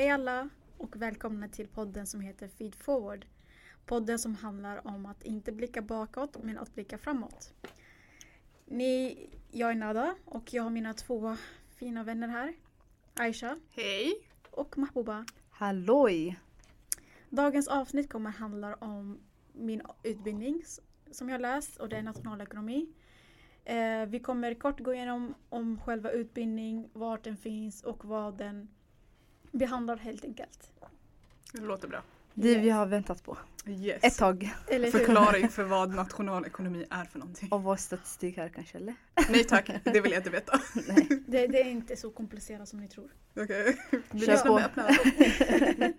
Hej 0.00 0.10
alla 0.10 0.48
och 0.78 0.96
välkomna 0.96 1.48
till 1.48 1.68
podden 1.68 2.06
som 2.06 2.20
heter 2.20 2.48
Feed 2.48 2.74
Forward. 2.74 3.26
Podden 3.86 4.18
som 4.18 4.34
handlar 4.34 4.86
om 4.86 5.06
att 5.06 5.22
inte 5.22 5.52
blicka 5.52 5.82
bakåt 5.82 6.42
men 6.42 6.58
att 6.58 6.74
blicka 6.74 6.98
framåt. 6.98 7.52
Ni, 8.64 9.18
jag 9.50 9.70
är 9.70 9.74
Nada 9.74 10.14
och 10.24 10.54
jag 10.54 10.62
har 10.62 10.70
mina 10.70 10.94
två 10.94 11.36
fina 11.68 12.04
vänner 12.04 12.28
här. 12.28 12.54
Aisha 13.14 13.58
Hej! 13.70 14.12
och 14.50 14.78
Mahbuba. 14.78 15.24
Halloj! 15.50 16.40
Dagens 17.30 17.68
avsnitt 17.68 18.10
kommer 18.10 18.30
handla 18.30 18.74
om 18.74 19.18
min 19.52 19.82
utbildning 20.02 20.62
som 21.10 21.28
jag 21.28 21.40
läst 21.40 21.76
och 21.76 21.88
det 21.88 21.96
är 21.96 22.02
nationalekonomi. 22.02 22.92
Eh, 23.64 24.06
vi 24.06 24.20
kommer 24.20 24.54
kort 24.54 24.80
gå 24.80 24.94
igenom 24.94 25.34
om 25.48 25.80
själva 25.80 26.10
utbildning, 26.10 26.90
vart 26.92 27.24
den 27.24 27.36
finns 27.36 27.82
och 27.82 28.04
vad 28.04 28.38
den 28.38 28.68
behandlar 29.50 29.96
helt 29.96 30.24
enkelt. 30.24 30.72
Det 31.52 31.60
låter 31.60 31.88
bra. 31.88 32.02
Det 32.34 32.58
vi 32.58 32.70
har 32.70 32.86
väntat 32.86 33.24
på. 33.24 33.38
Yes. 33.66 33.98
Ett 34.04 34.16
tag. 34.16 34.50
Förklaring 34.92 35.48
för 35.48 35.64
vad 35.64 35.94
nationalekonomi 35.94 36.86
är 36.90 37.04
för 37.04 37.18
någonting. 37.18 37.48
Och 37.52 37.62
vår 37.62 37.76
statistik 37.76 38.36
här 38.36 38.48
kanske 38.48 38.78
eller? 38.78 38.94
Nej 39.30 39.44
tack, 39.44 39.70
det 39.84 40.00
vill 40.00 40.12
jag 40.12 40.20
inte 40.20 40.30
veta. 40.30 40.60
Nej. 40.88 41.06
Det, 41.26 41.46
det 41.46 41.60
är 41.60 41.70
inte 41.70 41.96
så 41.96 42.10
komplicerat 42.10 42.68
som 42.68 42.80
ni 42.80 42.88
tror. 42.88 43.10
Okej. 43.36 43.76
Vi 44.10 44.20
Kör 44.26 44.36
på. 44.36 44.54
med. 44.54 45.92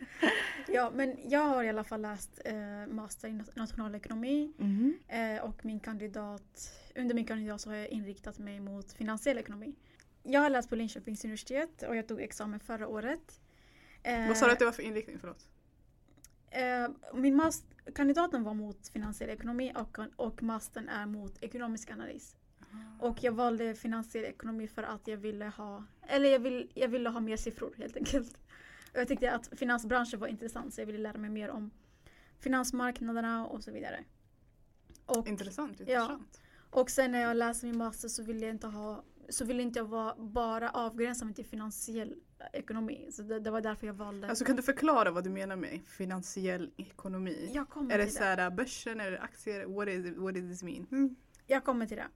Ja, 0.67 0.91
men 0.95 1.17
jag 1.29 1.39
har 1.39 1.63
i 1.63 1.69
alla 1.69 1.83
fall 1.83 2.01
läst 2.01 2.41
eh, 2.45 2.55
master 2.93 3.27
i 3.27 3.31
nat- 3.31 3.51
nationalekonomi 3.55 4.53
Mhm. 4.57 4.97
eh, 5.07 5.43
och 5.43 5.65
min 5.65 5.79
kandidat, 5.79 6.73
under 6.95 7.15
min 7.15 7.25
kandidat 7.25 7.61
så 7.61 7.69
har 7.69 7.75
jag 7.77 7.87
inriktat 7.87 8.37
mig 8.39 8.59
mot 8.59 8.93
finansiell 8.93 9.37
ekonomi. 9.37 9.75
Jag 10.23 10.41
har 10.41 10.49
läst 10.49 10.69
på 10.69 10.75
Linköpings 10.75 11.23
universitet 11.25 11.83
och 11.83 11.95
jag 11.95 12.07
tog 12.07 12.21
examen 12.21 12.59
förra 12.59 12.87
året. 12.87 13.40
Eh, 14.03 14.27
Vad 14.27 14.37
sa 14.37 14.45
du 14.45 14.51
att 14.51 14.59
det 14.59 14.65
var 14.65 14.71
för 14.71 14.83
inriktning? 14.83 15.17
Förlåt. 15.19 15.47
eh, 16.49 16.89
min 17.13 17.35
mas- 17.41 17.63
kandidaten 17.95 18.43
var 18.43 18.53
mot 18.53 18.87
finansiell 18.87 19.29
ekonomi 19.29 19.73
och, 19.75 19.97
och 20.15 20.43
mastern 20.43 20.89
är 20.89 21.05
mot 21.05 21.43
ekonomisk 21.43 21.91
analys. 21.91 22.35
Och 22.99 23.23
jag 23.23 23.31
valde 23.31 23.75
finansiell 23.75 24.25
ekonomi 24.25 24.67
för 24.67 24.83
att 24.83 25.07
jag 25.07 25.17
ville 25.17 25.45
ha, 25.45 25.85
eller 26.07 26.29
jag, 26.29 26.39
vill, 26.39 26.71
jag 26.73 26.87
ville 26.87 27.09
ha 27.09 27.19
mer 27.19 27.37
siffror 27.37 27.73
helt 27.77 27.97
enkelt. 27.97 28.33
Och 28.93 28.99
jag 28.99 29.07
tyckte 29.07 29.31
att 29.31 29.47
finansbranschen 29.59 30.19
var 30.19 30.27
intressant 30.27 30.73
så 30.73 30.81
jag 30.81 30.85
ville 30.85 30.97
lära 30.99 31.17
mig 31.17 31.29
mer 31.29 31.49
om 31.49 31.71
finansmarknaderna 32.39 33.47
och 33.47 33.63
så 33.63 33.71
vidare. 33.71 34.03
Och, 35.05 35.27
Intressant, 35.27 35.79
intressant. 35.79 36.41
och 36.69 36.89
sen 36.89 37.11
när 37.11 37.21
jag 37.21 37.37
läste 37.37 37.65
min 37.65 37.77
master 37.77 38.07
så 38.07 38.23
ville 38.23 38.45
jag 38.45 38.55
inte 38.55 38.67
ha 38.67 39.03
så 39.31 39.45
ville 39.45 39.63
inte 39.63 39.79
jag 39.79 39.85
vara, 39.85 40.15
bara 40.15 40.69
avgränsa 40.69 41.25
mig 41.25 41.33
till 41.33 41.45
finansiell 41.45 42.15
ekonomi. 42.53 43.07
Så 43.11 43.21
det, 43.21 43.39
det 43.39 43.51
var 43.51 43.61
därför 43.61 43.87
jag 43.87 43.93
valde. 43.93 44.29
Alltså 44.29 44.45
kan 44.45 44.55
du 44.55 44.61
förklara 44.61 45.11
vad 45.11 45.23
du 45.23 45.29
menar 45.29 45.55
med 45.55 45.79
finansiell 45.87 46.71
ekonomi? 46.77 47.51
jag 47.53 47.69
kommer 47.69 47.93
Är 47.93 47.97
det 47.97 48.05
till 48.05 48.15
så 48.15 48.23
här 48.23 48.49
börsen, 48.49 48.99
är 48.99 49.11
det 49.11 49.19
aktier? 49.19 49.65
What, 49.65 49.87
is 49.87 50.05
it, 50.05 50.17
what 50.17 50.35
does 50.35 50.49
this 50.49 50.63
mean? 50.63 51.15
Jag 51.47 51.63
kommer 51.63 51.85
till 51.85 51.97
det. 51.97 52.07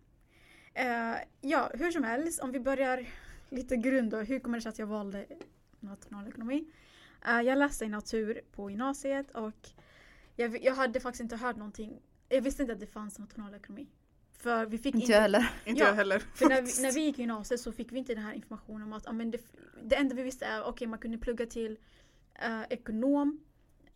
Eh, 0.74 1.16
ja, 1.42 1.72
hur 1.74 1.92
som 1.92 2.04
helst, 2.04 2.40
om 2.40 2.52
vi 2.52 2.60
börjar 2.60 3.08
lite 3.50 3.78
grund 3.78 4.12
då. 4.12 4.18
Hur 4.18 4.40
kommer 4.40 4.58
det 4.58 4.62
sig 4.62 4.70
att 4.70 4.80
jag 4.80 4.88
valde 4.88 5.26
nationalekonomi? 5.80 6.66
Eh, 7.28 7.42
jag 7.42 7.58
läste 7.58 7.86
i 7.86 7.90
natur 7.90 8.42
på 8.52 8.70
gymnasiet 8.70 9.32
och 9.32 9.70
jag, 10.36 10.64
jag 10.64 10.76
hade 10.76 11.00
faktiskt 11.00 11.22
inte 11.22 11.36
hört 11.36 11.56
någonting. 11.56 12.02
Jag 12.30 12.42
visste 12.42 12.62
inte 12.62 12.74
att 12.74 12.80
det 12.80 12.88
fanns 12.88 13.20
nationalekonomi. 13.20 13.88
För 14.46 14.66
vi 14.66 14.78
fick 14.78 14.96
Inte 14.96 15.12
jag 15.12 15.22
heller. 15.22 15.50
Inte 15.66 15.82
Ja, 15.82 15.88
jag 15.88 15.96
heller. 15.96 16.20
För 16.20 16.50
när 16.50 16.62
vi, 16.62 16.82
när 16.82 16.92
vi 16.92 17.02
gick 17.02 17.20
i 17.20 17.22
gymnasiet 17.22 17.60
så 17.60 17.72
fick 17.72 17.92
vi 17.92 18.00
inte 18.00 18.16
den 18.16 18.24
här 18.24 18.34
informationen 18.34 18.84
om 18.84 18.94
att 18.94 19.16
men 19.16 19.32
det, 19.32 19.42
det 19.84 19.96
enda 19.96 20.16
vi 20.16 20.24
visste 20.24 20.46
är 20.46 20.64
okej 20.64 20.88
man 20.88 21.00
kunde 21.00 21.18
plugga 21.18 21.46
till 21.46 21.78
eh, 22.34 22.62
ekonom, 22.70 23.40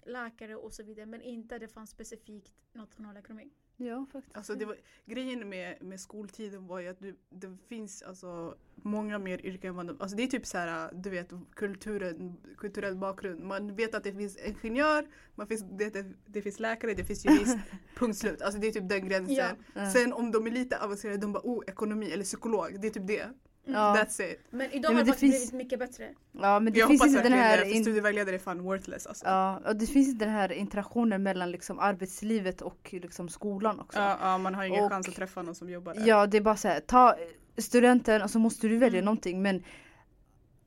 läkare 0.06 0.56
och 0.56 0.74
så 0.74 0.84
vidare 0.84 1.06
men 1.06 1.22
inte 1.22 1.56
att 1.56 1.62
det 1.62 1.68
fanns 1.68 1.90
specifikt 1.90 2.52
nationalekonomi. 2.74 3.50
Ja 3.82 4.06
faktiskt. 4.12 4.38
Alltså 4.38 4.56
det 4.56 4.66
var, 4.66 4.76
grejen 5.06 5.50
med, 5.50 5.84
med 5.84 6.00
skoltiden 6.00 6.68
var 6.68 6.80
ju 6.80 6.88
att 6.88 7.00
du, 7.00 7.16
det 7.30 7.58
finns 7.68 8.02
alltså 8.02 8.56
många 8.76 9.20
mer 9.20 9.46
yrken 9.46 9.76
de- 9.76 9.98
Alltså 10.02 10.18
det 10.18 10.24
är 10.24 10.28
typ 10.28 10.46
så 10.46 10.58
här, 10.58 10.90
du 10.94 11.10
vet 11.10 11.32
kulturen, 11.56 12.38
kulturell 12.58 12.96
bakgrund. 12.96 13.44
Man 13.44 13.76
vet 13.76 13.96
att 13.96 14.04
det 14.04 14.14
finns 14.14 14.38
ingenjör, 14.38 15.08
man 15.36 15.48
finns, 15.48 15.62
det, 15.62 16.06
det, 16.26 16.42
finns 16.42 16.60
läkare, 16.60 16.94
det 16.94 17.04
finns 17.04 17.26
jurist. 17.26 17.58
punkt 17.96 18.18
slut. 18.18 18.42
Alltså 18.42 18.60
det 18.60 18.68
är 18.68 18.72
typ 18.72 18.90
den 18.90 19.08
gränsen. 19.08 19.56
Ja. 19.76 19.92
Sen 19.92 20.14
om 20.14 20.32
de 20.32 20.48
är 20.48 20.52
lite 20.52 20.80
avancerade, 20.80 21.18
de 21.18 21.34
bara 21.34 21.44
oh 21.44 21.64
ekonomi 21.68 22.12
eller 22.12 22.24
psykolog. 22.24 22.82
Det 22.82 22.88
är 22.88 22.92
typ 22.92 23.08
det. 23.08 23.30
Ja. 23.74 23.96
That's 23.96 24.32
it. 24.32 24.40
Men 24.50 24.72
idag 24.72 24.72
Nej, 24.72 24.84
har 24.84 24.94
men 24.94 24.96
det 24.96 25.04
det 25.04 25.06
faktiskt 25.12 25.20
finns- 25.20 25.52
blivit 25.52 25.54
mycket 25.54 25.80
bättre. 25.80 26.10
ja 26.32 26.60
men 26.60 26.74
det 26.74 26.80
jag 26.80 26.88
finns 26.90 27.02
hoppas 27.02 27.16
inte 27.16 27.24
den 27.30 27.38
här 27.40 27.58
det, 27.58 27.64
för 27.66 27.72
in- 27.76 27.84
studievägledare 27.84 28.36
är 28.36 28.40
fan 28.40 28.62
worthless 28.64 29.08
alltså. 29.08 29.26
Ja, 29.26 29.62
och 29.68 29.76
det 29.76 29.86
finns 29.88 30.08
inte 30.08 30.26
den 30.26 30.34
här 30.34 30.52
interaktionen 30.52 31.24
mellan 31.24 31.52
liksom 31.52 31.80
arbetslivet 31.80 32.62
och 32.62 32.90
liksom 32.92 33.30
skolan 33.30 33.80
också. 33.80 34.00
Ja, 34.00 34.18
ja, 34.22 34.38
man 34.38 34.56
har 34.56 34.64
ingen 34.64 34.84
Och- 34.84 34.92
chans 34.92 35.08
att 35.08 35.16
träffa 35.16 35.42
någon 35.42 35.56
som 35.56 35.70
jobbar 35.70 35.94
där. 35.94 36.08
Ja, 36.08 36.28
det 36.28 36.38
är 36.38 36.42
bara 36.42 36.58
så 36.58 36.68
här, 36.68 36.80
ta 36.80 37.16
studenten 37.58 38.22
och 38.22 38.30
så 38.32 38.40
måste 38.40 38.68
du 38.68 38.78
välja 38.78 38.98
Mm. 39.00 39.06
någonting 39.06 39.42
men 39.42 39.64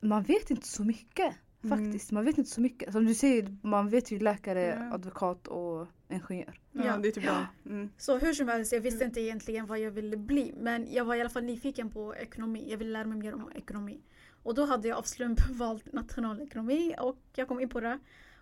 man 0.01 0.23
vet 0.23 0.51
inte 0.51 0.67
så 0.67 0.83
mycket 0.83 1.33
Mm. 1.63 1.77
faktiskt. 1.85 2.11
Man 2.11 2.25
vet 2.25 2.37
inte 2.37 2.49
så 2.49 2.61
mycket. 2.61 2.91
Som 2.91 3.05
du 3.05 3.13
säger, 3.13 3.57
man 3.61 3.89
vet 3.89 4.11
ju 4.11 4.19
läkare, 4.19 4.61
Ja. 4.89 4.93
advokat 4.95 5.47
och 5.47 5.87
ingenjör. 6.09 6.59
Ja, 6.71 6.85
Ja. 6.85 6.97
det 6.97 7.07
är 7.07 7.11
typ 7.11 7.23
ja. 7.23 7.45
mm. 7.65 7.89
Så 7.97 8.17
hur 8.17 8.33
som 8.33 8.47
helst, 8.47 8.71
jag 8.73 8.81
visste 8.81 9.03
inte 9.05 9.21
egentligen 9.21 9.65
vad 9.65 9.79
jag 9.79 9.91
ville 9.91 10.17
bli. 10.17 10.53
Men 10.57 10.87
jag 10.93 11.05
var 11.05 11.15
i 11.15 11.21
alla 11.21 11.29
fall 11.29 11.43
nyfiken 11.43 11.89
på 11.89 12.15
ekonomi. 12.15 12.65
Jag 12.69 12.77
ville 12.77 12.91
lära 12.91 13.05
mig 13.07 13.17
mer 13.17 13.33
om 13.35 13.51
ekonomi. 13.55 14.01
Och 14.43 14.55
då 14.55 14.65
hade 14.65 14.87
jag 14.87 14.97
av 14.97 15.01
slump 15.03 15.39
valt 15.51 15.93
nationalekonomi 15.93 16.95
och 16.99 17.17
jag 17.35 17.47
kom 17.47 17.59
in 17.59 17.69
på 17.69 17.79
det. 17.79 17.99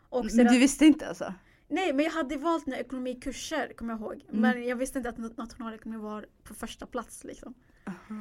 Och 0.09 0.23
Men 0.25 0.29
sedan, 0.31 0.53
du 0.53 0.59
visste 0.59 0.85
inte 0.85 1.07
alltså? 1.07 1.33
Nej, 1.67 1.93
men 1.93 2.05
jag 2.05 2.11
hade 2.11 2.37
valt 2.37 2.65
några 2.65 2.79
ekonomikurser, 2.79 3.73
kommer 3.75 3.93
jag 3.93 3.99
ihåg. 4.01 4.25
Mm. 4.29 4.41
Men 4.41 4.67
jag 4.67 4.75
visste 4.75 4.97
inte 4.97 5.09
att 5.09 5.17
nat- 5.17 5.37
nationalekonomi 5.37 6.01
var 6.03 6.25
på 6.43 6.53
första 6.53 6.85
plats 6.85 7.23
liksom. 7.23 7.53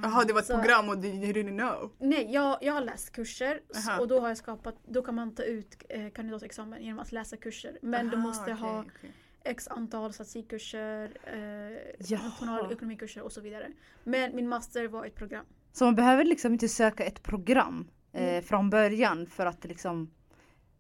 Jaha, 0.03 0.25
det 0.25 0.32
var 0.32 0.41
ett 0.41 0.47
Så- 0.47 0.59
program 0.59 0.88
och 0.88 0.94
you 1.04 1.32
didn't 1.32 1.59
know. 1.59 1.93
Nej, 1.98 2.32
jag, 2.32 2.59
jag 2.60 2.72
har 2.72 2.81
läst 2.81 3.12
kurser 3.12 3.60
Aha. 3.88 4.00
och 4.00 4.09
då 4.09 4.21
har 4.21 4.28
jag 4.28 4.37
skapat, 4.37 4.75
då 4.88 5.03
kan 5.03 5.15
man 5.15 5.34
ta 5.34 5.43
ut 5.43 5.76
eh, 5.88 6.10
kandidatexamen 6.10 6.82
genom 6.82 6.98
att 6.98 7.12
läsa 7.12 7.37
kurser. 7.37 7.78
Men 7.82 8.09
du 8.09 8.16
Aha, 8.16 8.26
måste 8.26 8.43
okej, 8.43 8.54
ha 8.54 8.81
okej. 8.81 9.12
x 9.44 9.69
antal 9.69 10.12
statistikkurser, 10.12 11.10
eh, 11.25 12.16
nationalekonomikurser 12.22 13.22
och 13.22 13.32
så 13.32 13.41
vidare. 13.41 13.69
Men 14.04 14.37
min 14.37 14.49
master 14.49 14.88
var 14.88 15.06
ett 15.06 15.15
program. 15.15 15.44
Så 15.72 15.84
man 15.84 15.94
behöver 15.94 16.25
liksom 16.25 16.53
inte 16.53 16.69
söka 16.69 17.04
ett 17.04 17.22
program 17.22 17.88
eh, 18.12 18.22
Mm. 18.28 18.43
från 18.43 18.70
början 18.70 19.26
för 19.26 19.47
att 19.47 19.65
liksom 19.65 20.10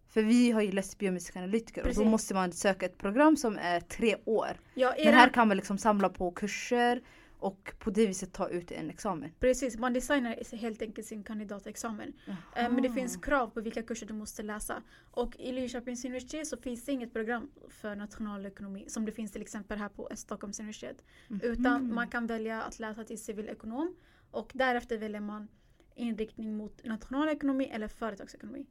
För 0.08 0.22
vi 0.22 0.50
har 0.50 0.60
ju 0.62 0.72
läst 0.72 0.98
biomedicinska 0.98 1.38
analytiker 1.38 1.80
och 1.80 1.86
Precis. 1.86 2.02
då 2.02 2.08
måste 2.08 2.34
man 2.34 2.52
söka 2.52 2.86
ett 2.86 2.98
program 2.98 3.36
som 3.36 3.58
är 3.58 3.80
tre 3.80 4.16
år. 4.24 4.48
Ja, 4.74 4.94
Men 4.98 5.06
era, 5.08 5.16
här 5.16 5.28
kan 5.28 5.48
man 5.48 5.56
liksom 5.56 5.78
samla 5.78 6.08
på 6.08 6.30
kurser 6.30 7.00
och 7.40 7.72
på 7.78 7.90
det 7.90 8.06
viset 8.06 8.32
ta 8.32 8.48
ut 8.48 8.72
en 8.72 8.90
examen. 8.90 9.30
Precis, 9.40 9.76
man 9.78 9.92
designar 9.92 10.56
helt 10.56 10.82
enkelt 10.82 11.06
sin 11.06 11.22
kandidatexamen. 11.24 12.12
Eh, 12.26 12.70
Men 12.70 12.82
det 12.82 12.90
finns 12.90 13.16
krav 13.16 13.46
på 13.50 13.60
vilka 13.60 13.82
kurser 13.82 14.06
du 14.06 14.14
måste 14.14 14.42
läsa. 14.42 14.82
Och 15.10 15.36
i 15.38 15.52
Linköpings 15.52 16.04
universitet 16.04 16.46
så 16.46 16.56
finns 16.56 16.84
det 16.84 16.92
inget 16.92 17.12
program 17.12 17.50
för 17.68 17.96
nationalekonomi 17.96 18.84
som 18.88 19.04
det 19.04 19.12
finns 19.12 19.32
till 19.32 19.42
exempel 19.42 19.78
här 19.78 19.88
på 19.88 20.08
Stockholms 20.14 20.60
universitet. 20.60 21.04
Mhm. 21.28 21.40
Utan 21.42 21.94
man 21.94 22.08
kan 22.08 22.26
välja 22.26 22.62
att 22.62 22.78
läsa 22.78 23.04
till 23.04 23.18
civilekonom 23.22 23.96
och 24.30 24.50
därefter 24.54 24.98
väljer 24.98 25.20
man 25.20 25.48
inriktning 25.94 26.56
mot 26.56 26.84
nationalekonomi 26.84 27.64
eller 27.72 27.88
företagsekonomi. 27.88 28.66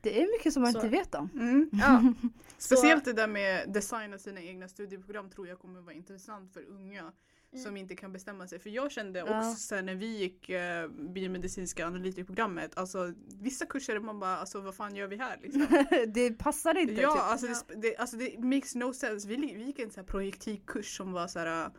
Det 0.00 0.22
är 0.22 0.38
mycket 0.38 0.52
som 0.52 0.62
man 0.62 0.72
Så- 0.72 0.78
inte 0.78 0.88
vet 0.88 1.14
om. 1.14 1.28
Mm. 1.34 1.70
Ja, 1.82 2.14
Speciellt 2.58 3.04
det 3.04 3.12
där 3.12 3.28
med 3.28 3.72
designa 3.72 4.18
sina 4.18 4.40
egna 4.40 4.68
studieprogram 4.68 5.30
tror 5.30 5.48
jag 5.48 5.58
kommer 5.58 5.80
vara 5.80 5.94
intressant 5.94 6.52
för 6.52 6.64
unga 6.68 7.12
Mm. 7.56 7.64
som 7.64 7.76
inte 7.76 7.94
kan 7.96 8.12
bestämma 8.12 8.46
sig. 8.48 8.58
För 8.58 8.70
jag 8.70 8.92
kände 8.92 9.18
Ja. 9.18 9.38
också 9.38 9.60
sen 9.60 9.86
när 9.86 9.94
vi 9.94 10.06
gick 10.18 10.48
eh, 10.50 10.88
biomedicinska 10.88 11.86
analytikerprogrammet, 11.86 12.78
alltså 12.78 13.12
vissa 13.40 13.66
kurser 13.66 13.98
man 13.98 14.20
bara 14.20 14.36
alltså 14.36 14.60
vad 14.60 14.74
fan 14.74 14.96
gör 14.96 15.06
vi 15.06 15.16
här 15.16 15.38
liksom? 15.42 15.66
det 16.14 16.30
passar 16.30 16.78
inte. 16.78 16.94
ja, 16.94 17.12
typ. 17.12 17.22
alltså, 17.22 17.46
Ja. 17.46 17.54
Det, 17.68 17.74
det, 17.88 17.96
alltså 17.96 18.16
det 18.16 18.38
makes 18.38 18.74
no 18.74 18.92
sense. 18.92 19.28
Vi, 19.28 19.36
vi 19.36 19.64
gick 19.64 19.78
en 19.78 19.90
sån 19.90 20.04
här 20.04 20.10
projektikkurs 20.10 20.96
som 20.96 21.12
var 21.12 21.26
så 21.26 21.38
här 21.38 21.70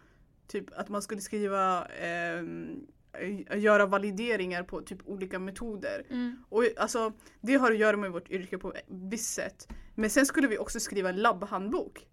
typ 0.48 0.66
att 0.80 0.90
man 0.90 1.02
skulle 1.02 1.22
skriva 1.22 1.86
ehm, 1.86 2.88
eh, 3.14 3.60
göra 3.60 3.86
valideringar 3.86 4.64
på 4.64 4.82
typ 4.82 5.00
olika 5.06 5.40
metoder. 5.40 6.06
mm. 6.10 6.44
Och 6.50 6.64
alltså, 6.78 7.14
det 7.42 7.56
har 7.56 7.72
att 7.72 7.78
göra 7.78 7.98
med 7.98 8.12
vårt 8.12 8.30
yrke 8.32 8.58
på 8.58 8.74
visst 8.88 9.34
sätt. 9.34 9.68
Men 9.96 10.10
sen 10.10 10.26
skulle 10.26 10.48
vi 10.48 10.58
också 10.58 10.80
skriva 10.80 11.10
en 11.10 11.16
labbhandbok. 11.16 12.08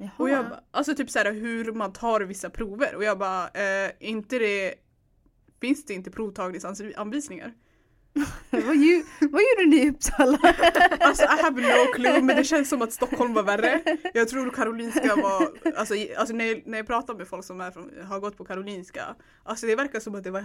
Jaha. 0.00 0.10
Och 0.16 0.30
jag 0.30 0.48
bara, 0.48 0.60
alltså 0.70 0.94
typ 0.94 1.10
såhär 1.10 1.32
hur 1.32 1.72
man 1.72 1.92
tar 1.92 2.20
vissa 2.20 2.50
prover. 2.50 2.94
Och 2.94 3.04
jag 3.04 3.18
bara, 3.18 3.48
eh, 3.48 3.90
inte 4.00 4.38
det, 4.38 4.74
finns 5.60 5.84
det 5.84 5.94
inte 5.94 6.10
provtagningsanvisningar? 6.10 7.52
vad, 8.50 8.76
ju, 8.76 9.04
vad 9.20 9.42
gjorde 9.42 9.66
ni 9.70 9.76
i 9.76 9.90
Uppsala? 9.90 10.38
Alltså 11.00 11.24
I 11.24 11.42
have 11.42 11.62
no 11.62 11.92
clue 11.94 12.22
men 12.22 12.36
det 12.36 12.44
känns 12.44 12.68
som 12.68 12.82
att 12.82 12.92
Stockholm 12.92 13.34
var 13.34 13.42
värre. 13.42 13.82
Jag 14.14 14.28
tror 14.28 14.50
Karolinska 14.50 15.16
var, 15.16 15.52
alltså, 15.76 15.94
alltså 16.16 16.34
när, 16.34 16.44
jag, 16.44 16.62
när 16.66 16.78
jag 16.78 16.86
pratar 16.86 17.14
med 17.14 17.28
folk 17.28 17.44
som 17.44 17.60
är 17.60 17.70
från, 17.70 17.90
har 18.04 18.20
gått 18.20 18.36
på 18.36 18.44
Karolinska, 18.44 19.14
alltså 19.44 19.66
det 19.66 19.76
verkar 19.76 20.00
som 20.00 20.14
att 20.14 20.24
det 20.24 20.30
var 20.30 20.44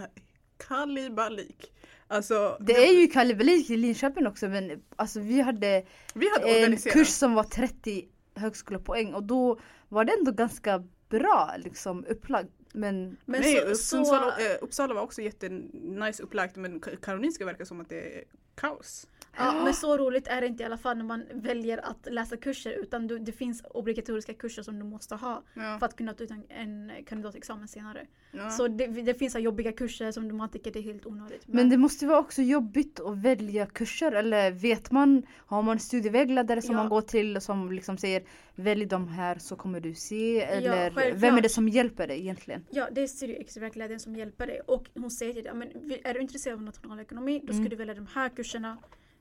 kalibalik. 0.67 1.71
Alltså, 2.07 2.57
Det 2.59 2.73
är 2.73 2.93
ju 2.93 3.07
kalabalik 3.07 3.69
i 3.69 3.77
Linköping 3.77 4.27
också 4.27 4.47
men 4.47 4.81
alltså 4.95 5.19
vi 5.19 5.41
hade 5.41 5.85
vi 6.13 6.29
hade 6.29 6.65
en 6.65 6.77
kurs 6.77 7.07
som 7.07 7.33
var 7.33 7.43
30 7.43 8.05
högskolepoäng 8.35 9.13
och 9.13 9.23
då 9.23 9.59
var 9.89 10.05
det 10.05 10.13
ändå 10.13 10.31
ganska 10.31 10.83
bra 11.09 11.53
liksom 11.57 12.05
upplagt. 12.09 12.49
Men 12.73 13.17
Men 13.25 13.41
Nej, 13.41 13.75
så, 13.75 13.97
Upp- 13.99 14.05
så, 14.07 14.15
eh, 14.15 14.57
Uppsala 14.61 14.93
var 14.93 15.01
också 15.01 15.21
jättenice 15.21 16.23
upplagt 16.23 16.55
men 16.55 16.79
Karolinska 16.79 17.45
verkar 17.45 17.65
som 17.65 17.81
att 17.81 17.89
det 17.89 18.17
är 18.17 18.23
kaos. 18.55 19.07
Ja, 19.37 19.63
men 19.63 19.73
så 19.73 19.97
roligt 19.97 20.27
är 20.27 20.41
det 20.41 20.47
inte 20.47 20.63
i 20.63 20.65
alla 20.65 20.77
fall 20.77 20.97
när 20.97 21.05
man 21.05 21.23
väljer 21.33 21.77
att 21.77 22.07
läsa 22.11 22.37
kurser 22.37 22.71
utan 22.71 23.07
du, 23.07 23.19
det 23.19 23.31
finns 23.31 23.63
obligatoriska 23.73 24.33
kurser 24.33 24.63
som 24.63 24.79
du 24.79 24.85
måste 24.85 25.15
ha 25.15 25.43
Ja. 25.53 25.77
för 25.79 25.85
att 25.85 25.95
kunna 25.95 26.13
ta 26.13 26.23
ut 26.23 26.31
en, 26.31 26.43
en 26.49 26.91
kandidatexamen 27.05 27.67
senare. 27.67 28.07
Ja. 28.31 28.49
Så 28.49 28.67
det, 28.67 28.87
det 28.87 29.13
finns 29.13 29.33
så 29.33 29.39
jobbiga 29.39 29.71
kurser 29.71 30.11
som 30.11 30.37
man 30.37 30.49
tycker 30.49 30.71
det 30.71 30.79
är 30.79 30.83
helt 30.83 31.05
onödigt. 31.05 31.43
Men 31.47 31.69
det 31.69 31.77
måste 31.77 32.05
vara 32.07 32.19
också 32.19 32.41
jobbigt 32.41 32.99
att 32.99 33.17
välja 33.17 33.65
kurser 33.65 34.11
eller 34.11 34.51
vet 34.51 34.91
man, 34.91 35.23
har 35.37 35.61
man 35.61 35.79
studievägledare 35.79 36.61
som 36.61 36.75
Ja. 36.75 36.81
man 36.81 36.89
går 36.89 37.01
till 37.01 37.41
som 37.41 37.71
liksom 37.71 37.97
säger 37.97 38.23
välj 38.55 38.85
de 38.85 39.07
här 39.07 39.37
så 39.39 39.55
kommer 39.55 39.79
du 39.79 39.93
se 39.95 40.41
eller 40.41 41.13
vem 41.15 41.35
är 41.37 41.41
det 41.41 41.49
som 41.49 41.69
hjälper 41.69 42.07
dig 42.07 42.19
egentligen? 42.19 42.65
Ja, 42.69 42.87
det 42.91 43.01
är 43.01 43.07
studievägledaren 43.07 43.99
som 43.99 44.15
hjälper 44.15 44.47
dig 44.47 44.59
och 44.67 44.85
hon 44.93 45.11
säger 45.11 45.33
till 45.33 45.43
dig, 45.43 45.51
"Ja, 45.51 45.57
men 45.57 45.91
är 46.03 46.13
du 46.13 46.19
intresserad 46.21 46.53
av 46.55 46.63
nationalekonomi 46.63 47.39
då 47.43 47.47
ska 47.53 47.57
Mm. 47.57 47.69
du 47.69 47.75
välja 47.75 47.93
de 47.93 48.07
här 48.13 48.29
kurserna 48.29 48.77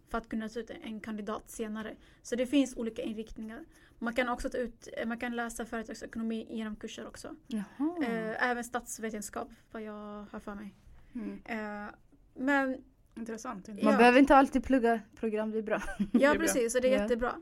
för 0.09 0.19
att 0.19 0.29
kunna 0.29 0.49
ta 0.49 0.61
ut 0.61 0.71
en 0.71 1.01
kandidat 1.01 1.51
senare. 1.51 1.97
Så 2.23 2.37
det 2.37 2.47
finns 2.47 2.77
olika 2.77 3.03
inriktningar. 3.03 3.65
Man 3.99 4.15
kan 4.15 4.29
också 4.29 4.49
ta 4.51 4.59
ut, 4.59 4.89
eh, 4.97 5.07
man 5.07 5.19
kan 5.19 5.37
läsa 5.37 5.65
företagsekonomi 5.67 6.47
genom 6.51 6.77
kurser 6.77 7.07
också. 7.07 7.37
Jaha. 7.47 7.97
Eh, 8.03 8.51
även 8.51 8.65
statsvetenskap 8.65 9.49
vad 9.73 9.83
jag 9.83 10.27
har 10.33 10.41
för 10.41 10.55
mig. 10.55 10.75
Mm. 11.15 11.43
Eh, 11.45 11.95
men 12.35 12.85
Intressant. 13.17 13.69
Man 13.69 13.79
ja. 13.79 13.97
behöver 13.97 14.19
inte 14.19 14.37
alltid 14.37 14.65
plugga 14.65 15.01
program, 15.15 15.51
det 15.51 15.59
är 15.59 15.63
bra. 15.63 15.83
ja 16.13 16.35
precis, 16.39 16.73
så 16.73 16.81
det 16.81 16.89
är 16.89 16.93
Ja. 16.97 17.03
jättebra. 17.03 17.35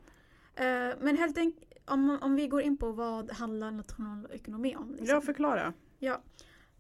Men 1.00 1.17
helt 1.19 1.38
enkelt 1.38 1.73
om, 1.85 2.19
om 2.23 2.37
vi 2.37 2.49
går 2.49 2.62
in 2.62 2.76
på 2.76 2.93
vad 2.93 3.32
handlar 3.32 3.70
nationalekonomi 3.70 4.76
om. 4.76 4.91
liksom. 4.91 5.06
Ja, 5.09 5.20
förklara. 5.20 5.73
Ja. 5.99 6.23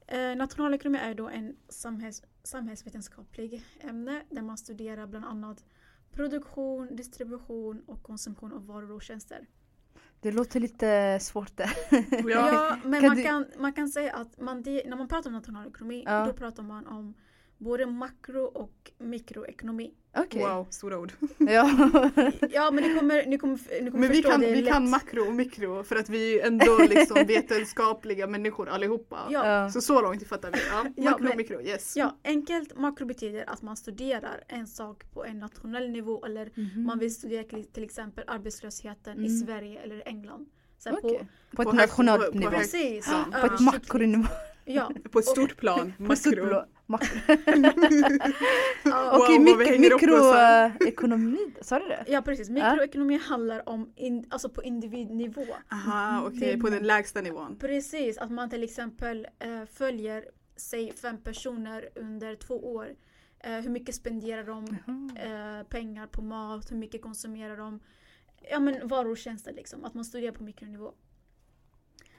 Eh, 0.06 0.36
nationalekonomi 0.36 0.98
är 0.98 1.14
då 1.14 1.28
en 1.28 1.56
samhälls, 1.68 2.22
samhällsvetenskaplig 2.42 3.64
ämne 3.80 4.22
där 4.30 4.42
man 4.42 4.58
studerar 4.58 5.06
bland 5.06 5.24
annat 5.24 5.64
produktion, 6.12 6.96
distribution 6.96 7.82
och 7.86 8.02
konsumtion 8.02 8.52
av 8.52 8.66
varor 8.66 8.90
och 8.92 9.02
tjänster. 9.02 9.46
Det 10.20 10.32
låter 10.32 10.60
lite 10.60 11.18
svårt 11.20 11.56
där. 11.56 11.70
Ja. 12.30 12.76
Men 12.84 13.00
Kan 13.00 13.08
man, 13.08 13.16
du- 13.16 13.22
kan, 13.22 13.46
man 13.58 13.72
kan 13.72 13.88
säga 13.88 14.12
att 14.14 14.40
man, 14.40 14.62
när 14.66 14.96
man 14.96 15.08
pratar 15.08 15.30
om 15.30 15.34
nationalekonomi 15.36 16.02
Ja. 16.06 16.26
då 16.26 16.32
pratar 16.32 16.62
man 16.62 16.86
om 16.86 17.14
både 17.62 17.86
makro 17.86 18.42
och 18.44 18.90
mikroekonomi. 18.98 19.94
Okej. 20.16 20.42
Wow, 20.42 20.66
stora 20.70 20.98
ord. 20.98 21.12
Ja. 21.38 21.70
Ja 22.50 22.70
men 22.70 22.84
ni 22.84 22.98
kommer, 22.98 23.26
ni 23.26 23.38
kommer, 23.38 23.58
ni 23.82 23.90
kommer 23.90 24.00
Men 24.00 24.00
vi 24.10 24.14
förstå 24.16 24.30
kan, 24.30 24.40
det 24.40 24.52
vi 24.52 24.62
lätt. 24.62 24.72
kan 24.72 24.90
makro 24.90 25.26
och 25.26 25.34
mikro 25.34 25.84
för 25.84 25.96
att 25.96 26.08
vi 26.08 26.40
är 26.40 26.46
ändå 26.46 26.78
liksom 26.78 27.24
vetenskapliga 27.26 28.26
människor 28.26 28.68
allihopa. 28.68 29.18
Ja. 29.30 29.46
Ja. 29.62 29.70
Så 29.70 29.80
så 29.80 30.02
långt 30.02 30.28
fattar 30.28 30.50
vi. 30.52 30.58
Ja, 30.70 30.86
Ja, 30.96 31.10
makro 31.10 31.24
och 31.24 31.28
men- 31.28 31.36
mikro, 31.36 31.60
yes. 31.60 31.96
Ja, 31.96 32.16
enkelt 32.24 32.76
makro 32.78 33.06
betyder 33.06 33.50
att 33.50 33.62
man 33.62 33.76
studerar 33.76 34.44
en 34.48 34.66
sak 34.66 35.12
på 35.12 35.24
en 35.24 35.38
nationell 35.38 35.90
nivå 35.90 36.24
eller 36.26 36.50
Mhm. 36.54 36.84
man 36.84 36.98
vill 36.98 37.14
studera 37.14 37.44
till- 37.72 37.84
exempel 37.84 38.24
arbetslösheten 38.26 39.24
i 39.24 39.26
Mm. 39.26 39.38
Sverige 39.46 39.80
eller 39.80 40.02
England. 40.08 40.46
Så 40.78 40.90
Okej. 40.90 41.18
på, 41.18 41.56
På 41.56 41.62
ett 41.62 41.66
På 41.68 41.72
hög- 41.76 41.80
nationellt 41.88 42.34
nivå. 42.34 42.50
precis. 42.50 43.08
Ja. 43.10 43.24
Ja, 43.32 43.38
På 43.48 43.54
ett 43.54 43.60
makronivå. 43.60 44.24
Ja. 44.64 44.90
På 45.10 45.18
ett 45.18 45.24
stort 45.24 45.56
plan, 45.56 45.92
På 45.98 46.02
makro. 46.02 46.62
makro. 46.86 47.18
Ja, 48.84 49.10
Wow, 49.12 49.20
Okej, 49.22 49.38
vi 49.38 49.44
mik- 49.44 49.78
mikroekonomi, 49.80 51.38
sa 51.60 51.78
du 51.78 51.88
det? 51.88 52.04
ja 52.08 52.22
precis, 52.22 52.50
mikroekonomi 52.50 53.18
handlar 53.18 53.68
om 53.68 53.92
in, 53.96 54.26
alltså 54.30 54.48
på 54.48 54.62
individnivå. 54.62 55.44
Aha, 55.72 56.22
okej, 56.26 56.52
Det- 56.54 56.58
på 56.60 56.68
den 56.70 56.86
lägsta 56.86 57.20
nivån. 57.20 57.56
Precis, 57.60 58.18
att 58.18 58.30
man 58.30 58.50
till 58.50 58.62
exempel 58.62 59.26
eh, 59.38 59.64
följer 59.72 60.24
säg 60.56 60.92
fem 60.92 61.18
personer 61.18 61.88
under 61.94 62.34
två 62.36 62.72
år. 62.74 62.88
Eh, 63.40 63.52
hur 63.52 63.70
mycket 63.70 63.94
spenderar 63.94 64.44
de 64.44 64.64
eh, 65.16 65.66
pengar 65.68 66.06
på 66.06 66.22
mat, 66.22 66.70
hur 66.72 66.76
mycket 66.76 67.02
konsumerar 67.02 67.56
de? 67.56 67.80
Ja 68.50 68.60
men 68.60 68.88
varor 68.88 69.10
och 69.10 69.16
tjänster 69.18 69.52
liksom, 69.52 69.84
att 69.84 69.94
man 69.94 70.04
studerar 70.04 70.32
på 70.32 70.42
mikronivå. 70.44 70.92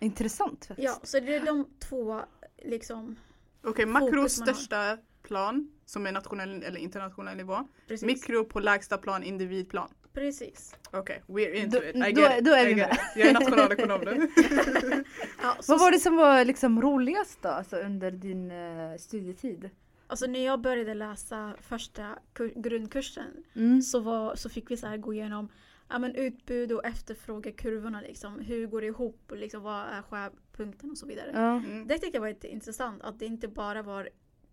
Intressant 0.04 0.66
faktiskt. 0.66 0.86
Ja, 0.86 1.00
så 1.04 1.20
det 1.20 1.36
är 1.36 1.46
de 1.46 1.68
två 1.80 2.22
liksom. 2.64 3.16
Okej, 3.64 3.86
makros 3.86 4.40
man 4.40 4.48
har. 4.48 4.54
största 4.56 4.98
plan 5.24 5.70
som 5.86 6.06
är 6.08 6.12
nationell 6.12 6.64
eller 6.64 6.80
internationell 6.80 7.38
nivå. 7.38 7.68
Precis. 7.88 8.06
Mikro 8.06 8.46
på 8.46 8.60
lägsta 8.60 8.98
plan, 8.98 9.24
individplan. 9.24 9.90
Precis. 10.14 10.76
Okej, 10.92 11.24
we're 11.28 11.54
into 11.54 11.80
Då- 11.80 11.86
it. 11.86 11.96
I 11.96 12.12
då- 12.12 12.22
get 12.22 12.40
it. 12.40 12.46
då 12.46 12.52
är 12.52 12.66
I 12.66 12.74
vi 12.74 12.76
med. 12.76 12.98
Jag 13.16 13.28
är 13.28 13.34
nationalekonom 13.34 14.02
nu. 14.02 14.28
Ja, 15.42 15.56
Vad 15.68 15.80
var 15.80 15.92
det 15.92 16.00
som 16.00 16.16
var 16.16 16.46
liksom 16.46 16.82
roligast 16.82 17.42
då, 17.42 17.50
alltså 17.50 17.76
under 17.78 18.12
din 18.12 18.52
eh, 18.52 18.98
studietid? 18.98 19.70
Alltså 20.08 20.26
när 20.26 20.46
jag 20.46 20.62
började 20.62 20.94
läsa 20.94 21.54
första 21.62 22.18
kur- 22.34 22.54
grundkursen 22.62 23.44
Mm. 23.56 23.82
så, 23.82 24.00
var, 24.00 24.36
så 24.36 24.50
fick 24.50 24.72
vi 24.72 24.78
så 24.78 24.88
här 24.88 24.98
gå 24.98 25.14
igenom 25.14 25.50
ja, 25.94 26.00
men 26.00 26.16
utbud 26.16 26.72
och 26.72 26.86
efterfrågekurvorna. 26.86 28.02
Liksom. 28.02 28.40
Hur 28.40 28.68
går 28.68 28.82
det 28.82 28.88
ihop? 28.88 29.22
och 29.32 29.38
Liksom, 29.38 29.64
vad 29.64 29.82
är 29.86 30.02
skärpunkten 30.02 30.92
och 30.92 30.98
så 30.98 31.06
vidare. 31.06 31.30
Ja. 31.34 31.56
Mm. 31.56 31.88
Det 31.88 31.98
tyckte 31.98 32.18
jag 32.18 32.22
var 32.22 32.46
intressant 32.46 33.02
att 33.04 33.20
det 33.20 33.26
inte 33.26 33.48
bara 33.48 33.82
var 33.82 34.10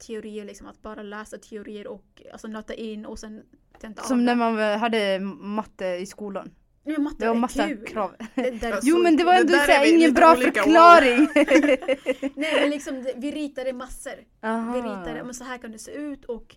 teorier, 0.06 0.44
liksom, 0.44 0.66
att 0.66 0.82
bara 0.82 1.02
läsa 1.02 1.38
teorier 1.38 1.86
och 1.86 2.22
alltså, 2.32 2.48
nöta 2.48 2.74
in 2.74 3.06
och 3.06 3.18
sen 3.18 3.42
tenta 3.80 4.02
av 4.02 4.06
Som 4.06 4.24
när 4.24 4.32
det. 4.32 4.38
man 4.38 4.58
eh, 4.58 4.78
hade 4.78 5.18
matte 5.40 5.86
i 5.86 6.06
skolan. 6.06 6.50
Nej, 6.84 6.98
matte 6.98 7.16
Det 7.18 7.26
var 7.28 7.34
är 7.34 7.38
massa 7.38 7.68
kul. 7.68 7.86
krav. 7.86 8.14
Det, 8.34 8.50
det 8.50 8.66
Alltså, 8.66 8.80
Jo 8.90 9.02
men 9.02 9.16
det 9.16 9.24
var 9.24 9.32
det 9.34 9.40
ändå 9.40 9.52
där 9.52 9.78
så 9.78 9.84
ingen 9.84 10.14
bra 10.14 10.36
förklaring. 10.36 11.28
Nej 12.34 12.60
men 12.60 12.70
liksom 12.70 13.02
det, 13.02 13.12
vi 13.16 13.30
ritade 13.30 13.72
massor. 13.72 14.12
Aha. 14.42 14.72
Vi 14.72 14.78
ritade, 14.78 15.24
men 15.24 15.34
så 15.34 15.44
här 15.44 15.58
kan 15.58 15.72
det 15.72 15.78
se 15.78 15.92
ut 15.92 16.24
och 16.24 16.56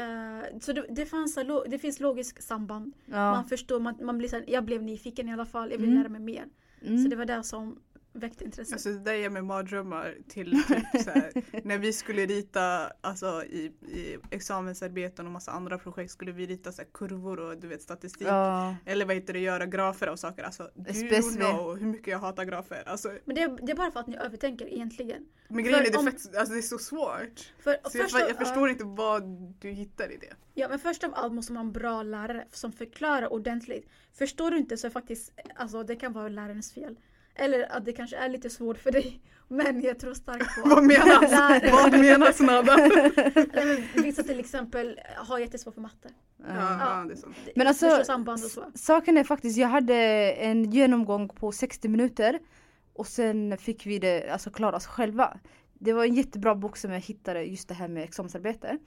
eh, 0.00 0.58
så 0.60 0.72
det, 0.72 0.86
det, 0.90 1.06
fanns, 1.06 1.38
det 1.68 1.78
finns 1.78 2.00
logiskt 2.00 2.42
samband. 2.42 2.92
Ja. 3.06 3.16
Man 3.32 3.44
förstår, 3.44 3.80
man, 3.80 3.94
man 4.00 4.18
blir 4.18 4.28
så 4.28 4.36
här, 4.36 4.44
jag 4.48 4.64
blev 4.64 4.82
nyfiken 4.82 5.28
i 5.28 5.32
alla 5.32 5.46
fall, 5.46 5.70
jag 5.70 5.78
vill 5.78 5.88
Mm. 5.88 5.98
lära 6.00 6.08
mig 6.08 6.20
mer. 6.20 6.44
Mm. 6.82 7.02
Så 7.02 7.08
det 7.10 7.16
var 7.16 7.24
det 7.24 7.42
som 7.42 7.78
väckte 8.12 8.44
intresse. 8.44 8.74
Alltså 8.74 8.88
det 8.92 8.98
där 8.98 9.14
ger 9.14 9.30
mig 9.30 9.42
mardrömmar 9.42 10.14
till 10.28 10.50
typ 10.68 11.02
så 11.04 11.10
här, 11.10 11.32
när 11.64 11.78
vi 11.78 11.92
skulle 11.92 12.26
rita 12.26 12.92
alltså, 13.00 13.44
i, 13.44 13.72
i 13.88 14.16
examensarbeten 14.30 15.26
och 15.26 15.32
massa 15.32 15.50
andra 15.50 15.78
projekt 15.78 16.10
skulle 16.12 16.32
vi 16.32 16.46
rita 16.46 16.72
så 16.72 16.82
här, 16.82 16.88
kurvor 16.94 17.40
och 17.40 17.56
du 17.58 17.66
vet 17.68 17.82
statistik. 17.82 18.28
Ja. 18.28 18.76
Eller 18.86 19.04
vad 19.06 19.14
heter 19.14 19.32
det, 19.32 19.38
göra 19.38 19.66
grafer 19.66 20.08
och 20.08 20.18
saker. 20.18 20.42
Alltså, 20.42 20.62
you 20.76 20.94
SPSV. 20.94 21.40
know 21.40 21.76
hur 21.78 21.86
mycket 21.86 22.06
jag 22.06 22.18
hatar 22.18 22.44
grafer? 22.44 22.82
Alltså, 22.88 23.10
Men 23.24 23.34
det, 23.36 23.56
det 23.62 23.72
är 23.72 23.76
bara 23.76 23.90
för 23.90 24.00
att 24.00 24.06
ni 24.06 24.16
övertänker 24.16 24.66
egentligen. 24.72 25.26
men 25.48 25.64
grejen 25.64 25.80
är, 25.86 25.90
det 25.90 25.98
om- 25.98 26.04
fett, 26.06 26.36
alltså, 26.36 26.52
det 26.54 26.60
är 26.60 26.62
så 26.62 26.78
svårt. 26.78 27.52
För, 27.58 27.76
Så 27.90 27.98
jag, 27.98 28.04
först 28.04 28.14
av- 28.14 28.28
jag 28.28 28.36
förstår 28.38 28.68
inte 28.70 28.84
vad 28.84 29.22
du 29.60 29.70
hittar 29.70 30.12
i 30.12 30.16
det. 30.16 30.32
Ja 30.54 30.68
men 30.68 30.78
först 30.78 31.04
av 31.04 31.14
allt 31.14 31.32
måste 31.32 31.52
man 31.52 31.60
ha 31.64 31.66
en 31.68 31.72
bra 31.72 32.02
lärare 32.02 32.46
som 32.50 32.72
förklarar 32.72 33.32
ordentligt. 33.32 33.88
Förstår 34.14 34.50
du 34.50 34.58
inte 34.58 34.76
så 34.76 34.86
är 34.86 34.90
faktiskt, 34.90 35.32
alltså 35.54 35.82
det 35.82 35.96
kan 35.96 36.12
vara 36.12 36.28
lärarens 36.28 36.72
fel. 36.72 36.96
Eller 37.34 37.72
att 37.72 37.84
det 37.84 37.92
kanske 37.92 38.16
är 38.16 38.28
lite 38.28 38.50
svårt 38.50 38.78
för 38.78 38.90
dig. 38.92 39.20
Men 39.48 39.80
jag 39.82 39.98
tror 39.98 40.14
starkt 40.14 40.62
på 40.62 40.68
Vad 40.68 40.84
menas? 40.84 41.62
vad 41.72 42.00
menas 42.00 42.40
Nada? 42.40 42.76
Vissa 43.94 44.22
till 44.22 44.40
exempel 44.40 45.00
har 45.16 45.38
jättesvårt 45.38 45.74
för 45.74 45.80
matte. 45.80 46.08
Ja, 46.38 46.44
Ja. 46.48 46.76
ja, 46.80 47.04
det 47.08 47.12
är 47.12 47.16
så. 47.16 47.28
Men 47.56 47.66
alltså, 47.66 48.04
samband 48.04 48.44
och 48.44 48.50
så. 48.50 48.64
saken 48.74 49.18
är 49.18 49.24
faktiskt, 49.24 49.56
jag 49.58 49.68
hade 49.68 49.94
en 50.32 50.70
genomgång 50.70 51.28
på 51.28 51.52
60 51.52 51.88
minuter 51.88 52.38
och 52.94 53.06
sen 53.06 53.58
fick 53.58 53.86
vi 53.86 53.98
det 53.98 54.30
alltså 54.30 54.50
klara 54.50 54.76
oss 54.76 54.86
själva. 54.86 55.38
Det 55.74 55.92
var 55.92 56.04
en 56.04 56.14
jättebra 56.14 56.54
bok 56.54 56.76
som 56.76 56.92
jag 56.92 57.00
hittade 57.00 57.42
just 57.42 57.68
det 57.68 57.74
här 57.74 57.88
med 57.88 58.04
examensarbete. 58.04 58.78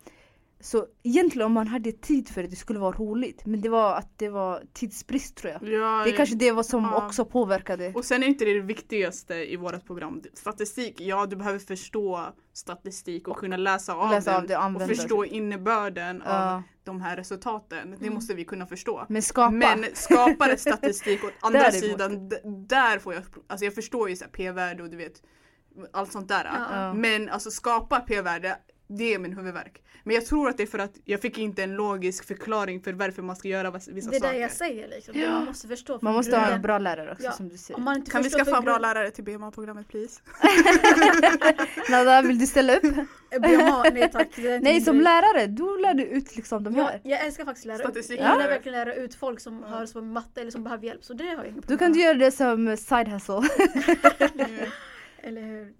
Så 0.59 0.85
egentligen 1.03 1.45
om 1.45 1.51
man 1.51 1.67
hade 1.67 1.91
tid 1.91 2.29
för 2.29 2.41
det, 2.43 2.47
det 2.47 2.55
skulle 2.55 2.79
vara 2.79 2.91
roligt. 2.97 3.45
Men 3.45 3.62
det 3.62 3.69
var 3.69 3.95
att 3.95 4.17
det 4.17 4.29
var 4.29 4.63
tidsbrist 4.74 5.35
tror 5.35 5.53
jag. 5.53 5.63
Ja, 5.74 6.01
Det 6.03 6.09
är 6.12 6.17
kanske 6.17 6.35
det 6.35 6.51
var 6.51 6.63
som 6.63 6.83
Ja. 6.83 7.05
också 7.05 7.25
påverkade. 7.25 7.91
Och 7.95 8.05
sen 8.05 8.24
är 8.24 8.27
inte 8.27 8.45
det 8.45 8.53
det 8.53 8.59
viktigaste 8.62 9.33
i 9.35 9.55
vårt 9.55 9.85
program. 9.85 10.21
Statistik, 10.33 11.01
ja 11.01 11.25
du 11.25 11.35
behöver 11.35 11.59
förstå 11.59 12.25
statistik 12.53 13.27
och 13.27 13.38
kunna 13.38 13.57
läsa 13.57 13.93
av 13.95 14.12
Läsa 14.12 14.31
den. 14.31 14.41
av 14.62 14.74
det 14.74 14.83
och 14.83 14.89
förstå 14.89 15.25
innebörden 15.25 16.21
av 16.21 16.27
Ja. 16.27 16.63
de 16.83 17.01
här 17.01 17.15
resultaten. 17.17 17.91
Det 17.91 17.97
Mm. 18.05 18.13
måste 18.13 18.33
vi 18.33 18.45
kunna 18.45 18.65
förstå. 18.67 19.05
Men 19.09 19.21
skapa. 19.21 19.50
Men 19.51 19.85
skapar 19.93 20.55
statistik 20.55 21.24
åt 21.24 21.33
andra 21.41 21.71
sidan, 21.71 22.29
där 22.67 23.00
får 23.00 23.13
jag, 23.13 23.24
alltså 23.47 23.65
jag 23.65 23.75
förstår 23.75 24.09
ju 24.09 24.15
p-värde 24.15 24.83
och 24.83 24.89
du 24.89 24.97
vet 24.97 25.21
allt 25.93 26.12
sånt 26.12 26.27
där. 26.27 26.93
Men 26.93 27.29
alltså 27.29 27.51
skapa 27.51 28.00
p-värde, 28.00 28.57
Det 28.87 29.13
är 29.13 29.19
min 29.19 29.33
huvudvärk. 29.37 29.81
Men 30.03 30.15
jag 30.15 30.25
tror 30.25 30.49
att 30.49 30.57
det 30.57 30.63
är 30.63 30.67
för 30.67 30.79
att 30.79 30.91
jag 31.05 31.21
fick 31.21 31.37
inte 31.37 31.63
en 31.63 31.75
logisk 31.75 32.27
förklaring 32.27 32.81
för 32.81 32.93
varför 32.93 33.21
man 33.21 33.35
ska 33.35 33.47
göra 33.47 33.71
vissa 33.71 33.91
Det 33.91 33.97
är 33.99 34.01
saker. 34.19 34.33
det 34.33 34.39
jag 34.39 34.51
säger 34.51 34.87
liksom. 34.87 35.19
Ja. 35.19 35.31
Man 35.31 35.45
måste 35.45 35.67
förstå. 35.67 35.99
Man 36.01 36.13
måste 36.13 36.31
ha 36.31 36.37
en 36.37 36.43
grunden. 36.43 36.61
bra 36.61 36.77
lärare 36.79 37.11
också 37.11 37.23
Ja. 37.23 37.31
som 37.31 37.49
du 37.49 37.57
säger. 37.57 37.79
Man 37.79 37.97
inte 37.97 38.11
Kan 38.11 38.23
vi 38.23 38.29
skaffa 38.29 38.51
från 38.51 38.63
bra 38.65 38.77
lärare 38.77 39.11
till 39.11 39.23
BMA-programmet 39.23 39.87
please? 39.87 40.21
Nada, 41.89 42.21
vill 42.21 42.39
du 42.39 42.47
ställa 42.47 42.75
upp? 42.75 42.81
BMA, 43.41 43.83
nej 43.93 44.11
tack. 44.11 44.29
Nej 44.61 44.81
som 44.81 45.01
lärare, 45.01 45.47
du 45.47 45.81
lär 45.81 45.93
du 45.93 46.03
ut 46.05 46.35
liksom 46.35 46.63
de 46.63 46.75
här. 46.75 47.01
jag 47.03 47.25
älskar 47.25 47.45
faktiskt 47.45 47.65
lära 47.65 47.75
ut. 47.77 47.81
Statistik. 47.83 48.19
Jag 48.19 48.25
gillar 48.31 48.41
Ja. 48.41 48.47
verkligen 48.49 48.77
lära 48.85 48.95
ut 48.95 49.15
folk 49.15 49.39
som 49.39 49.63
har 49.63 49.85
så 49.85 50.01
matte 50.01 50.41
eller 50.41 50.51
som 50.51 50.63
behöver 50.63 50.85
hjälp. 50.85 51.03
Så 51.03 51.13
det 51.13 51.23
har 51.27 51.35
jag 51.35 51.45
inga 51.45 51.55
Då 51.55 51.61
problem 51.61 51.77
kan 51.79 51.93
du 51.93 51.99
göra 52.01 52.13
det 52.17 52.31
som 52.31 52.77
side 52.77 53.07
hustle. 53.07 53.35
Eller 55.23 55.41
hur? 55.41 55.73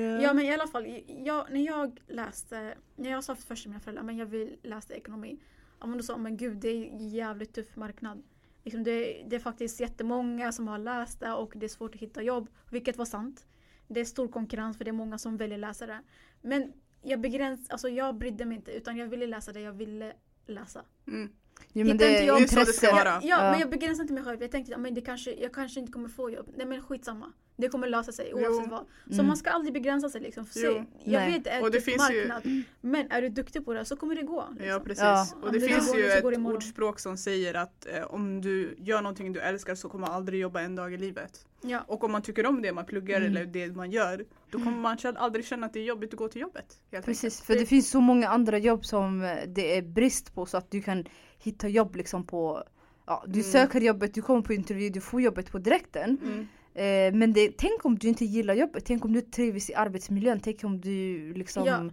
Ja 0.00 0.32
men 0.32 0.44
i 0.44 0.52
alla 0.52 0.66
fall, 0.66 1.02
jag, 1.24 1.46
när 1.52 1.66
jag 1.66 2.00
läste, 2.08 2.74
när 2.96 3.10
jag 3.10 3.24
sa 3.24 3.34
först 3.34 3.62
till 3.62 3.70
mina 3.70 3.80
föräldrar 3.80 4.02
men 4.04 4.16
jag 4.16 4.26
vill 4.26 4.56
läsa 4.62 4.94
ekonomi. 4.94 5.38
Ja 5.80 5.86
men 5.86 5.98
då 5.98 6.04
sa 6.04 6.16
men 6.16 6.36
gud 6.36 6.56
det 6.56 6.68
är 6.68 6.84
en 6.90 7.08
jävligt 7.08 7.54
tuff 7.54 7.76
marknad. 7.76 8.22
Liksom 8.64 8.84
det, 8.84 9.24
det 9.26 9.36
är 9.36 9.40
faktiskt 9.40 9.80
jättemånga 9.80 10.52
som 10.52 10.68
har 10.68 10.78
läst 10.78 11.20
det 11.20 11.32
och 11.32 11.52
det 11.56 11.66
är 11.66 11.68
svårt 11.68 11.94
att 11.94 12.00
hitta 12.00 12.22
jobb. 12.22 12.48
Vilket 12.70 12.96
var 12.96 13.04
sant. 13.04 13.46
Det 13.88 14.00
är 14.00 14.04
stor 14.04 14.28
konkurrens 14.28 14.76
för 14.78 14.84
det 14.84 14.90
är 14.90 14.92
många 14.92 15.18
som 15.18 15.36
väljer 15.36 15.58
läsa 15.58 15.86
det. 15.86 16.00
Men 16.42 16.72
jag 17.02 17.20
begräns, 17.20 17.70
alltså 17.70 17.88
jag 17.88 18.14
brydde 18.18 18.44
mig 18.44 18.56
inte 18.56 18.70
utan 18.72 18.96
jag 18.96 19.06
ville 19.06 19.26
läsa 19.26 19.52
det 19.52 19.60
jag 19.60 19.72
ville 19.72 20.12
läsa. 20.46 20.84
Mm. 21.06 21.28
Jo, 21.72 21.86
men 21.86 21.86
Hittar 21.86 21.98
det 22.06 22.12
inte 22.12 22.24
jag- 22.24 22.48
ska 22.48 22.60
intresse. 22.60 22.86
vara. 22.92 23.04
Ja, 23.04 23.20
ja, 23.22 23.44
Ja. 23.44 23.50
men 23.50 23.60
jag 23.60 23.70
begränsade 23.70 24.02
inte 24.02 24.14
mig 24.14 24.22
själv. 24.24 24.42
Jag 24.42 24.50
tänkte 24.50 24.76
att 24.76 24.94
det 24.94 25.00
kanske, 25.00 25.32
jag 25.34 25.52
kanske 25.54 25.80
inte 25.80 25.92
kommer 25.92 26.08
få 26.08 26.30
jobb. 26.30 26.50
Nej 26.56 26.66
men 26.66 26.82
skitsamma. 26.82 27.32
Det 27.56 27.68
kommer 27.68 27.86
lösa 27.88 28.12
sig 28.12 28.34
oavsett 28.34 28.50
Jo. 28.64 28.70
vad. 28.70 28.86
Så 29.08 29.14
Mm. 29.14 29.26
man 29.26 29.36
ska 29.36 29.50
aldrig 29.50 29.72
begränsa 29.74 30.08
sig 30.08 30.20
liksom. 30.20 30.44
För 30.46 30.60
jag 30.60 30.86
Nej. 31.04 31.32
vet 31.32 31.44
det 31.44 31.50
är 31.50 31.62
Och 31.62 31.70
det 31.70 31.76
tuff 31.78 31.84
finns 31.84 32.10
ju- 32.10 32.28
marknad. 32.28 32.62
Men 32.80 33.10
är 33.10 33.22
du 33.22 33.28
duktig 33.28 33.64
på 33.64 33.72
det 33.74 33.84
så 33.84 33.96
kommer 33.96 34.14
det 34.14 34.22
gå. 34.22 34.44
Liksom. 34.50 34.68
Ja 34.68 34.80
precis. 34.80 35.02
Ja. 35.02 35.26
Och 35.42 35.52
det 35.52 35.58
det 35.58 35.68
finns 35.68 35.94
ju 35.96 36.06
ett 36.06 36.22
det 36.24 36.36
ordspråk 36.36 36.98
som 37.00 37.16
säger 37.16 37.54
att 37.54 37.86
eh, 37.94 38.02
om 38.04 38.40
du 38.40 38.74
gör 38.78 39.02
någonting 39.02 39.32
du 39.32 39.40
älskar 39.40 39.74
så 39.74 39.88
kommer 39.88 40.06
man 40.06 40.16
aldrig 40.16 40.40
jobba 40.40 40.60
en 40.60 40.76
dag 40.76 40.94
i 40.94 40.96
livet. 40.96 41.46
Ja. 41.62 41.84
Och 41.88 42.04
om 42.04 42.12
man 42.12 42.22
tycker 42.22 42.46
om 42.46 42.62
det 42.62 42.72
man 42.72 42.86
pluggar 42.86 43.16
Mm. 43.20 43.30
eller 43.30 43.46
det 43.46 43.76
man 43.76 43.90
gör 43.90 44.24
då 44.50 44.58
kommer 44.58 44.78
man 44.78 44.98
känna- 44.98 45.20
aldrig 45.20 45.44
känna 45.44 45.66
att 45.66 45.72
det 45.72 45.80
är 45.80 45.84
jobbigt 45.84 46.12
att 46.12 46.18
gå 46.18 46.28
till 46.28 46.40
jobbet. 46.40 46.80
Helt 46.92 47.04
Precis, 47.06 47.40
för 47.40 47.54
det 47.54 47.66
finns 47.66 47.90
så 47.90 48.00
många 48.00 48.28
andra 48.28 48.58
jobb 48.58 48.84
som 48.84 49.22
eh, 49.22 49.36
det 49.46 49.76
är 49.76 49.82
brist 49.82 50.34
på 50.34 50.46
så 50.46 50.56
att 50.56 50.70
du 50.70 50.82
kan 50.82 51.04
hitta 51.38 51.68
jobb 51.68 51.96
liksom 51.96 52.26
på 52.26 52.64
Ja, 53.06 53.24
du 53.26 53.40
Mm. 53.40 53.52
söker 53.52 53.80
jobbet, 53.80 54.14
du 54.14 54.22
kommer 54.22 54.42
på 54.42 54.52
intervju, 54.52 54.90
du 54.90 55.00
får 55.00 55.20
jobbet 55.20 55.52
på 55.52 55.58
direkten. 55.58 56.10
enkelt. 56.10 56.30
Mm. 56.32 56.46
Eh, 56.74 57.14
men 57.14 57.32
det, 57.32 57.52
tänk 57.58 57.84
om 57.84 57.98
du 57.98 58.08
inte 58.08 58.24
gillar 58.24 58.54
jobbet, 58.54 58.84
tänk 58.86 59.04
om 59.04 59.12
du 59.12 59.20
trivs 59.20 59.70
i 59.70 59.74
arbetsmiljön, 59.74 60.40
tänk 60.40 60.64
om 60.64 60.80
du 60.80 61.32
liksom 61.34 61.66
Ja. 61.66 61.90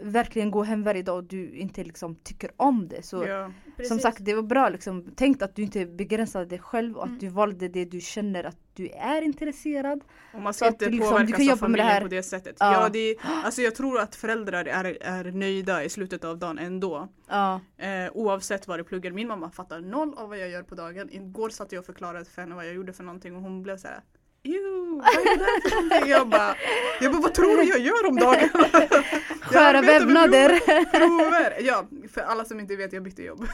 verkligen 0.00 0.50
går 0.50 0.64
hem 0.64 0.82
varje 0.82 1.02
dag 1.02 1.16
och 1.16 1.24
du 1.24 1.50
inte 1.50 1.84
liksom 1.84 2.14
tycker 2.14 2.50
om 2.56 2.88
det. 2.88 3.02
Så 3.02 3.24
Ja. 3.26 3.52
Som 3.88 3.98
sagt, 3.98 4.18
det 4.24 4.34
var 4.34 4.42
bra 4.42 4.68
liksom. 4.68 5.04
Tänk 5.16 5.42
att 5.42 5.54
du 5.56 5.62
inte 5.62 5.86
begränsade 5.86 6.44
dig 6.44 6.58
själv 6.58 6.96
och 6.96 7.02
att 7.02 7.08
Mm. 7.08 7.18
du 7.18 7.28
valde 7.28 7.68
det 7.68 7.84
du 7.84 8.00
känner 8.00 8.44
att 8.44 8.56
du 8.74 8.88
är 8.88 9.22
intresserad. 9.22 10.00
Och 10.34 10.40
man 10.42 10.54
ska 10.54 10.64
att 10.66 10.72
inte 10.72 10.84
du 10.84 10.90
liksom- 10.90 11.06
du 11.08 11.12
påverkas 11.12 11.36
kan 11.36 11.50
av 11.50 11.56
det 11.56 11.60
familjen 11.60 11.86
här. 11.86 12.00
på 12.00 12.08
det 12.08 12.22
sättet. 12.22 12.56
Ja. 12.60 12.72
Ja. 12.72 12.88
det, 12.88 13.16
alltså 13.44 13.62
jag 13.62 13.74
tror 13.74 14.00
att 14.00 14.14
föräldrar 14.16 14.64
är, 14.64 14.98
är 15.00 15.32
nöjda 15.32 15.84
i 15.84 15.88
slutet 15.88 16.24
av 16.24 16.38
dagen 16.38 16.58
ändå. 16.58 17.08
Ja. 17.28 17.60
Eh, 17.76 18.10
oavsett 18.12 18.68
vad 18.68 18.78
du 18.78 18.84
pluggar. 18.84 19.10
Min 19.10 19.28
mamma 19.28 19.50
fattar 19.50 19.80
noll 19.80 20.14
av 20.16 20.28
vad 20.28 20.38
jag 20.38 20.48
gör 20.50 20.62
på 20.62 20.74
dagen. 20.74 21.08
Igår 21.12 21.50
satt 21.50 21.72
jag 21.72 21.80
och 21.80 21.86
förklarade 21.86 22.24
för 22.24 22.42
henne 22.42 22.54
vad 22.54 22.66
jag 22.66 22.74
gjorde 22.74 22.92
för 22.92 23.04
någonting 23.04 23.36
och 23.36 23.42
hon 23.42 23.62
blev 23.62 23.76
så 23.76 23.88
här. 23.88 24.00
Ew, 24.48 25.00
vad 25.00 25.26
är 25.26 25.38
det 25.38 25.44
där 25.44 25.70
för 25.70 25.76
någonting? 25.82 26.10
Jag 26.10 26.28
bara, 26.28 26.54
jag 27.00 27.12
bara, 27.12 27.22
vad 27.22 27.34
tror 27.34 27.56
du 27.56 27.64
jag 27.64 27.78
gör 27.78 28.06
om 28.08 28.16
dagen? 28.16 28.48
Sköra 29.40 29.80
vävnader. 29.80 30.60
Prover. 30.98 31.56
Ja, 31.60 31.86
för 32.14 32.20
alla 32.20 32.44
som 32.44 32.60
inte 32.60 32.76
vet, 32.76 32.92
jag 32.92 33.02
bytte 33.02 33.22
jobb. 33.22 33.46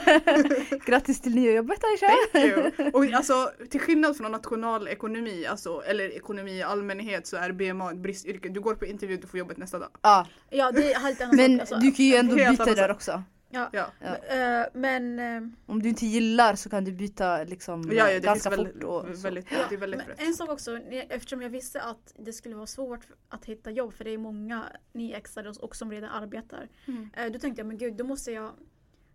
Grattis 0.86 1.20
till 1.20 1.34
nya 1.34 1.52
jobbet 1.52 1.78
Aisha! 1.84 2.90
Och 2.92 3.04
alltså 3.04 3.50
till 3.70 3.80
skillnad 3.80 4.16
från 4.16 4.32
nationalekonomi, 4.32 5.46
alltså, 5.46 5.82
eller 5.86 6.16
ekonomi 6.16 6.58
i 6.58 6.62
allmänhet 6.62 7.26
så 7.26 7.36
är 7.36 7.52
BMA 7.52 7.90
ett 7.90 7.98
bristyrke. 7.98 8.48
Du 8.48 8.60
går 8.60 8.74
på 8.74 8.86
intervju, 8.86 9.16
du 9.16 9.26
får 9.26 9.38
jobbet 9.38 9.56
nästa 9.56 9.78
dag. 9.78 9.88
Ja, 10.02 10.26
Ja 10.50 10.72
det 10.72 10.92
är 10.92 11.00
helt 11.00 11.20
annan 11.20 11.36
men 11.36 11.52
sak. 11.52 11.60
Alltså, 11.60 11.76
du 11.76 11.92
kan 11.92 12.04
ju 12.04 12.16
ändå 12.16 12.34
byta 12.34 12.64
där 12.64 12.90
också. 12.90 13.22
Ja. 13.50 13.70
Ja, 13.72 13.90
Ja. 14.00 14.16
Eh, 14.16 14.66
men 14.74 15.18
eh, 15.18 15.42
Om 15.66 15.82
du 15.82 15.88
inte 15.88 16.06
gillar 16.06 16.54
så 16.54 16.70
kan 16.70 16.84
du 16.84 16.92
byta 16.92 17.44
liksom 17.44 17.90
ja, 17.92 18.10
ja 18.10 18.18
ganska 18.20 18.50
väldigt, 18.50 18.74
fort. 18.74 18.84
Och 18.84 19.24
väldigt, 19.24 19.48
det 19.68 19.74
är 19.74 19.78
väldigt 19.78 20.00
Men 20.06 20.26
en 20.26 20.34
sak 20.34 20.48
också, 20.50 20.78
eftersom 21.08 21.42
jag 21.42 21.50
visste 21.50 21.82
att 21.82 22.14
det 22.18 22.32
skulle 22.32 22.54
vara 22.54 22.66
svårt 22.66 23.06
att 23.28 23.44
hitta 23.44 23.70
jobb 23.70 23.92
för 23.92 24.04
det 24.04 24.10
är 24.10 24.18
många 24.18 24.64
nyexade 24.92 25.50
och 25.50 25.76
som 25.76 25.90
redan 25.90 26.10
arbetar. 26.10 26.68
Mm. 26.86 27.10
Eh, 27.16 27.32
Då 27.32 27.38
tänkte 27.38 27.60
jag, 27.60 27.66
men 27.66 27.78
gud, 27.78 27.96
då 27.96 28.04
måste 28.04 28.32
jag 28.32 28.52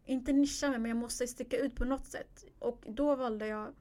inte 0.05 0.33
nischa 0.33 0.69
mig 0.69 0.79
men 0.79 0.89
jag 0.89 0.97
måste 0.97 1.27
sticka 1.27 1.57
ut 1.57 1.75
på 1.75 1.85
något 1.85 2.05
sätt. 2.05 2.45
Och 2.59 2.83
då 2.87 3.15
valde 3.15 3.47
jag 3.47 3.73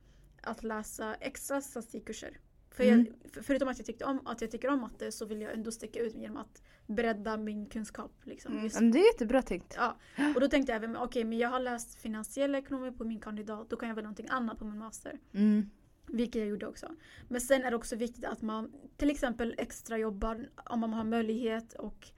att 0.43 0.63
läsa 0.63 1.15
extra 1.15 1.61
statistikkurser. 1.61 2.39
För 2.71 2.85
jag, 2.85 2.93
Mm. 2.93 3.13
för- 3.33 3.43
förutom 3.43 3.69
att 3.69 3.79
jag, 3.79 3.87
tyckte 3.87 4.05
om, 4.05 4.27
att 4.27 4.41
jag 4.41 4.51
tycker 4.51 4.69
om 4.69 4.81
matte 4.81 5.13
så 5.13 5.25
vill 5.27 5.41
jag 5.41 5.53
ändå 5.53 5.73
sticka 5.73 6.01
ut 6.01 6.15
genom 6.15 6.37
att 6.37 6.63
bredda 6.95 7.37
min 7.37 7.67
kunskap. 7.67 8.13
Liksom. 8.25 8.53
Mm. 8.53 8.65
Just, 8.65 8.81
Men 8.81 8.91
det 8.91 8.99
är 8.99 9.07
jättebra 9.13 9.43
tänkt. 9.43 9.75
ja. 9.77 9.97
Och 10.35 10.41
då 10.41 10.49
tänkte 10.49 10.73
jag 10.73 10.77
även, 10.77 10.97
okej 10.97 11.25
men 11.25 11.39
jag 11.39 11.49
har 11.49 11.61
läst 11.61 12.01
finansiell 12.01 12.55
ekonomi 12.55 12.93
på 12.93 13.05
min 13.05 13.21
kandidat, 13.21 13.71
då 13.71 13.77
kan 13.77 13.89
jag 13.89 13.97
väl 13.97 14.05
någonting 14.05 14.27
annat 14.31 14.59
på 14.59 14.65
min 14.65 14.79
master. 14.79 15.19
Mm. 15.35 15.71
Vilket 16.07 16.35
jag 16.41 16.49
gjorde 16.49 16.67
också. 16.67 16.87
Men 17.29 17.41
sen 17.41 17.63
är 17.65 17.71
det 17.71 17.77
också 17.77 17.97
viktigt 17.97 18.25
att 18.25 18.43
man 18.43 18.73
till 18.97 19.11
exempel 19.11 19.55
extra 19.59 19.99
jobbar 19.99 20.49
om 20.65 20.81
man 20.81 20.93
har 20.93 21.05
möjlighet 21.05 21.73
och 21.73 22.09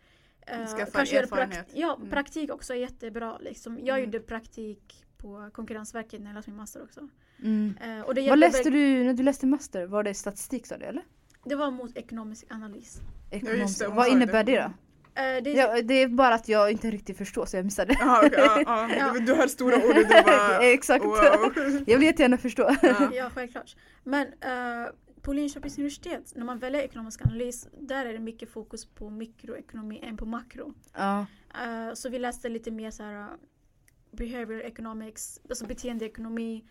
eh, 0.46 0.66
Skaffa 0.66 0.90
kanske 0.92 1.18
erfarenhet. 1.18 1.58
prakt- 1.66 1.72
ja, 1.78 1.96
Mm. 1.96 2.10
praktik 2.10 2.52
också 2.54 2.72
är 2.74 2.78
jättebra. 2.78 3.38
Liksom. 3.38 3.78
Jag 3.78 3.98
Mm. 3.98 4.04
gjorde 4.04 4.20
praktik 4.20 5.04
på 5.16 5.50
Konkurrensverket 5.52 6.20
när 6.20 6.26
jag 6.30 6.34
läste 6.34 6.50
min 6.50 6.56
master 6.56 6.82
också. 6.82 7.08
Mm. 7.42 7.74
Eh, 7.82 8.06
Vad 8.28 8.38
läste 8.38 8.70
du 8.70 9.04
när 9.04 9.14
du 9.14 9.22
läste 9.22 9.46
master? 9.46 9.86
Var 9.86 10.02
det 10.02 10.14
statistik 10.14 10.66
sa 10.66 10.76
du 10.76 10.84
eller? 10.84 11.04
Det 11.44 11.54
var 11.54 11.70
mot 11.70 11.96
ekonomisk 11.96 12.44
analys. 12.50 13.00
Ekonomisk. 13.30 13.78
det, 13.78 13.86
hon 13.86 13.96
Vad 13.96 14.08
innebär 14.08 14.44
det. 14.44 14.52
det 14.52 14.62
då? 14.62 14.72
Eh, 15.22 15.42
det, 15.42 15.52
Ja, 15.52 15.82
det 15.82 15.94
är 15.94 16.08
bara 16.08 16.34
att 16.34 16.48
jag 16.48 16.70
inte 16.70 16.90
riktigt 16.90 17.18
förstår 17.18 17.46
så 17.46 17.56
jag 17.56 17.64
missade. 17.64 17.96
Ja, 18.00 18.22
okej, 18.26 18.38
ja, 18.38 18.62
ja. 18.66 18.88
Ja. 18.98 19.20
Du, 19.20 19.34
hör 19.34 19.46
stora 19.46 19.76
ord 19.76 19.84
och 19.84 19.94
du 19.94 20.04
bara 20.04 20.58
Exakt. 20.72 21.04
wow. 21.04 21.52
Jag 21.86 21.98
vill 21.98 22.06
jättegärna 22.06 22.38
förstå. 22.38 22.76
Ja. 22.82 23.10
ja, 23.12 23.30
självklart. 23.34 23.76
Men 24.04 24.26
eh, 24.26 24.90
på 25.22 25.32
Linköpings 25.32 25.78
universitet, 25.78 26.32
när 26.34 26.44
man 26.44 26.58
väljer 26.58 26.80
ekonomisk 26.80 27.22
analys, 27.26 27.68
där 27.80 28.06
är 28.06 28.12
det 28.12 28.18
mycket 28.18 28.50
fokus 28.50 28.86
på 28.86 29.10
mikroekonomi 29.10 30.00
än 30.02 30.16
på 30.16 30.26
makro. 30.26 30.74
Ja. 30.94 31.26
Eh, 31.54 31.94
så 31.94 32.08
vi 32.08 32.18
läste 32.18 32.48
lite 32.48 32.70
mer 32.70 32.90
så 32.90 33.02
här 33.02 33.18
uh, 33.18 33.26
behavior 34.10 34.60
economics, 34.60 35.40
alltså 35.48 35.66
beteendeekonomi, 35.66 36.64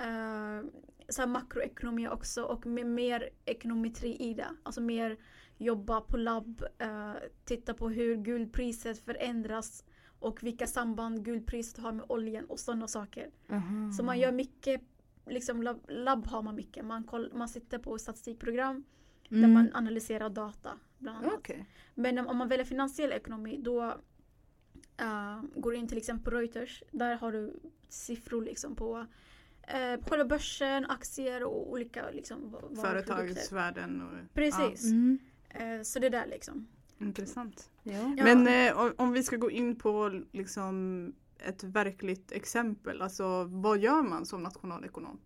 uh, 0.00 0.70
så 1.08 1.26
makroekonomi 1.26 2.08
också 2.08 2.42
och 2.42 2.66
med 2.66 2.86
mer 2.86 3.30
ekonometri 3.44 4.16
i 4.16 4.34
det. 4.34 4.48
Alltså 4.62 4.80
mer 4.80 5.16
jobba 5.58 6.00
på 6.00 6.16
labb, 6.16 6.64
eh, 6.78 7.12
titta 7.44 7.74
på 7.74 7.88
hur 7.88 8.16
guldpriset 8.16 8.98
förändras 9.04 9.84
och 10.18 10.42
vilka 10.42 10.66
samband 10.66 11.24
guldpriset 11.24 11.78
har 11.78 11.92
med 11.92 12.06
oljan 12.08 12.44
och 12.44 12.60
sådana 12.60 12.88
saker. 12.88 13.30
Aha. 13.50 13.92
Så 13.96 14.02
man 14.04 14.18
gör 14.18 14.32
mycket, 14.32 14.80
liksom 15.26 15.62
labb, 15.62 15.84
labb 15.88 16.26
har 16.26 16.42
man 16.42 16.54
mycket. 16.54 16.84
Man, 16.84 17.04
koll, 17.04 17.32
man 17.34 17.48
sitter 17.48 17.78
på 17.78 17.98
statistikprogram 17.98 18.84
där 19.28 19.36
Mm. 19.38 19.52
man 19.52 19.70
analyserar 19.74 20.28
data 20.30 20.78
bland 20.98 21.18
annat. 21.18 21.32
Okej. 21.34 21.66
Men 21.94 22.18
om 22.18 22.36
man 22.36 22.48
väljer 22.48 22.64
finansiell 22.64 23.12
ekonomi 23.12 23.58
då 23.62 23.82
eh, 24.96 25.42
går 25.56 25.74
in 25.74 25.88
till 25.88 25.98
exempel 25.98 26.24
på 26.32 26.38
Reuters. 26.38 26.82
Där 26.90 27.14
har 27.16 27.32
du 27.32 27.60
siffror 27.88 28.42
liksom 28.42 28.76
på 28.76 29.06
uh, 29.68 30.04
själva 30.04 30.24
börsen, 30.24 30.86
aktier 30.90 31.44
och 31.44 31.70
olika 31.72 32.10
liksom, 32.10 32.54
och 32.54 32.76
Precis. 34.34 34.84
Mm. 34.84 35.18
Eh, 35.48 35.82
så 35.82 35.98
det 35.98 36.08
där 36.08 36.26
liksom. 36.26 36.66
Ja, 36.98 37.06
intressant. 37.06 37.70
Ja. 37.82 38.14
Ja. 38.16 38.24
Men 38.24 38.48
eh, 38.68 38.78
om- 38.78 38.94
om 38.96 39.12
vi 39.12 39.22
ska 39.22 39.36
gå 39.36 39.50
in 39.50 39.76
på 39.76 40.22
liksom 40.32 41.12
ett 41.38 41.64
verkligt 41.64 42.32
exempel, 42.32 43.02
alltså 43.02 43.44
vad 43.44 43.78
gör 43.78 44.02
man 44.02 44.26
som 44.26 44.42
nationalekonom? 44.42 45.20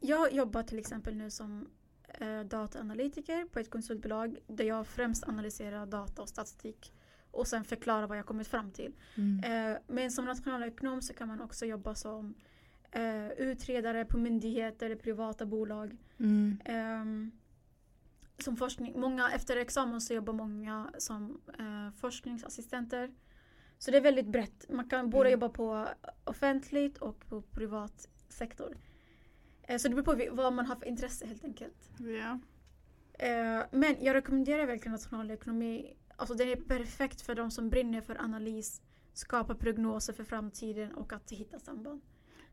Jag 0.00 0.32
jobbar 0.32 0.62
till 0.62 0.78
exempel 0.78 1.16
nu 1.16 1.30
som 1.30 1.68
eh, 2.08 2.40
dataanalytiker 2.40 3.44
på 3.44 3.58
ett 3.58 3.70
konsultbolag 3.70 4.36
där 4.46 4.64
jag 4.64 4.86
främst 4.86 5.28
analyserar 5.28 5.86
data 5.86 6.22
och 6.22 6.28
statistik 6.28 6.92
och 7.30 7.46
sen 7.46 7.64
förklarar 7.64 8.06
vad 8.06 8.18
jag 8.18 8.26
kommit 8.26 8.48
fram 8.48 8.70
till. 8.70 8.92
Mm. 9.16 9.72
Eh, 9.72 9.78
men 9.86 10.10
som 10.10 10.24
nationalekonom 10.24 11.02
så 11.02 11.14
kan 11.14 11.28
man 11.28 11.40
också 11.40 11.66
jobba 11.66 11.94
som 11.94 12.34
eh, 12.90 13.28
utredare 13.28 14.04
på 14.04 14.18
myndigheter 14.18 14.94
privata 14.96 15.46
bolag. 15.46 15.96
Mm. 16.18 16.60
Ehm, 16.64 17.30
som 18.38 18.56
forskning, 18.56 19.00
många, 19.00 19.30
efter 19.30 19.56
examen 19.56 20.00
så 20.00 20.14
jobbar 20.14 20.32
många 20.32 20.90
som 20.98 21.40
eh, 21.58 21.90
forskningsassistenter. 22.00 23.10
Så 23.78 23.90
det 23.90 23.96
är 23.96 24.00
väldigt 24.02 24.26
brett. 24.26 24.66
Man 24.68 24.88
kan 24.88 25.10
både 25.10 25.28
Mm. 25.28 25.40
jobba 25.40 25.48
på 25.48 25.88
offentligt 26.24 26.98
och 26.98 27.28
på 27.28 27.42
privat 27.42 28.08
sektor. 28.28 28.76
Eh, 29.62 29.78
så 29.78 29.88
det 29.88 29.94
beror 29.94 30.28
på 30.28 30.34
vad 30.36 30.52
man 30.52 30.66
har 30.66 30.76
för 30.76 30.86
intresse 30.86 31.26
helt 31.26 31.44
enkelt. 31.44 31.90
Eh, 33.12 33.62
men 33.70 33.96
jag 34.00 34.14
rekommenderar 34.14 34.66
verkligen 34.66 34.92
nationalekonomi 34.92 35.94
alltså 36.18 36.34
den 36.34 36.48
är 36.48 36.56
perfekt 36.56 37.20
för 37.20 37.34
de 37.34 37.50
som 37.50 37.70
brinner 37.70 38.00
för 38.00 38.20
analys, 38.20 38.82
skapa 39.12 39.54
prognoser 39.54 40.12
för 40.12 40.24
framtiden 40.24 40.92
och 40.94 41.12
att 41.12 41.30
hitta 41.30 41.58
samband. 41.58 42.00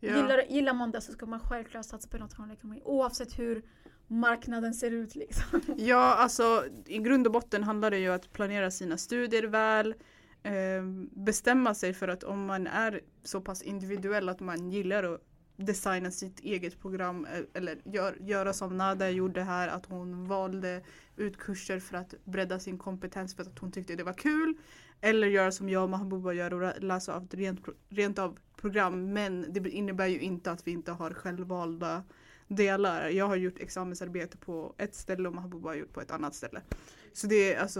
Ja. 0.05 0.17
Gillar, 0.17 0.41
gillar 0.49 0.73
man 0.73 0.91
det 0.91 1.01
så 1.01 1.11
ska 1.11 1.25
man 1.25 1.39
självklart 1.39 1.85
satsa 1.85 2.09
på 2.09 2.17
nationalekonomi 2.17 2.81
oavsett 2.85 3.39
hur 3.39 3.63
marknaden 4.07 4.73
ser 4.73 4.91
ut 4.91 5.15
liksom. 5.15 5.61
Ja, 5.77 6.15
alltså 6.15 6.65
i 6.85 6.97
grund 6.97 7.27
och 7.27 7.33
botten 7.33 7.63
handlar 7.63 7.91
det 7.91 7.97
ju 7.97 8.09
om 8.09 8.15
att 8.15 8.33
planera 8.33 8.71
sina 8.71 8.97
studier 8.97 9.43
väl. 9.43 9.95
Eh, 10.43 10.83
bestämma 11.11 11.73
sig 11.73 11.93
för 11.93 12.07
att 12.07 12.23
om 12.23 12.45
man 12.45 12.67
är 12.67 13.01
så 13.23 13.41
pass 13.41 13.61
individuell 13.61 14.29
att 14.29 14.39
man 14.39 14.71
gillar 14.71 15.03
att 15.03 15.21
designa 15.57 16.11
sitt 16.11 16.39
eget 16.39 16.81
program 16.81 17.25
eh, 17.25 17.39
eller 17.53 17.77
gör, 17.85 18.17
göra 18.19 18.53
som 18.53 18.77
Nada 18.77 19.09
gjorde 19.09 19.41
här 19.41 19.67
att 19.67 19.85
hon 19.85 20.27
valde 20.27 20.81
ut 21.15 21.37
kurser 21.37 21.79
för 21.79 21.97
att 21.97 22.13
bredda 22.23 22.59
sin 22.59 22.77
kompetens 22.77 23.35
för 23.35 23.43
att 23.43 23.59
hon 23.59 23.71
tyckte 23.71 23.95
det 23.95 24.03
var 24.03 24.13
kul. 24.13 24.55
Eller 25.05 25.27
göra 25.27 25.51
som 25.51 25.69
jag 25.69 25.83
och 25.83 25.89
Mahbouba 25.89 26.33
gör 26.33 26.53
och 26.53 26.83
läsa 26.83 27.15
av 27.15 27.23
ett 27.23 27.33
rent, 27.33 27.59
rent 27.89 28.19
av 28.19 28.37
program 28.61 29.13
men 29.13 29.45
det 29.53 29.69
innebär 29.69 30.07
ju 30.07 30.19
inte 30.19 30.51
att 30.51 30.67
vi 30.67 30.71
inte 30.71 30.91
har 30.91 31.11
självvalda 31.13 32.03
delar. 32.47 33.09
Jag 33.09 33.27
har 33.27 33.35
gjort 33.35 33.59
examensarbete 33.59 34.37
på 34.37 34.73
ett 34.77 34.95
ställe 34.95 35.27
och 35.29 35.35
Mahbouba 35.35 35.69
har 35.69 35.75
gjort 35.75 35.93
på 35.93 36.01
ett 36.01 36.11
annat 36.11 36.35
ställe. 36.35 36.61
Så 37.13 37.27
det 37.27 37.53
är 37.53 37.61
alltså, 37.61 37.79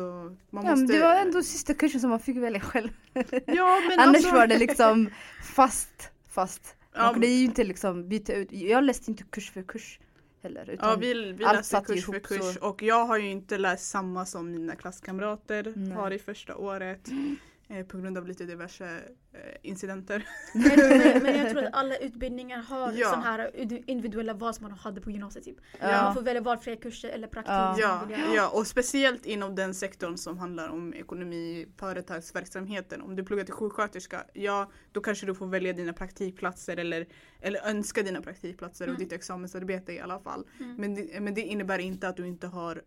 man 0.49 0.65
Ja, 0.65 0.75
måste... 0.75 0.93
det 0.93 0.99
var 0.99 1.15
ändå 1.15 1.43
sista 1.43 1.73
kursen 1.73 2.01
som 2.01 2.09
man 2.09 2.19
fick 2.19 2.37
välja 2.37 2.61
själv. 2.61 2.89
Ja 3.45 3.81
men 3.89 3.99
Annars 3.99 4.15
alltså... 4.15 4.31
var 4.31 4.47
det 4.47 4.57
liksom 4.57 5.09
fast, 5.43 6.09
fast. 6.29 6.75
Ja, 6.93 7.09
och 7.09 7.19
det 7.19 7.27
är 7.27 7.37
ju 7.37 7.45
inte 7.45 7.63
liksom 7.63 8.09
byta 8.09 8.33
ut. 8.33 8.51
Jag 8.51 8.83
läste 8.83 9.11
inte 9.11 9.23
kurs 9.23 9.51
för 9.51 9.63
kurs 9.63 9.99
heller. 10.45 10.69
Utan 10.69 10.89
Ja 10.89 10.95
vi, 10.95 11.13
vi 11.31 11.43
läste 11.43 11.81
kurs 11.87 12.05
för 12.05 12.19
kurs 12.19 12.53
så- 12.55 12.67
och 12.69 12.83
jag 12.83 13.05
har 13.05 13.17
ju 13.17 13.29
inte 13.31 13.57
läst 13.57 13.89
samma 13.89 14.25
som 14.25 14.51
mina 14.51 14.75
klasskamrater 14.75 15.73
Nej. 15.75 15.91
har 15.97 16.11
i 16.11 16.19
första 16.19 16.55
året. 16.55 17.07
Eh, 17.67 17.85
på 17.85 17.97
grund 17.97 18.17
av 18.17 18.27
lite 18.27 18.45
diverse 18.45 18.85
eh, 19.33 19.39
incidenter. 19.61 20.27
Men, 20.53 20.63
men, 20.99 21.23
men 21.23 21.37
jag 21.37 21.49
tror 21.49 21.63
att 21.63 21.73
alla 21.73 21.97
utbildningar 21.97 22.57
har 22.61 22.91
Ja. 22.91 23.09
sån 23.09 23.21
här 23.23 23.51
id- 23.55 23.83
individuella 23.87 24.33
val 24.33 24.53
som 24.53 24.63
man 24.63 24.71
hade 24.71 25.01
på 25.01 25.11
gymnasiet. 25.11 25.45
Typ. 25.45 25.57
Ja. 25.79 26.03
Man 26.03 26.13
får 26.13 26.21
välja 26.21 26.41
valfria 26.41 26.75
kurser 26.75 27.09
eller 27.09 27.27
praktik. 27.27 27.51
Ja. 27.83 28.07
Ja, 28.35 28.49
och 28.49 28.67
speciellt 28.67 29.25
inom 29.25 29.55
den 29.55 29.73
sektorn 29.73 30.17
som 30.17 30.37
handlar 30.37 30.69
om 30.69 30.93
ekonomi, 30.93 31.67
företagsverksamheten. 31.77 33.01
Om 33.01 33.15
du 33.15 33.23
pluggar 33.23 33.43
till 33.43 33.53
sjuksköterska, 33.53 34.23
ja 34.33 34.71
då 34.91 35.01
kanske 35.01 35.25
du 35.25 35.35
får 35.35 35.47
välja 35.47 35.73
dina 35.73 35.93
praktikplatser 35.93 36.77
eller, 36.77 37.05
eller 37.41 37.59
önska 37.69 38.01
dina 38.03 38.21
praktikplatser 38.21 38.85
och 38.85 38.89
Mm. 38.95 39.03
ditt 39.03 39.13
examensarbete 39.13 39.93
i 39.93 39.99
alla 39.99 40.19
fall. 40.19 40.45
Mm. 40.59 40.75
Men, 40.75 40.95
det, 40.95 41.19
men 41.19 41.33
det 41.33 41.41
innebär 41.41 41.79
inte 41.79 42.07
att 42.07 42.17
du 42.17 42.27
inte 42.27 42.47
har 42.47 42.81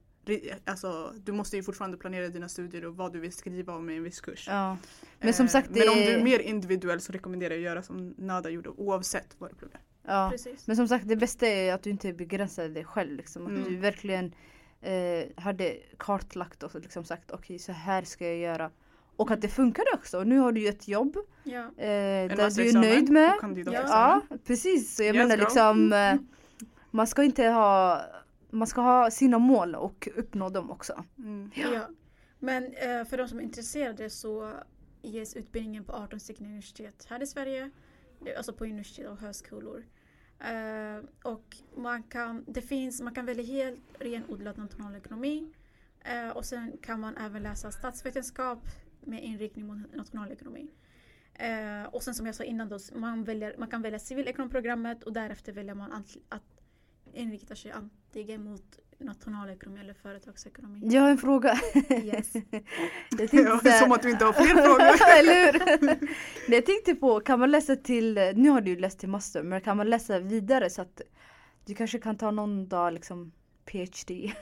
Alltså, 0.64 1.12
du 1.24 1.32
måste 1.32 1.56
ju 1.56 1.62
fortfarande 1.62 1.96
planera 1.96 2.28
dina 2.28 2.48
studier 2.48 2.84
och 2.84 2.96
vad 2.96 3.12
du 3.12 3.20
vill 3.20 3.32
skriva 3.32 3.74
om 3.74 3.90
i 3.90 3.96
en 3.96 4.02
viss 4.02 4.20
kurs. 4.20 4.46
Ja. 4.50 4.76
Men 5.20 5.34
som 5.34 5.46
Eh, 5.46 5.50
sagt, 5.50 5.68
det 5.72 5.78
Men 5.80 5.88
om 5.88 5.94
du 5.94 6.02
är 6.10 6.24
mer 6.24 6.38
individuell 6.38 7.00
så 7.00 7.12
rekommenderar 7.12 7.50
jag 7.54 7.58
att 7.58 7.64
göra 7.64 7.82
som 7.82 8.14
Nada 8.18 8.50
gjorde 8.50 8.68
oavsett 8.68 9.34
vad 9.38 9.50
du 9.50 9.54
pluggar. 9.54 9.80
ja. 10.06 10.28
Precis. 10.32 10.66
Men 10.66 10.76
som 10.76 10.88
sagt 10.88 11.08
det 11.08 11.16
bästa 11.16 11.46
är 11.46 11.74
att 11.74 11.82
du 11.82 11.90
inte 11.90 12.12
begränsar 12.12 12.68
dig 12.68 12.84
själv. 12.84 13.16
Liksom. 13.16 13.42
Att 13.46 13.52
Mm. 13.52 13.64
du 13.64 13.76
verkligen 13.76 14.34
eh, 14.80 15.24
hade 15.42 15.76
kartlagt 15.96 16.62
och 16.62 16.74
liksom 16.74 17.04
sagt 17.04 17.30
okej 17.30 17.58
så 17.58 17.72
här 17.72 18.02
ska 18.02 18.26
jag 18.26 18.36
göra. 18.36 18.70
Och 19.16 19.30
att 19.30 19.40
det 19.40 19.48
funkade 19.48 19.90
också. 19.94 20.24
Nu 20.24 20.38
har 20.38 20.52
du 20.52 20.60
ju 20.60 20.68
ett 20.68 20.88
jobb 20.88 21.16
Ja. 21.44 21.58
eh, 21.76 22.28
där 22.36 22.56
du 22.56 22.68
är 22.68 22.72
nöjd 22.72 23.10
med. 23.10 23.32
kandidatexamen. 23.40 24.22
Ja 24.30 24.36
precis. 24.46 24.96
Så 24.96 25.02
jag 25.02 25.16
Yes, 25.16 25.22
menar 25.24 25.36
girl. 25.36 25.44
liksom 25.44 25.92
eh, 25.92 26.14
man 26.90 27.06
ska 27.06 27.22
inte 27.24 27.44
ha 27.48 28.02
man 28.50 28.66
ska 28.66 28.80
ha 28.80 29.10
sina 29.10 29.38
mål 29.38 29.74
och 29.74 30.08
uppnå 30.16 30.48
dem 30.48 30.70
också. 30.70 31.04
Mm. 31.18 31.50
Ja. 31.54 31.88
Men 32.38 32.64
eh, 32.64 33.04
för 33.04 33.16
de 33.18 33.28
som 33.28 33.38
är 33.38 33.42
intresserade 33.42 34.10
så 34.10 34.52
ges 35.02 35.36
utbildningen 35.36 35.84
på 35.84 35.92
18 35.92 36.20
stycken 36.20 36.46
universitet 36.46 37.06
här 37.10 37.22
i 37.22 37.26
Sverige. 37.26 37.70
eh, 38.26 38.32
Alltså 38.36 38.52
på 38.52 38.64
universitet 38.64 39.08
och 39.08 39.18
högskolor. 39.20 39.84
Eh, 40.40 41.04
och 41.22 41.56
man 41.76 42.02
kan, 42.02 42.44
det 42.46 42.62
finns, 42.62 43.00
man 43.00 43.14
kan 43.14 43.26
välja 43.26 43.44
helt 43.44 43.80
renodlad 43.98 44.58
nationalekonomi. 44.58 45.52
Eh, 46.04 46.28
och 46.28 46.44
sen 46.44 46.72
kan 46.82 47.00
man 47.00 47.16
även 47.16 47.42
läsa 47.42 47.70
statsvetenskap 47.70 48.58
med 49.00 49.24
inriktning 49.24 49.66
mot 49.66 49.94
nationalekonomi. 49.94 50.70
Eh, 51.34 51.84
och 51.84 52.02
sen 52.02 52.14
som 52.14 52.26
jag 52.26 52.34
sa 52.34 52.44
innan 52.44 52.68
då, 52.68 52.78
man, 52.94 53.24
väljer, 53.24 53.54
man 53.58 53.68
kan 53.68 53.82
välja 53.82 53.98
civilekonomprogrammet 53.98 55.02
och 55.02 55.12
därefter 55.12 55.52
väljer 55.52 55.74
man 55.74 55.92
att, 55.92 56.16
att 56.28 56.60
inrikta 57.12 57.56
sig 57.56 57.72
antingen 58.08 58.44
mot 58.44 58.62
nationalekonomi 58.98 59.80
eller 59.80 59.94
företagsekonomi. 59.94 60.80
Jag 60.82 61.02
har 61.02 61.10
en 61.10 61.18
fråga. 61.18 61.58
Yes. 61.90 62.32
jag 63.10 63.30
tänkte 63.30 63.60
Ja, 63.64 63.72
som 63.72 63.92
att 63.92 64.04
vi 64.04 64.10
inte 64.10 64.24
har 64.24 64.32
fler 64.32 64.62
frågor. 64.62 65.18
Eller 65.18 65.52
hur? 65.52 66.08
Jag 66.54 66.66
tänkte 66.66 66.94
på, 66.94 67.20
kan 67.20 67.40
man 67.40 67.50
läsa 67.50 67.76
till, 67.76 68.14
nu 68.34 68.48
har 68.48 68.60
du 68.60 68.70
ju 68.70 68.78
läst 68.78 68.98
till 68.98 69.08
master, 69.08 69.42
men 69.42 69.60
kan 69.60 69.76
man 69.76 69.90
läsa 69.90 70.18
vidare 70.18 70.70
så 70.70 70.82
att 70.82 71.00
du 71.66 71.74
kanske 71.74 71.98
kan 71.98 72.16
ta 72.16 72.30
någon 72.30 72.68
dag 72.68 72.92
liksom 72.92 73.32
PhD? 73.64 74.32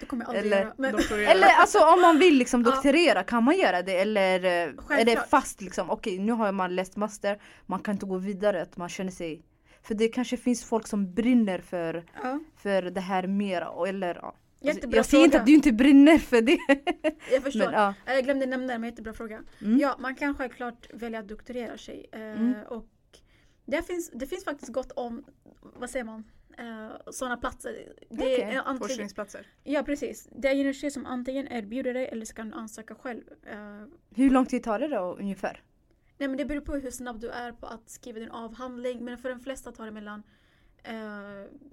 Det 0.00 0.06
kommer 0.06 0.24
jag 0.24 0.28
aldrig 0.36 0.46
Eller- 0.52 0.62
göra. 0.62 0.74
Men, 0.78 0.92
Doktorera. 0.92 1.30
eller 1.30 1.46
alltså 1.48 1.78
om 1.78 2.00
man 2.00 2.18
vill 2.18 2.34
liksom 2.38 2.62
Ja. 2.62 2.70
doktorera, 2.70 3.22
kan 3.22 3.44
man 3.44 3.56
göra 3.58 3.82
det? 3.82 3.96
Eller 4.00 4.44
eh, 4.44 4.50
är 4.50 4.68
det 4.68 4.74
Självklart. 4.82 5.28
fast 5.28 5.60
liksom, 5.60 5.90
okej 5.90 6.18
nu 6.18 6.32
har 6.32 6.52
man 6.52 6.74
läst 6.76 6.96
master, 6.96 7.40
man 7.66 7.80
kan 7.80 7.94
inte 7.94 8.06
gå 8.06 8.16
vidare, 8.18 8.62
att 8.62 8.76
man 8.76 8.88
känner 8.88 9.10
sig 9.12 9.42
för 9.86 9.94
det 9.94 10.08
kanske 10.08 10.36
finns 10.36 10.64
folk 10.64 10.86
som 10.86 11.14
brinner 11.14 11.58
för, 11.58 12.04
ja, 12.22 12.40
för 12.56 12.82
det 12.82 13.00
här 13.00 13.26
mer, 13.26 13.86
eller 13.88 14.14
ja. 14.14 14.26
Alltså, 14.26 14.76
jättebra 14.76 14.96
jag 14.96 15.06
säger 15.06 15.24
inte 15.24 15.40
att 15.40 15.46
du 15.46 15.54
inte 15.54 15.72
brinner 15.72 16.18
för 16.18 16.40
det. 16.42 16.58
Jag 17.32 17.42
förstår. 17.42 17.64
Men, 17.64 17.72
ja. 17.74 17.94
Jag 18.06 18.24
glömde 18.24 18.46
nämna 18.46 18.72
det, 18.72 18.78
men 18.78 18.90
jättebra 18.90 19.12
fråga. 19.12 19.42
Mm. 19.62 19.78
Ja, 19.78 19.96
man 19.98 20.14
kan 20.14 20.34
självklart 20.34 20.86
välja 20.94 21.18
att 21.18 21.28
doktorera 21.28 21.78
sig. 21.78 22.06
Eh, 22.12 22.20
Mm. 22.20 22.54
och 22.68 22.86
det 23.66 23.82
finns, 23.82 24.10
det 24.14 24.26
finns 24.26 24.44
faktiskt 24.44 24.72
gott 24.72 24.92
om, 24.92 25.24
vad 25.60 25.90
säger 25.90 26.04
man, 26.04 26.24
eh, 26.58 26.88
sådana 27.10 27.36
platser. 27.36 27.92
Det 28.10 28.16
Okej. 28.16 28.40
är 28.42 28.56
antingen, 28.58 28.78
Forskningsplatser. 28.78 29.46
ja, 29.64 29.82
precis. 29.82 30.28
Det 30.32 30.48
är 30.48 30.54
universitet 30.54 30.92
som 30.92 31.06
antingen 31.06 31.48
erbjuder 31.52 31.94
dig 31.94 32.08
eller 32.08 32.24
så 32.26 32.34
kan 32.34 32.50
du 32.50 32.56
ansöka 32.56 32.94
själv. 32.94 33.22
Eh, 33.46 33.56
Hur 34.14 34.30
lång 34.30 34.46
tid 34.46 34.62
tar 34.62 34.78
det 34.78 34.88
då 34.88 35.16
ungefär? 35.20 35.62
Nej, 36.18 36.28
men 36.28 36.36
det 36.36 36.44
beror 36.44 36.60
på 36.60 36.74
hur 36.74 36.90
snabb 36.90 37.20
du 37.20 37.28
är 37.30 37.52
på 37.52 37.66
att 37.66 37.90
skriva 37.90 38.18
din 38.18 38.30
avhandling. 38.30 39.04
Men 39.04 39.18
för 39.18 39.28
de 39.28 39.40
flesta 39.40 39.72
tar 39.72 39.84
det 39.84 39.90
mellan, 39.90 40.22
eh, 40.82 40.94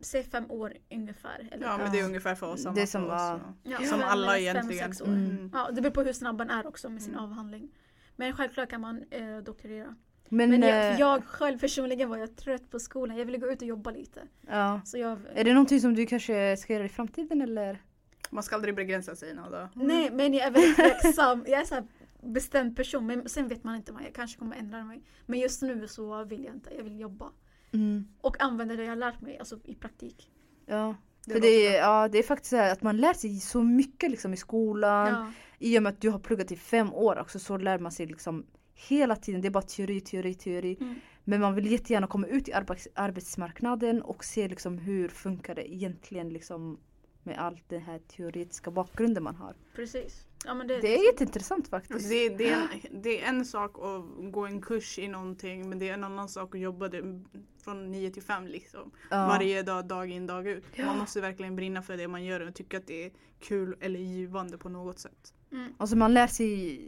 säg 0.02 0.24
fem 0.24 0.52
år 0.52 0.74
ungefär. 0.92 1.50
Eller, 1.52 1.68
Ja 1.68 1.78
men 1.78 1.92
det 1.92 2.00
är 2.00 2.06
ungefär 2.06 2.36
för 2.36 2.48
oss 2.48 2.64
samma 2.64 2.76
Det 2.76 2.88
som 2.88 3.04
var- 3.04 3.40
ja, 3.64 3.78
Som 3.78 3.88
fem 4.00 4.02
alla 4.04 4.32
fem, 4.32 4.40
egentligen. 4.42 4.84
sex 4.94 5.02
år. 5.02 5.08
Mm. 5.08 5.50
Ja, 5.54 5.70
det 5.72 5.82
beror 5.82 5.94
på 5.94 6.02
hur 6.04 6.14
snabb 6.14 6.38
man 6.38 6.50
är 6.50 6.68
också 6.68 6.90
med 6.90 7.02
sin 7.02 7.14
Mm. 7.14 7.24
avhandling. 7.24 7.70
Men 8.16 8.34
självklart 8.34 8.70
kan 8.70 8.82
man 8.82 9.04
eh, 9.12 9.38
doktorera. 9.38 9.96
Men, 10.30 10.50
Men 10.50 10.62
jag, 10.62 10.92
eh, 10.92 11.00
jag 11.00 11.24
själv 11.26 11.60
personligen 11.60 12.10
var 12.10 12.18
jag 12.18 12.36
trött 12.36 12.70
på 12.70 12.80
skolan. 12.80 13.18
Jag 13.18 13.26
ville 13.26 13.38
gå 13.38 13.52
ut 13.52 13.62
och 13.62 13.68
jobba 13.68 13.92
lite. 13.92 14.22
ja. 14.48 14.82
Så 14.86 14.98
jag, 14.98 15.20
Är 15.34 15.44
det 15.44 15.54
någonting 15.54 15.80
som 15.82 15.96
du 15.96 16.06
kanske 16.06 16.58
ska 16.58 16.74
göra 16.74 16.86
i 16.86 16.90
framtiden 16.90 17.42
eller? 17.42 17.82
Man 18.30 18.44
ska 18.44 18.56
aldrig 18.56 18.76
begränsa 18.76 19.16
sig 19.16 19.36
Nada. 19.36 19.70
Nej 19.74 20.10
men 20.12 20.34
jag 20.34 20.48
är 20.48 20.52
väldigt 20.52 20.76
tveksam. 20.76 21.44
Jag 21.48 21.62
är 21.62 21.66
så 21.66 21.76
här 21.76 21.84
bestämd 22.26 22.76
person 22.76 23.06
men 23.06 23.30
sen 23.30 23.48
vet 23.48 23.64
man 23.64 23.76
inte 23.76 23.92
vad 23.92 24.04
jag 24.04 24.14
kanske 24.14 24.40
kommer 24.40 24.56
ändra 24.56 24.84
mig. 24.84 25.04
Men 25.26 25.40
just 25.40 25.62
nu 25.62 25.88
så 25.88 26.24
vill 26.24 26.44
jag 26.44 26.56
inte. 26.56 26.70
Jag 26.78 26.84
vill 26.84 27.00
jobba. 27.00 27.32
Mm. 27.74 28.08
Och 28.22 28.42
använda 28.42 28.76
det 28.76 28.84
jag 28.84 28.98
lärt 28.98 29.22
mig 29.22 29.38
alltså 29.38 29.60
i 29.64 29.76
praktik. 29.76 30.32
Ja. 30.66 30.96
Det 31.26 31.34
För 31.34 31.42
det, 31.42 31.68
är, 31.68 31.80
ja, 31.80 32.08
det 32.08 32.18
är 32.18 32.24
faktiskt 32.24 32.50
så 32.50 32.56
här 32.56 32.72
att 32.72 32.82
man 32.82 32.98
lär 32.98 33.14
sig 33.14 33.40
så 33.40 33.64
mycket 33.64 34.12
liksom 34.12 34.34
i 34.34 34.38
skolan. 34.38 35.08
Ja. 35.08 35.32
I 35.60 35.78
och 35.80 35.84
med 35.84 35.90
att 35.90 36.02
du 36.02 36.10
har 36.10 36.20
pluggat 36.20 36.52
i 36.52 36.56
fem 36.56 36.94
år 36.94 37.20
också 37.20 37.40
så 37.40 37.58
lär 37.58 37.80
man 37.80 37.92
sig 37.92 38.06
liksom 38.06 38.46
hela 38.90 39.16
tiden. 39.16 39.42
Det 39.42 39.48
är 39.48 39.52
bara 39.52 39.64
teori, 39.64 40.02
teori, 40.02 40.34
teori. 40.34 40.78
Mm. 40.82 40.96
Men 41.24 41.42
man 41.42 41.56
vill 41.56 41.72
jättegärna 41.72 42.08
komma 42.08 42.28
ut 42.28 42.48
i 42.48 42.52
arbets- 42.52 42.88
arbetsmarknaden 42.96 44.02
och 44.02 44.24
se 44.24 44.48
liksom 44.48 44.78
hur 44.78 45.10
funkar 45.10 45.56
det 45.56 45.74
egentligen 45.74 46.30
liksom 46.30 46.80
med 47.24 47.38
allt 47.38 47.70
den 47.70 47.82
här 47.82 48.00
teoretiska 48.00 48.72
bakgrunden 48.72 49.24
man 49.24 49.36
har. 49.36 49.56
Precis. 49.76 50.26
Ja, 50.46 50.54
men 50.54 50.68
det, 50.68 50.82
Det 50.82 50.96
är 50.96 51.06
jätteintressant 51.06 51.68
faktiskt. 51.68 52.10
Det, 52.10 52.30
det, 52.30 52.50
är 52.50 52.54
en, 52.62 53.02
det 53.02 53.22
är 53.22 53.30
en 53.30 53.46
sak 53.46 53.76
att 53.78 54.32
gå 54.32 54.46
en 54.46 54.62
kurs 54.62 55.00
i 55.00 55.08
någonting 55.08 55.70
men 55.70 55.80
det 55.80 55.90
är 55.90 55.94
en 55.94 56.04
annan 56.04 56.30
sak 56.30 56.56
att 56.56 56.62
jobba 56.62 56.88
det 56.88 57.22
från 57.64 57.92
9 57.92 58.12
till 58.12 58.24
5 58.24 58.48
liksom. 58.48 58.92
Ja. 59.12 59.28
Varje 59.28 59.64
dag, 59.64 59.86
dag 59.86 60.10
in, 60.10 60.28
dag 60.28 60.48
ut. 60.48 60.64
Man 60.78 60.98
måste 60.98 61.22
verkligen 61.22 61.56
brinna 61.56 61.82
för 61.82 61.98
det 61.98 62.08
man 62.08 62.24
gör 62.24 62.48
och 62.48 62.56
tycka 62.56 62.78
att 62.78 62.88
det 62.88 63.06
är 63.06 63.12
kul 63.40 63.76
eller 63.82 64.00
givande 64.00 64.58
på 64.58 64.70
något 64.70 65.00
sätt. 65.00 65.34
mm. 65.52 65.74
Alltså 65.78 65.96
man 65.96 66.14
lär 66.14 66.28
sig 66.28 66.80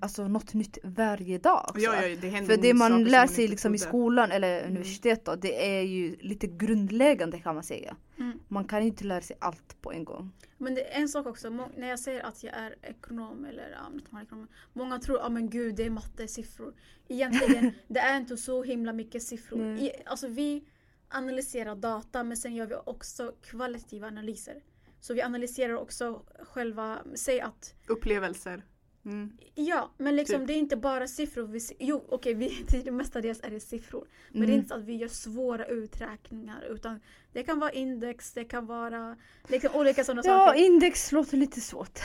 alltså, 0.00 0.28
något 0.28 0.54
nytt 0.54 0.78
varje 0.82 1.38
dag 1.38 1.64
också. 1.68 1.80
Ja, 1.80 2.06
ja, 2.06 2.16
det 2.20 2.28
händer 2.28 2.54
För 2.54 2.62
det 2.62 2.74
man 2.74 3.04
lär 3.04 3.26
sig 3.26 3.48
liksom 3.48 3.74
i 3.74 3.78
skolan 3.78 4.30
eller 4.30 4.66
universitet 4.66 5.24
då, 5.24 5.34
det 5.34 5.78
är 5.78 5.82
ju 5.82 6.16
lite 6.20 6.46
grundläggande 6.46 7.38
kan 7.38 7.54
man 7.54 7.64
säga. 7.64 7.96
Mm. 8.18 8.38
Man 8.48 8.64
kan 8.64 8.80
ju 8.82 8.88
inte 8.88 9.04
lära 9.04 9.20
sig 9.20 9.36
allt 9.40 9.76
på 9.82 9.92
en 9.92 10.04
gång. 10.04 10.32
Men 10.62 10.74
det 10.74 10.94
är 10.94 11.00
en 11.00 11.08
sak 11.08 11.26
också, 11.26 11.50
när 11.50 11.88
jag 11.88 11.98
säger 11.98 12.22
att 12.22 12.42
jag 12.42 12.54
är 12.54 12.76
ekonom 12.82 13.44
eller 13.44 13.70
ja, 13.70 13.88
nationalekonom. 13.88 14.48
Många 14.72 14.98
tror, 14.98 15.28
men 15.28 15.50
gud 15.50 15.74
det 15.74 15.86
är 15.86 15.90
matte, 15.90 16.28
siffror. 16.28 16.74
Egentligen, 17.08 17.72
det 17.88 18.00
är 18.00 18.16
inte 18.16 18.36
så 18.36 18.62
himla 18.62 18.92
mycket 18.92 19.22
siffror. 19.22 19.58
Nej. 19.58 19.86
I, 19.86 19.92
alltså 20.06 20.28
vi 20.28 20.64
analyserar 21.08 21.74
data 21.76 22.24
men 22.24 22.36
sen 22.36 22.54
gör 22.54 22.66
vi 22.66 22.74
också 22.74 23.34
kvalitativa 23.42 24.06
analyser. 24.06 24.62
Så 25.00 25.14
vi 25.14 25.22
analyserar 25.22 25.74
också 25.74 26.22
själva, 26.38 26.98
säg 27.14 27.40
att 27.40 27.74
Upplevelser. 27.86 28.62
Mm. 29.04 29.32
Ja, 29.54 29.90
men 29.98 30.16
liksom 30.16 30.38
Typ. 30.40 30.46
det 30.46 30.52
är 30.54 30.58
inte 30.58 30.76
bara 30.76 31.06
siffror. 31.06 31.42
Vi, 31.46 31.60
jo, 31.78 32.04
okej, 32.08 32.34
vi 32.34 32.64
det 32.84 32.90
mestadels 32.90 33.40
är 33.42 33.50
det 33.50 33.60
siffror. 33.60 34.06
Men 34.30 34.40
det 34.40 34.46
är 34.46 34.48
Mm. 34.48 34.58
inte 34.58 34.68
så 34.68 34.74
att 34.74 34.84
vi 34.84 34.96
gör 34.96 35.08
svåra 35.08 35.66
uträkningar. 35.66 36.64
Utan 36.70 37.00
det 37.32 37.42
kan 37.42 37.58
vara 37.58 37.70
index, 37.72 38.32
det 38.32 38.44
kan 38.44 38.66
vara 38.66 39.16
liksom 39.48 39.70
olika 39.80 40.04
sådana 40.04 40.22
Ja, 40.24 40.46
saker. 40.46 40.60
index 40.60 41.12
låter 41.12 41.36
lite 41.36 41.60
svårt. 41.60 41.98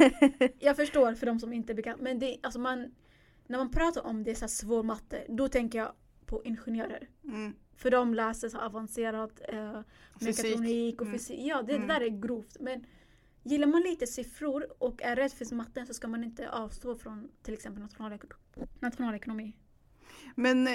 Jag 0.58 0.76
förstår 0.76 1.14
för 1.14 1.26
de 1.26 1.40
som 1.40 1.52
inte 1.52 1.72
är 1.72 1.74
bekanta. 1.74 2.02
Men 2.02 2.18
det, 2.18 2.36
alltså 2.42 2.58
man, 2.60 2.94
när 3.46 3.58
man 3.58 3.70
pratar 3.70 4.06
om 4.06 4.24
det 4.24 4.34
så 4.34 4.40
här 4.40 4.48
svår 4.48 4.82
matte, 4.82 5.24
då 5.28 5.48
tänker 5.48 5.78
jag 5.78 5.92
på 6.26 6.44
ingenjörer. 6.44 7.08
Mm. 7.24 7.52
För 7.76 7.90
de 7.90 8.14
läser 8.14 8.48
så 8.48 8.58
avancerad 8.58 9.30
eh, 9.48 9.80
mekatronik 10.20 11.00
och 11.00 11.06
Mm. 11.06 11.18
fysik. 11.18 11.38
Ja, 11.42 11.62
det, 11.62 11.74
Mm. 11.74 11.88
det 11.88 11.94
där 11.94 12.00
är 12.00 12.08
grovt. 12.20 12.56
Men 12.60 12.84
gillar 13.48 13.66
man 13.66 13.82
lite 13.82 14.06
siffror 14.06 14.66
och 14.78 15.02
är 15.02 15.16
rädd 15.16 15.32
för 15.32 15.54
matten 15.54 15.86
så 15.86 15.94
ska 15.94 16.08
man 16.08 16.24
inte 16.24 16.50
avstå 16.50 16.98
från 16.98 17.30
till 17.42 17.54
exempel 17.54 17.82
nationalek- 17.82 18.32
nationalekonomi. 18.80 19.56
Men 20.34 20.66
eh, 20.66 20.74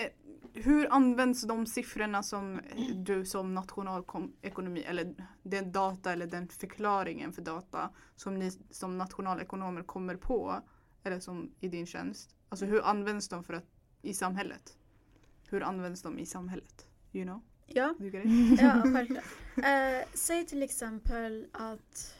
hur 0.54 0.94
används 0.94 1.42
de 1.42 1.66
siffrorna 1.66 2.24
som 2.24 2.60
du 2.96 3.26
som 3.26 3.54
nationalekonomi 3.54 4.82
eller 4.82 5.16
den 5.44 5.72
data 5.72 6.12
eller 6.12 6.28
den 6.28 6.48
förklaringen 6.48 7.34
för 7.34 7.42
data 7.42 7.90
som 8.16 8.40
ni 8.40 8.52
som 8.72 8.98
nationalekonomer 8.98 9.84
kommer 9.84 10.16
på 10.16 10.62
eller 11.04 11.20
som 11.20 11.52
i 11.60 11.68
din 11.68 11.86
tjänst? 11.86 12.36
Alltså 12.50 12.66
hur 12.66 12.82
används 12.82 13.30
de 13.30 13.44
för 13.44 13.54
att, 13.54 13.66
i 14.02 14.14
samhället? 14.14 14.78
Hur 15.50 15.64
används 15.64 16.02
de 16.02 16.20
i 16.20 16.26
samhället? 16.26 16.88
You 17.12 17.26
know? 17.26 17.42
Ja, 17.68 17.96
ja 18.58 18.82
självklart. 18.94 19.26
Eh, 19.58 20.08
säg 20.14 20.46
till 20.46 20.64
exempel 20.64 21.48
att 21.52 22.16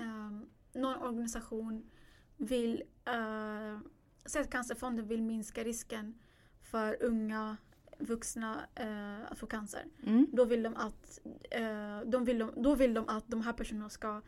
ehm, 0.00 0.46
någon 0.72 1.02
organisation 1.02 1.90
vill, 2.36 2.82
uh, 3.08 3.80
säg 4.26 4.42
att 4.42 4.50
Cancerfonden 4.50 5.06
vill 5.06 5.22
minska 5.22 5.64
risken 5.64 6.18
för 6.62 7.02
unga 7.02 7.56
vuxna 8.00 8.66
eh, 8.74 9.32
att 9.32 9.38
få 9.38 9.46
cancer. 9.46 9.84
Mm. 10.06 10.26
Då 10.32 10.44
vill 10.44 10.62
de 10.62 10.76
att, 10.76 11.20
eh, 11.50 12.00
de 12.06 12.24
vill 12.24 12.38
de, 12.38 12.50
då 12.56 12.74
vill 12.74 12.94
de 12.94 13.08
att 13.08 13.28
de 13.28 13.42
här 13.42 13.52
personerna 13.52 13.88
ska 13.88 14.22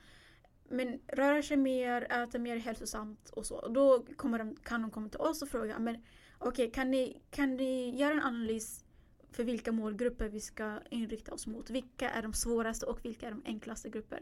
men, 0.68 1.00
röra 1.06 1.42
sig 1.42 1.56
mer, 1.56 2.02
äta 2.12 2.38
mer 2.38 2.56
hälsosamt 2.56 3.30
och 3.30 3.46
så. 3.46 3.68
Då 3.68 4.04
kommer 4.16 4.38
de, 4.38 4.56
kan 4.56 4.82
de 4.82 4.90
komma 4.90 5.08
till 5.08 5.20
oss 5.20 5.42
och 5.42 5.48
fråga 5.48 5.78
men 5.78 6.02
okej 6.38 6.70
kan, 6.70 6.90
ni, 6.90 7.22
kan 7.30 7.56
ni 7.56 7.98
göra 7.98 8.12
en 8.12 8.22
analys 8.22 8.84
för 9.30 9.44
vilka 9.44 9.72
målgrupper 9.72 10.28
vi 10.28 10.40
ska 10.40 10.78
inrikta 10.90 11.34
oss 11.34 11.46
mot? 11.46 11.70
Vilka 11.70 12.10
är 12.10 12.22
de 12.22 12.32
svåraste 12.32 12.86
och 12.86 13.04
vilka 13.04 13.26
är 13.26 13.30
de 13.30 13.42
enklaste 13.44 13.88
grupper? 13.88 14.20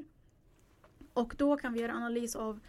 Och 1.12 1.35
då 1.38 1.57
kan 1.57 1.73
vi 1.73 1.81
göra 1.81 1.92
analys 1.92 2.37
av 2.37 2.61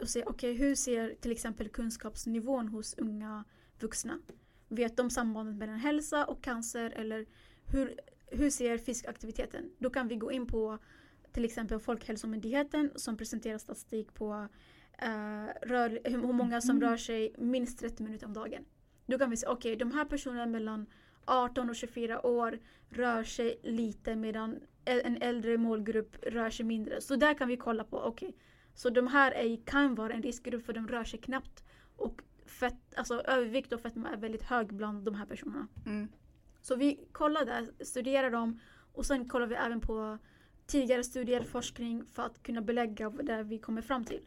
och 0.00 0.08
se 0.08 0.24
okej 0.26 0.54
hur 0.54 0.74
ser 0.74 1.14
till 1.20 1.32
exempel 1.32 1.68
kunskapsnivån 1.68 2.68
hos 2.68 2.94
unga 2.98 3.44
vuxna? 3.80 4.18
Vet 4.68 4.96
de 4.96 5.10
sambandet 5.10 5.56
mellan 5.56 5.76
hälsa 5.78 6.24
och 6.24 6.42
cancer 6.42 6.90
eller 6.90 7.26
hur, 7.66 8.00
hur 8.26 8.50
ser 8.50 8.78
fiskaktiviteten? 8.78 9.70
Då 9.78 9.90
kan 9.90 10.08
vi 10.08 10.16
gå 10.16 10.32
in 10.32 10.46
på 10.46 10.78
till 11.32 11.44
exempel 11.44 11.78
Folkhälsomyndigheten 11.80 12.90
som 12.94 13.16
presenterar 13.16 13.58
statistik 13.58 14.14
på 14.14 14.48
eh, 14.98 15.46
rör, 15.62 16.00
hur, 16.04 16.10
hur 16.10 16.32
många 16.32 16.60
som 16.60 16.76
Mhm. 16.76 16.82
rör 16.84 16.96
sig 16.96 17.34
minst 17.38 17.78
30 17.78 18.02
minuter 18.02 18.26
om 18.26 18.32
dagen. 18.34 18.64
Då 19.06 19.18
kan 19.18 19.30
vi 19.30 19.36
se, 19.36 19.46
okej 19.46 19.76
de 19.76 19.92
här 19.92 20.04
personerna 20.04 20.46
mellan 20.46 20.86
18 21.24 21.70
och 21.70 21.76
24 21.76 22.26
år 22.26 22.58
rör 22.88 23.24
sig 23.24 23.60
lite 23.62 24.16
medan 24.16 24.60
en 24.88 25.22
äldre 25.22 25.56
målgrupp 25.58 26.16
rör 26.22 26.50
sig 26.50 26.66
mindre. 26.66 27.00
Så 27.00 27.16
där 27.16 27.34
kan 27.34 27.48
vi 27.48 27.56
kolla 27.56 27.84
på, 27.84 27.98
okej. 28.02 28.36
så 28.74 28.90
de 28.90 29.06
här 29.06 29.32
är, 29.32 29.56
kan 29.64 29.94
vara 29.94 30.12
en 30.12 30.22
riskgrupp 30.22 30.66
för 30.66 30.72
de 30.72 30.88
rör 30.88 31.04
sig 31.04 31.20
knappt 31.20 31.64
och 31.96 32.22
fett, 32.46 32.94
alltså 32.96 33.20
övervikt 33.20 33.72
och 33.72 33.80
fetma 33.80 34.08
är 34.10 34.16
väldigt 34.16 34.42
hög 34.42 34.74
bland 34.74 35.04
de 35.04 35.14
här 35.14 35.26
personerna. 35.26 35.68
Mm. 35.86 36.08
Så 36.62 36.76
vi 36.76 37.00
kollar 37.12 37.44
där, 37.44 37.84
studerar 37.84 38.30
dem 38.30 38.60
och 38.92 39.06
sen 39.06 39.28
kollar 39.28 39.46
vi 39.46 39.54
även 39.54 39.80
på 39.80 40.18
tidigare 40.66 41.04
studier, 41.04 41.42
forskning 41.42 42.04
för 42.12 42.22
att 42.22 42.42
kunna 42.42 42.60
belägga 42.62 43.10
det 43.10 43.42
vi 43.42 43.58
kommer 43.58 43.82
fram 43.82 44.04
till. 44.04 44.20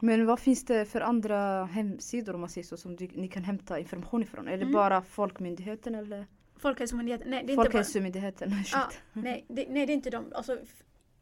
Men 0.00 0.26
vad 0.26 0.40
finns 0.40 0.64
det 0.64 0.84
för 0.86 1.00
andra 1.00 1.64
hemsidor 1.64 2.34
om 2.34 2.40
man 2.40 2.48
säger 2.50 2.64
så 2.66 2.76
som 2.76 2.96
du, 2.96 3.08
ni 3.14 3.28
kan 3.28 3.44
hämta 3.44 3.78
information 3.78 4.22
ifrån? 4.22 4.48
Är 4.48 4.56
det 4.56 4.62
Mm. 4.62 4.72
bara 4.72 5.02
Folkmyndigheten 5.02 5.94
eller 5.94 6.26
Folkhälsomyndigheten, 6.64 7.30
nej 7.30 7.38
det 7.38 7.50
är 7.50 7.52
inte 7.52 7.56
bara, 7.56 7.64
Folkhälsomyndigheten? 7.64 8.52
ja, 8.72 8.90
nej, 9.12 9.44
det, 9.48 9.66
nej 9.68 9.86
det 9.86 9.92
är 9.92 9.94
inte 9.94 10.10
de. 10.10 10.32
Alltså, 10.34 10.58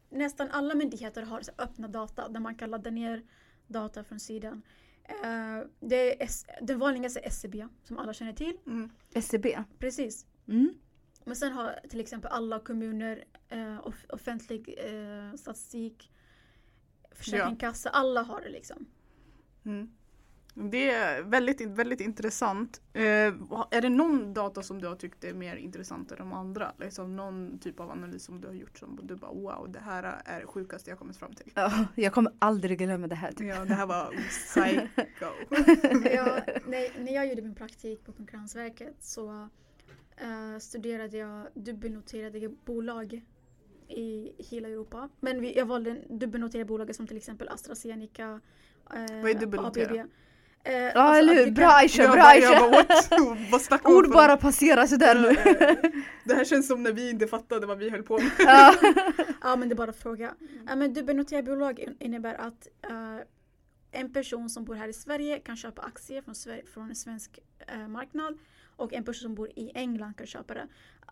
nästan 0.09 0.51
alla 0.51 0.75
myndigheter 0.75 1.21
har 1.23 1.41
så 1.41 1.51
öppna 1.57 1.87
data 1.87 2.29
där 2.29 2.39
man 2.39 2.55
kan 2.55 2.69
ladda 2.69 2.89
ner 2.89 3.23
data 3.67 4.03
från 4.03 4.19
sidan. 4.19 4.61
Eh, 5.03 5.59
det 5.79 5.95
är 6.21 6.25
S, 6.25 6.45
den 6.61 6.79
vanligaste 6.79 7.19
är 7.19 7.27
SCB 7.27 7.67
som 7.83 7.97
alla 7.97 8.13
känner 8.13 8.33
till. 8.33 8.57
Mm. 8.67 8.89
SCB? 9.13 9.63
Precis. 9.79 10.25
Mm. 10.47 10.73
Men 11.25 11.35
sen 11.35 11.51
har 11.53 11.79
till 11.89 11.99
exempel 11.99 12.31
alla 12.31 12.59
kommuner 12.59 13.23
eh, 13.49 13.87
off- 13.87 14.05
offentlig 14.09 14.75
eh, 14.77 15.35
statistik, 15.35 16.11
Försäkringskassa, 17.11 17.89
alla 17.89 18.21
har 18.21 18.41
det 18.41 18.49
liksom. 18.49 18.85
Mm. 19.65 19.93
Det 20.53 20.89
är 20.89 21.23
väldigt, 21.23 21.61
väldigt 21.61 22.01
intressant. 22.01 22.81
Eh, 22.93 23.03
är 23.71 23.81
det 23.81 23.89
någon 23.89 24.33
data 24.33 24.63
som 24.63 24.81
du 24.81 24.87
har 24.87 24.95
tyckt 24.95 25.23
är 25.23 25.33
mer 25.33 25.55
intressant 25.55 26.11
än 26.11 26.17
de 26.17 26.33
andra? 26.33 26.71
Liksom 26.79 27.15
någon 27.15 27.59
typ 27.59 27.79
av 27.79 27.91
analys 27.91 28.23
som 28.23 28.41
du 28.41 28.47
har 28.47 28.55
gjort 28.55 28.77
som 28.77 28.99
du 29.03 29.15
bara 29.15 29.31
wow, 29.31 29.71
det 29.71 29.79
här 29.79 30.21
är 30.25 30.39
det 30.39 30.47
sjukaste 30.47 30.89
jag 30.89 30.99
kommit 30.99 31.17
fram 31.17 31.33
till. 31.33 31.51
Ja, 31.55 31.85
jag 31.95 32.13
kommer 32.13 32.33
aldrig 32.39 32.77
glömma 32.77 33.07
det 33.07 33.15
här. 33.15 33.31
Typ. 33.31 33.47
Ja, 33.47 33.65
det 33.65 33.73
här 33.73 33.85
var 33.85 34.15
psycho. 34.29 34.87
jag, 36.15 36.43
när, 36.67 37.03
när 37.03 37.13
jag 37.13 37.27
gjorde 37.27 37.41
min 37.41 37.55
praktik 37.55 38.05
på 38.05 38.11
Konkurrensverket 38.11 38.95
så 38.99 39.49
eh, 40.17 40.59
studerade 40.59 41.17
jag 41.17 41.47
dubbelnoterade 41.53 42.49
bolag 42.49 43.21
i 43.87 44.31
hela 44.37 44.67
Europa. 44.67 45.09
Men 45.19 45.41
vi, 45.41 45.57
jag 45.57 45.65
valde 45.65 46.01
dubbelnoterade 46.09 46.65
bolag 46.65 46.95
som 46.95 47.07
till 47.07 47.17
exempel 47.17 47.49
AstraZeneca, 47.49 48.41
eh, 48.93 49.21
Vad 49.21 49.31
är 49.31 49.39
dubbelnotera? 49.39 50.01
ABB. 50.01 50.11
Eh, 50.65 50.73
Ja 50.73 50.91
alltså 51.01 51.19
eller 51.19 51.45
hur, 51.45 51.51
bra 51.51 51.67
Aisha, 51.71 52.03
Jag 52.03 52.11
bra 52.11 52.23
Aisha! 52.23 52.69
bara 53.59 53.79
Ord 53.97 54.11
bara 54.11 54.37
passerar 54.37 54.85
sådär 54.87 55.15
nu. 55.15 55.29
Det 56.23 56.33
här 56.33 56.45
känns 56.45 56.67
som 56.67 56.83
när 56.83 56.91
vi 56.91 57.09
inte 57.09 57.27
fattade 57.27 57.67
vad 57.67 57.77
vi 57.77 57.89
höll 57.89 58.03
på 58.03 58.17
med. 58.17 58.31
Ja. 58.39 58.75
Ja 59.41 59.55
men 59.55 59.69
det 59.69 59.73
är 59.73 59.77
bara 59.77 59.89
att 59.89 59.99
fråga. 59.99 60.33
Ja, 60.67 60.75
men 60.75 60.93
dubbelnoterade 60.93 61.51
bolag 61.51 61.79
in- 61.79 61.97
innebär 61.99 62.33
att 62.33 62.67
eh, 62.89 63.17
en 63.91 64.13
person 64.13 64.49
som 64.49 64.65
bor 64.65 64.75
här 64.75 64.87
i 64.87 64.93
Sverige 64.93 65.39
kan 65.39 65.57
köpa 65.57 65.81
aktier 65.81 66.21
från, 66.21 66.33
Sver- 66.35 66.65
från 66.73 66.89
en 66.89 66.95
svensk 66.95 67.39
eh, 67.67 67.87
marknad 67.87 68.37
och 68.75 68.93
en 68.93 69.03
person 69.03 69.21
som 69.21 69.35
bor 69.35 69.49
i 69.55 69.71
England 69.75 70.17
kan 70.17 70.27
köpa 70.27 70.53
det. 70.53 70.67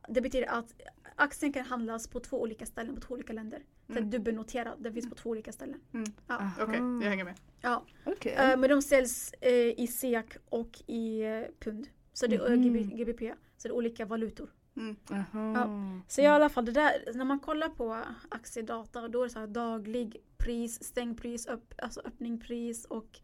Det 0.10 0.22
betyder 0.22 0.48
att 0.48 0.74
aktien 1.22 1.54
kan 1.54 1.66
handlas 1.66 2.08
på 2.08 2.20
två 2.20 2.42
olika 2.42 2.66
ställen, 2.66 2.96
på 2.96 3.02
två 3.02 3.14
olika 3.14 3.34
länder. 3.34 3.60
Så 3.88 3.98
Mm. 3.98 4.10
dubbelnoterad, 4.10 4.74
det 4.80 4.92
finns 4.92 5.10
på 5.10 5.16
två 5.16 5.30
olika 5.30 5.52
ställen. 5.52 5.80
Ja. 6.28 6.52
Okej, 6.60 6.80
Aha. 6.80 7.02
jag 7.04 7.10
hänger 7.10 7.24
med. 7.26 7.36
Ja. 7.62 7.84
Okej. 8.06 8.32
Eh, 8.34 8.58
men 8.58 8.70
de 8.70 8.82
säljs 8.82 9.34
eh, 9.42 9.54
i 9.54 9.88
SEK 9.88 10.38
och 10.50 10.82
i 10.88 11.22
eh, 11.24 11.42
pund. 11.60 11.88
Så 12.14 12.28
det 12.28 12.36
är. 12.36 12.56
GB, 12.56 12.84
GBP, 12.84 13.34
så 13.58 13.68
det 13.68 13.72
är 13.72 13.76
olika 13.76 14.06
valutor. 14.06 14.50
Mm. 14.76 14.96
Aha. 15.10 16.02
Så 16.08 16.22
i 16.22 16.26
alla 16.26 16.50
fall 16.50 16.66
det 16.66 16.72
där, 16.72 17.12
när 17.14 17.26
man 17.26 17.40
kollar 17.40 17.70
på 17.70 18.02
aktiedata 18.30 19.08
då 19.08 19.20
är 19.20 19.24
det 19.24 19.30
så 19.30 19.40
här 19.40 19.48
daglig 19.48 20.18
pris, 20.38 20.84
stängpris, 20.84 21.48
upp, 21.48 21.74
alltså 21.78 22.02
öppningpris 22.06 22.86
och 22.86 23.20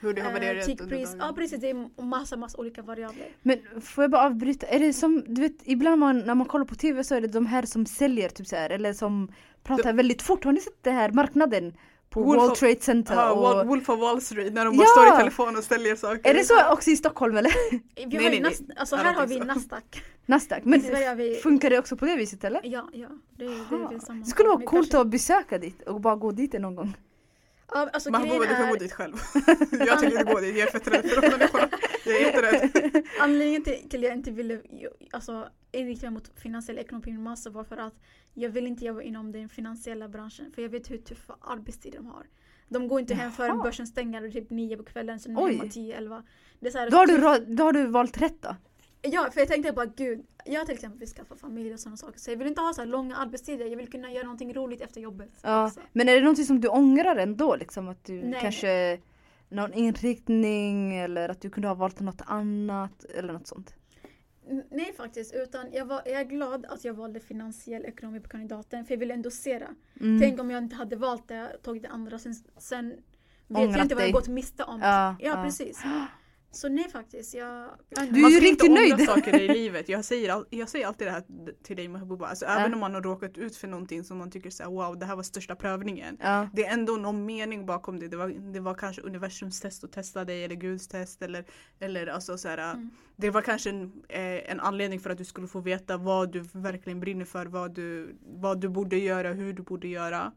Hur 0.00 0.14
det 0.14 0.20
har 0.20 0.28
eh, 0.28 0.34
varierat 0.34 0.68
under 0.68 0.76
tickpris. 0.84 1.10
dagen. 1.10 1.26
Ja 1.28 1.32
precis, 1.36 1.60
det 1.60 1.70
är 1.70 2.02
massa, 2.02 2.36
massa 2.36 2.58
olika 2.58 2.82
variabler. 2.82 3.28
Men 3.42 3.58
får 3.82 4.04
jag 4.04 4.10
bara 4.10 4.22
avbryta, 4.26 4.66
är 4.66 4.78
det 4.78 4.92
som, 4.92 5.24
du 5.26 5.40
vet 5.42 5.56
ibland 5.64 5.98
man, 6.00 6.18
när 6.18 6.34
man 6.34 6.46
kollar 6.46 6.64
på 6.64 6.74
TV 6.74 7.04
så 7.04 7.14
är 7.14 7.20
det 7.20 7.26
de 7.28 7.46
här 7.46 7.62
som 7.66 7.86
säljer 7.86 8.28
typ 8.28 8.46
så 8.46 8.56
här, 8.56 8.70
eller 8.70 8.92
som 8.92 9.32
pratar 9.62 9.92
väldigt 9.92 10.22
fort. 10.22 10.44
Har 10.44 10.52
ni 10.52 10.60
sett 10.60 10.82
det 10.82 10.90
här 10.90 11.10
marknaden? 11.10 11.74
På 12.10 12.22
Wolf 12.22 12.38
World 12.40 12.52
of- 12.52 12.58
Trade 12.58 12.80
Center 12.80 13.14
Ja, 13.14 13.30
och... 13.32 13.46
Wol- 13.54 13.66
Wolf 13.66 13.88
of 13.88 14.00
Wall 14.00 14.20
Street 14.20 14.52
när 14.52 14.64
de 14.64 14.76
bara 14.76 14.84
Ja! 14.96 15.02
står 15.02 15.14
i 15.14 15.18
telefon 15.18 15.56
och 15.56 15.64
säljer 15.64 15.96
saker. 15.96 16.30
Är 16.30 16.34
det 16.34 16.44
så 16.44 16.72
också 16.72 16.90
i 16.90 16.96
Stockholm 16.96 17.36
eller? 17.36 17.52
Vi 17.70 18.06
Nej, 18.18 18.30
nej, 18.30 18.40
nej. 18.40 18.76
Alltså 18.76 18.96
här 18.96 19.14
har 19.14 19.26
vi. 19.26 19.38
Nasdaq. 19.40 20.02
Nasdaq. 20.26 20.64
Men 20.64 20.80
vi, 21.16 21.34
funkar 21.42 21.70
det 21.70 21.78
också 21.78 21.96
på 21.96 22.04
det 22.06 22.16
viset 22.16 22.44
eller? 22.44 22.60
ja, 22.64 22.88
ja. 22.92 23.08
Det, 23.36 23.44
det, 23.44 23.50
Aha. 23.52 23.88
det 23.90 23.94
är 23.96 23.98
samma 24.00 24.20
Det 24.20 24.26
skulle 24.30 24.48
vara 24.48 24.58
coolt 24.58 24.70
kanske- 24.70 24.98
att 25.00 25.06
besöka 25.06 25.58
dit 25.58 25.82
och 25.82 26.00
bara 26.00 26.16
gå 26.16 26.30
dit 26.32 26.52
någon 26.52 26.76
gång. 26.76 26.96
Ja, 27.68 27.88
alltså 27.92 28.10
grejen 28.10 28.40
du 28.40 28.46
kan 28.46 28.68
gå 28.68 28.74
är, 28.74 28.78
dit 28.78 28.92
själv. 28.92 29.14
jag 29.86 29.98
tänker 29.98 30.18
inte 30.18 30.32
gå 30.32 30.40
dit, 30.40 30.56
jag 30.56 30.68
är 30.68 30.72
fett 30.72 30.88
rädd 30.88 31.10
för 31.10 31.20
de 31.22 31.28
människorna. 31.28 31.68
Jag 32.04 32.16
är 32.16 32.20
jätterädd. 32.20 33.02
anledningen 33.20 33.64
till, 33.64 33.88
till 33.88 34.02
jag 34.02 34.12
inte 34.12 34.30
ville 34.30 34.60
alltså, 35.12 35.48
inrikta 35.72 36.06
mig 36.06 36.14
mot 36.14 36.40
finansiell 36.40 36.78
ekonomi 36.78 37.18
master 37.18 37.50
var 37.50 37.64
för 37.64 37.76
att 37.76 37.94
jag 38.34 38.50
vill 38.50 38.66
inte 38.66 38.84
jobba 38.84 39.02
inom 39.02 39.32
den 39.32 39.48
finansiella 39.48 40.08
branschen 40.08 40.52
för 40.54 40.62
jag 40.62 40.68
vet 40.68 40.90
hur 40.90 40.98
tuffa 40.98 41.36
arbetstider 41.40 41.98
de 41.98 42.06
har. 42.06 42.26
De 42.68 42.88
går 42.88 43.00
inte 43.00 43.14
hem 43.14 43.32
förrän 43.32 43.58
börsen 43.58 43.86
stänger 43.86 44.30
typ 44.30 44.50
nio 44.50 44.76
på 44.76 44.84
kvällen, 44.84 45.20
sen 45.20 45.36
är 45.36 45.42
Oj. 45.44 45.52
de 45.52 45.58
hemma 45.58 45.70
tio, 45.70 45.96
elva. 45.96 46.22
Det 46.60 46.66
är 46.66 46.70
så 46.70 46.78
här, 46.78 46.90
Då 46.90 46.96
har, 46.96 47.06
du, 47.06 47.18
ra- 47.18 47.54
då 47.54 47.64
har 47.64 47.72
du 47.72 47.86
valt 47.86 48.22
rätt 48.22 48.42
då? 48.42 48.56
Ja, 49.04 49.28
för 49.32 49.40
jag 49.40 49.48
tänkte 49.48 49.72
bara 49.72 49.86
gud, 49.86 50.26
jag 50.44 50.66
till 50.66 50.74
exempel 50.74 50.98
vill 50.98 51.08
skaffa 51.08 51.36
familj 51.36 51.72
och 51.74 51.80
sådana 51.80 51.96
saker. 51.96 52.18
Så 52.18 52.30
jag 52.30 52.36
vill 52.36 52.46
inte 52.48 52.60
ha 52.60 52.72
så 52.74 52.80
här 52.80 52.88
långa 52.88 53.16
arbetstider. 53.16 53.66
Jag 53.66 53.76
vill 53.76 53.90
kunna 53.90 54.12
göra 54.12 54.24
någonting 54.24 54.54
roligt 54.54 54.80
efter 54.80 55.00
jobbet. 55.00 55.30
Ja. 55.42 55.66
också. 55.66 55.80
Men 55.92 56.08
är 56.08 56.14
det 56.14 56.20
någonting 56.20 56.44
som 56.44 56.60
du 56.60 56.68
ångrar 56.68 57.16
ändå? 57.16 57.56
Liksom 57.56 57.88
att 57.88 58.04
du 58.04 58.22
Nej. 58.22 58.40
kanske 58.40 58.98
någon 59.48 59.72
inriktning 59.72 60.96
eller 60.96 61.28
att 61.28 61.40
du 61.40 61.50
kunde 61.50 61.68
ha 61.68 61.74
valt 61.74 62.00
något 62.00 62.22
annat 62.26 63.04
eller 63.04 63.32
något 63.32 63.46
sånt? 63.46 63.74
Nej 64.70 64.92
faktiskt, 64.96 65.34
utan 65.34 65.72
jag, 65.72 65.86
var, 65.86 66.02
jag 66.06 66.20
är 66.20 66.24
glad 66.24 66.66
att 66.66 66.84
jag 66.84 66.94
valde 66.94 67.20
finansiell 67.20 67.84
ekonomi 67.84 68.20
på 68.20 68.28
kandidaten 68.28 68.84
för 68.84 68.94
jag 68.94 68.98
ville 68.98 69.14
ändå 69.14 69.30
se 69.30 69.58
det. 69.58 69.68
Mm. 70.00 70.20
Tänk 70.20 70.40
om 70.40 70.50
jag 70.50 70.62
inte 70.62 70.76
hade 70.76 70.96
valt 70.96 71.28
det, 71.28 71.56
tagit 71.62 71.82
det 71.82 71.88
andra 71.88 72.18
sen, 72.18 72.34
sen 72.58 72.88
vet 72.88 72.98
jag 73.48 73.64
inte 73.64 73.80
vad 73.80 73.88
dig. 73.88 74.06
jag 74.06 74.12
gått 74.12 74.28
miste 74.28 74.64
om. 74.64 74.80
Ja, 74.80 75.16
Ja, 75.20 75.28
ja. 75.28 75.42
precis. 75.44 75.82
Så 76.54 76.68
nej 76.68 76.88
faktiskt, 76.88 77.34
jag... 77.34 77.68
Du 77.88 78.00
är 78.02 78.22
man 78.22 78.30
ju 78.30 78.36
ska 78.36 78.48
inte 78.48 78.68
nöjd. 78.68 79.06
saker 79.06 79.40
i 79.40 79.48
livet. 79.54 79.88
Jag 79.88 80.04
säger, 80.04 80.30
all, 80.32 80.46
jag 80.50 80.68
säger 80.68 80.86
alltid 80.86 81.06
det 81.06 81.10
här 81.10 81.22
till 81.62 81.76
dig 81.76 81.88
Mahbouba. 81.88 82.26
Alltså, 82.26 82.44
Ja. 82.44 82.58
Även 82.58 82.74
om 82.74 82.80
man 82.80 82.94
har 82.94 83.02
råkat 83.02 83.38
ut 83.38 83.56
för 83.56 83.68
någonting 83.68 84.04
som 84.04 84.18
man 84.18 84.30
tycker 84.30 84.50
så 84.50 84.62
här, 84.62 84.70
wow 84.70 84.98
det 84.98 85.06
här 85.06 85.16
var 85.16 85.22
största 85.22 85.54
prövningen. 85.54 86.16
Ja. 86.20 86.48
Det 86.52 86.64
är 86.66 86.72
ändå 86.72 86.92
någon 86.92 87.26
mening 87.26 87.66
bakom 87.66 87.98
det. 87.98 88.08
Det 88.08 88.16
var, 88.16 88.52
det 88.52 88.60
var 88.60 88.74
kanske 88.74 89.02
universums 89.02 89.60
test 89.60 89.84
att 89.84 89.92
testa 89.92 90.24
dig 90.24 90.44
eller 90.44 90.54
Guds 90.54 90.88
test. 90.88 91.22
Eller, 91.22 91.44
eller 91.80 92.06
alltså 92.06 92.38
så 92.38 92.48
här, 92.48 92.74
Mm. 92.74 92.90
Det 93.16 93.30
var 93.30 93.42
kanske 93.42 93.70
en, 93.70 93.92
eh, 94.08 94.50
en 94.50 94.60
anledning 94.60 95.00
för 95.00 95.10
att 95.10 95.18
du 95.18 95.24
skulle 95.24 95.46
få 95.46 95.60
veta 95.60 95.96
vad 95.96 96.32
du 96.32 96.44
verkligen 96.52 97.00
brinner 97.00 97.24
för. 97.24 97.46
Vad 97.46 97.74
du, 97.74 98.16
vad 98.22 98.60
du 98.60 98.68
borde 98.68 98.98
göra, 98.98 99.32
hur 99.32 99.52
du 99.52 99.62
borde 99.62 99.88
göra. 99.88 100.32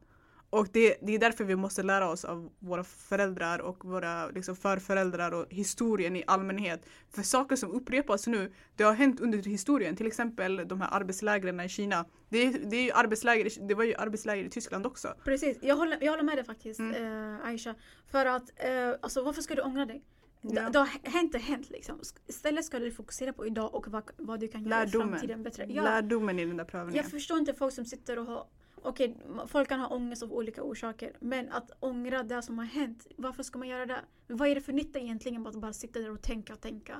Och 0.49 0.67
det, 0.73 0.97
det 1.01 1.15
är 1.15 1.19
därför 1.19 1.43
vi 1.43 1.55
måste 1.55 1.83
lära 1.83 2.09
oss 2.09 2.25
av 2.25 2.49
våra 2.59 2.83
föräldrar 2.83 3.59
och 3.59 3.85
våra 3.85 4.27
liksom, 4.29 4.55
förföräldrar 4.55 5.31
och 5.31 5.45
historien 5.49 6.15
i 6.15 6.23
allmänhet. 6.27 6.85
För 7.09 7.21
saker 7.21 7.55
som 7.55 7.71
upprepas 7.71 8.27
nu, 8.27 8.53
det 8.75 8.83
har 8.83 8.93
hänt 8.93 9.19
under 9.19 9.37
historien. 9.43 9.95
Till 9.95 10.07
exempel 10.07 10.67
de 10.67 10.81
här 10.81 10.89
arbetslägren 10.91 11.59
i 11.59 11.69
Kina. 11.69 12.05
Det, 12.29 12.49
det, 12.49 12.89
är 12.89 12.95
arbetsläger, 12.97 13.67
det 13.67 13.73
var 13.75 13.83
ju 13.83 13.95
arbetsläger 13.95 14.43
i 14.43 14.49
Tyskland 14.49 14.85
också. 14.85 15.13
Precis, 15.23 15.57
jag 15.61 15.75
håller, 15.75 15.97
jag 16.01 16.11
håller 16.11 16.23
med 16.23 16.37
dig 16.37 16.45
faktiskt 16.45 16.79
Mm. 16.79 17.35
eh, 17.35 17.45
Aisha. 17.47 17.75
För 18.11 18.25
att, 18.25 18.49
eh, 18.55 18.89
alltså 19.01 19.23
varför 19.23 19.41
ska 19.41 19.55
du 19.55 19.61
ångra 19.61 19.85
dig? 19.85 20.03
Det, 20.41 20.55
Ja. 20.61 20.69
det 20.69 20.79
har 20.79 20.89
hänt 21.09 21.35
och 21.35 21.41
hänt 21.41 21.69
liksom. 21.69 21.99
Istället 22.27 22.65
ska 22.65 22.79
du 22.79 22.91
fokusera 22.91 23.33
på 23.33 23.45
idag 23.45 23.75
och 23.75 23.87
vad, 23.87 24.03
vad 24.17 24.39
du 24.39 24.47
kan 24.47 24.63
göra 24.65 24.83
i 24.83 24.87
framtiden 24.89 25.43
bättre. 25.43 25.65
Ja, 25.69 25.83
Lärdomen 25.83 26.39
i 26.39 26.45
den 26.45 26.57
där 26.57 26.63
prövningen. 26.65 26.95
jag 27.03 27.11
förstår 27.11 27.37
inte 27.39 27.53
folk 27.53 27.73
som 27.73 27.85
sitter 27.85 28.19
och 28.19 28.25
har 28.25 28.47
Okej, 28.87 29.17
folk 29.47 29.69
kan 29.69 29.79
ha 29.79 29.87
ångest 29.87 30.23
av 30.23 30.33
olika 30.33 30.63
orsaker. 30.63 31.11
Men 31.19 31.51
att 31.51 31.71
ångra 31.79 32.23
det 32.23 32.41
som 32.41 32.57
har 32.57 32.65
hänt, 32.65 33.07
varför 33.15 33.43
ska 33.43 33.59
man 33.59 33.67
göra 33.67 33.85
det? 33.85 33.99
Vad 34.27 34.47
är 34.47 34.55
det 34.55 34.61
för 34.61 34.73
nytta 34.73 34.99
egentligen 34.99 35.41
med 35.41 35.49
att 35.49 35.61
bara 35.61 35.73
sitta 35.73 35.99
där 35.99 36.11
och 36.11 36.21
tänka 36.21 36.53
och 36.53 36.61
tänka? 36.61 36.93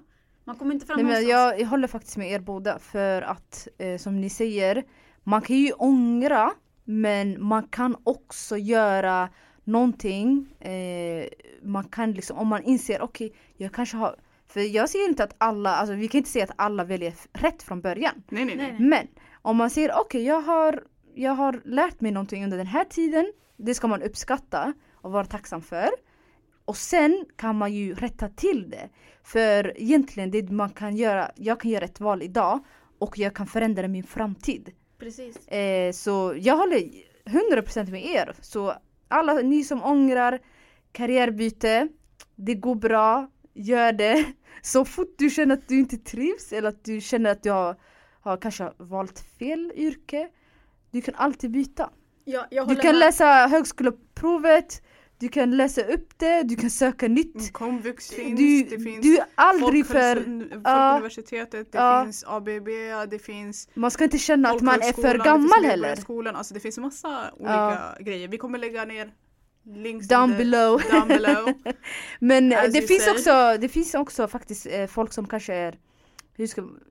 Man 0.43 0.56
kommer 0.56 0.73
inte 0.73 0.86
fram 0.86 0.95
Nej, 0.95 1.06
men 1.06 1.28
jag, 1.28 1.60
jag 1.60 1.67
håller 1.67 1.88
faktiskt 1.88 2.17
med 2.17 2.32
er 2.32 2.39
båda 2.39 2.80
för 2.80 3.21
att 3.21 3.67
eh, 3.78 3.97
som 3.97 4.21
ni 4.21 4.30
säger, 4.30 4.84
man 5.23 5.41
kan 5.41 5.56
ju 5.56 5.71
ångra 5.71 6.52
men 6.84 7.43
man 7.43 7.67
kan 7.67 7.95
också 8.04 8.58
göra 8.58 9.30
någonting. 9.63 10.56
Eh, 10.60 11.28
man 11.62 11.84
kan 11.84 12.12
liksom, 12.12 12.38
om 12.38 12.47
man 12.47 12.63
inser 12.63 13.02
okej, 13.02 13.34
jag 13.58 13.71
kanske 13.71 13.97
har 13.97 14.15
för 14.47 14.60
jag 14.60 14.89
ser 14.89 15.10
inte 15.10 15.23
att 15.23 15.36
alla, 15.38 15.76
alltså 15.76 15.95
vi 15.95 16.08
kan 16.08 16.17
inte 16.17 16.30
säga 16.30 16.43
att 16.43 16.56
alla 16.56 16.84
väljer 16.84 17.13
rätt 17.34 17.63
från 17.63 17.82
början. 17.82 18.23
Nej, 18.30 18.45
nej, 18.45 18.56
Nej. 18.58 18.76
Men 18.80 19.08
om 19.41 19.58
man 19.58 19.69
säger 19.69 19.91
okej, 20.00 20.23
jag, 20.23 20.41
har, 20.41 20.84
jag 21.17 21.32
har 21.32 21.62
lärt 21.65 22.01
mig 22.01 22.12
någonting 22.12 22.43
under 22.43 22.58
den 22.58 22.67
här 22.67 22.84
tiden. 22.84 23.34
Det 23.58 23.75
ska 23.75 23.88
man 23.88 24.01
uppskatta 24.01 24.73
och 24.93 25.12
vara 25.12 25.25
tacksam 25.25 25.62
för. 25.62 25.89
Och 26.65 26.77
sen 26.77 27.25
kan 27.36 27.56
man 27.56 27.73
ju 27.73 27.95
rätta 27.95 28.30
till 28.30 28.69
det. 28.69 28.89
För 29.23 29.82
egentligen 29.82 30.32
det 30.32 30.49
man 30.51 30.69
kan 30.69 30.95
göra, 30.95 31.32
jag 31.36 31.60
kan 31.60 31.71
göra 31.71 31.86
ett 31.86 31.99
val 31.99 32.21
idag 32.23 32.60
och 32.99 33.17
jag 33.17 33.36
kan 33.36 33.47
förändra 33.47 33.88
min 33.88 34.03
framtid. 34.03 34.71
Precis. 34.99 35.47
Eh, 35.47 35.91
så 35.91 36.36
jag 36.38 36.58
håller 36.58 36.89
100% 37.25 37.91
med 37.91 38.06
er. 38.06 38.36
Så 38.41 38.73
alla 39.08 39.34
ni 39.34 39.63
som 39.63 39.84
ångrar 39.84 40.39
karriärbyte, 40.91 41.88
det 42.36 42.56
går 42.56 42.75
bra, 42.75 43.30
gör 43.53 43.93
det. 43.93 44.25
Så 44.62 44.86
fort 44.86 45.15
du 45.17 45.30
känner 45.30 45.53
att 45.53 45.67
du 45.67 45.80
inte 45.80 45.97
trivs 45.97 46.53
eller 46.53 46.69
att 46.69 46.84
du 46.84 47.01
känner 47.01 47.32
att 47.32 47.43
du 47.43 47.51
har, 47.51 47.75
har 48.21 48.38
kanske 48.38 48.71
valt 48.77 49.19
fel 49.39 49.73
yrke, 49.75 50.30
du 50.91 51.02
kan 51.02 51.15
alltid 51.15 51.52
byta. 51.52 51.89
Jag, 52.26 52.45
jag 52.52 52.67
Du 52.67 52.76
kan 52.76 52.91
med. 52.91 53.00
läsa 53.00 53.26
högskoleprovet, 53.47 54.82
du 55.19 55.30
kan 55.30 55.58
läsa 55.58 55.82
upp 55.82 56.10
det, 56.17 56.43
du 56.43 56.56
kan 56.56 56.69
söka 56.69 57.08
nytt. 57.08 57.54
Komvux 57.54 58.10
finns, 58.10 58.39
Du, 58.39 58.63
det 58.78 58.84
finns 58.84 59.02
du 59.02 59.17
är 59.17 59.26
aldrig 59.36 59.86
för... 59.88 60.15
Ja. 60.15 60.91
Folkuniversitetet, 60.91 61.71
det 61.71 61.78
Ja. 61.78 62.04
finns 62.04 62.23
ABB, 62.28 62.67
det 63.10 63.19
finns 63.19 63.69
Man 63.73 63.91
ska 63.91 64.04
inte 64.04 64.17
känna 64.17 64.50
att 64.50 64.62
man 64.62 64.82
är 64.82 64.93
för 64.93 65.17
gammal 65.17 65.41
det 65.41 65.54
finns 65.54 65.54
heller. 65.65 65.78
Medborgarskolan, 65.88 66.36
Alltså 66.36 66.54
det 66.54 66.60
finns 66.60 66.78
massa 66.78 67.32
olika 67.38 67.95
grejer. 68.00 68.28
Vi 68.28 68.38
kommer 68.38 68.58
lägga 68.60 68.86
ner 68.86 69.12
links 69.65 70.08
Down 70.08 70.23
under- 70.23 70.38
below. 70.38 70.82
down 70.91 71.08
below. 71.08 71.54
Men 72.19 72.52
eh, 72.52 72.63
det 72.73 72.82
finns, 72.82 73.04
say. 73.04 73.13
också, 73.13 73.58
det 73.62 73.69
finns 73.69 73.93
också 73.93 74.28
faktiskt 74.28 74.65
eh, 74.69 74.88
folk 74.88 75.13
som 75.13 75.28
kanske 75.28 75.54
är 75.54 75.76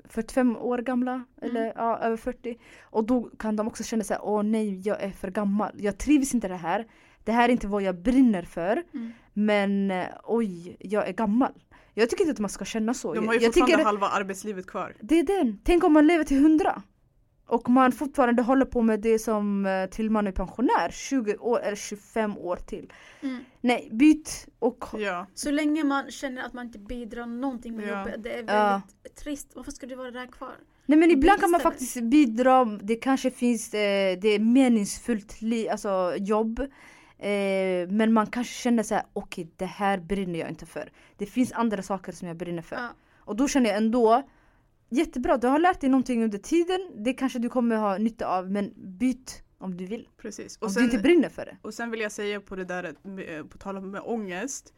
45 0.09 0.57
år 0.57 0.79
gamla 0.79 1.25
eller 1.43 1.73
ja, 1.77 1.99
över 1.99 2.17
40. 2.17 2.59
Och 2.83 3.05
då 3.05 3.31
kan 3.39 3.57
de 3.57 3.69
också 3.69 3.85
känna 3.85 4.05
sig 4.05 4.19
åh 4.23 4.43
nej 4.43 4.81
jag 4.85 5.03
är 5.03 5.11
för 5.11 5.31
gammal. 5.31 5.73
Jag 5.77 5.99
trivs 5.99 6.35
inte 6.35 6.47
i 6.47 6.51
det 6.51 6.57
här. 6.57 6.87
Det 7.25 7.33
här 7.33 7.49
är 7.49 7.53
inte 7.53 7.67
vad 7.67 7.83
jag 7.83 8.03
brinner 8.03 8.43
för. 8.43 8.83
Mm. 8.95 9.13
Men 9.33 9.91
eh, 9.91 10.07
oj, 10.25 10.77
jag 10.81 11.09
är 11.09 11.13
gammal. 11.13 11.53
Jag 11.95 12.11
tycker 12.11 12.25
inte 12.25 12.33
att 12.33 12.39
man 12.39 12.51
ska 12.51 12.65
känna 12.65 12.95
så. 12.95 13.15
De 13.15 13.27
har 13.27 13.35
ju 13.35 13.41
jag 13.41 13.55
fortfarande 13.55 13.77
tycker 13.77 13.85
halva 13.85 14.09
arbetslivet 14.09 14.67
kvar. 14.67 14.95
det 15.01 15.19
är 15.19 15.23
den. 15.23 15.61
Tänk 15.65 15.85
om 15.85 15.93
man 15.93 16.07
lever 16.07 16.25
till 16.25 16.37
100. 16.37 16.83
Och 17.47 17.69
man 17.69 17.93
fortfarande 17.93 18.43
håller 18.43 18.65
på 18.65 18.83
med 18.83 19.01
det 19.01 19.19
som 19.19 19.67
eh, 19.67 19.87
till 19.87 20.11
man 20.11 20.27
är 20.27 20.33
pensionär. 20.33 20.91
20 20.91 21.37
år 21.37 21.61
eller 21.61 21.77
25 21.77 22.39
år 22.39 22.57
till. 22.57 22.93
Mm. 23.23 23.45
Nej, 23.61 23.89
byt 23.93 24.47
och 24.59 24.85
Ja. 24.99 25.27
Så 25.35 25.51
länge 25.51 25.85
man 25.85 26.11
känner 26.11 26.43
att 26.43 26.53
man 26.53 26.67
inte 26.67 26.79
bidrar 26.79 27.27
någonting 27.27 27.77
med 27.77 27.89
Ja. 27.89 27.99
jobbet, 27.99 28.23
det 28.23 28.31
är 28.31 28.35
väldigt 28.37 28.51
Ja. 28.55 28.83
trist. 29.23 29.51
Varför 29.55 29.73
ska 29.73 29.87
du 29.87 29.95
vara 29.95 30.11
där 30.11 30.27
kvar? 30.27 30.55
Nej 30.87 30.99
men 30.99 31.11
ibland 31.11 31.41
kan 31.41 31.51
man 31.51 31.61
faktiskt 31.61 32.01
bidra, 32.03 32.65
det 32.65 32.97
kanske 32.97 33.31
finns, 33.31 33.75
eh, 33.75 34.19
det 34.19 34.29
är 34.29 34.39
meningsfullt 34.39 35.43
li, 35.43 35.69
alltså 35.69 36.15
jobb. 36.19 36.61
Eh, 37.19 37.89
men 37.89 38.13
man 38.13 38.27
kanske 38.27 38.55
känner 38.55 38.83
så 38.83 38.95
här: 38.95 39.05
okej 39.13 39.51
det 39.57 39.65
här 39.67 39.99
brinner 39.99 40.39
jag 40.39 40.49
inte 40.49 40.67
för. 40.67 40.93
Det 41.17 41.27
finns 41.27 41.53
andra 41.53 41.83
saker 41.83 42.13
som 42.13 42.29
jag 42.29 42.37
brinner 42.37 42.63
för. 42.63 42.77
Ja. 42.77 42.89
Och 43.19 43.37
då 43.37 43.49
känner 43.49 43.71
jag 43.71 43.77
ändå, 43.77 44.23
jättebra 44.89 45.37
du 45.37 45.47
har 45.47 45.59
lärt 45.59 45.81
dig 45.81 45.91
någonting 45.91 46.25
under 46.25 46.39
tiden, 46.39 46.91
det 47.05 47.13
kanske 47.15 47.39
du 47.39 47.49
kommer 47.49 47.77
ha 47.77 47.99
nytta 47.99 48.27
av 48.27 48.51
men 48.51 48.73
byt 48.77 49.43
om 49.59 49.77
du 49.77 49.87
vill. 49.87 50.09
Precis. 50.17 50.59
Om 50.61 50.67
Och 50.67 50.75
du 50.75 50.81
inte 50.81 50.93
sen, 50.97 51.03
brinner 51.03 51.29
för 51.29 51.45
det. 51.47 51.57
och 51.63 51.75
sen 51.75 51.91
vill 51.91 52.01
jag 52.01 52.13
säga 52.13 52.41
på 52.41 52.57
det 52.57 52.65
där, 52.65 52.85
eh, 52.85 53.45
på 53.45 53.59
tal 53.59 53.77
om 53.77 53.91
med 53.91 54.03
ångest. 54.05 54.75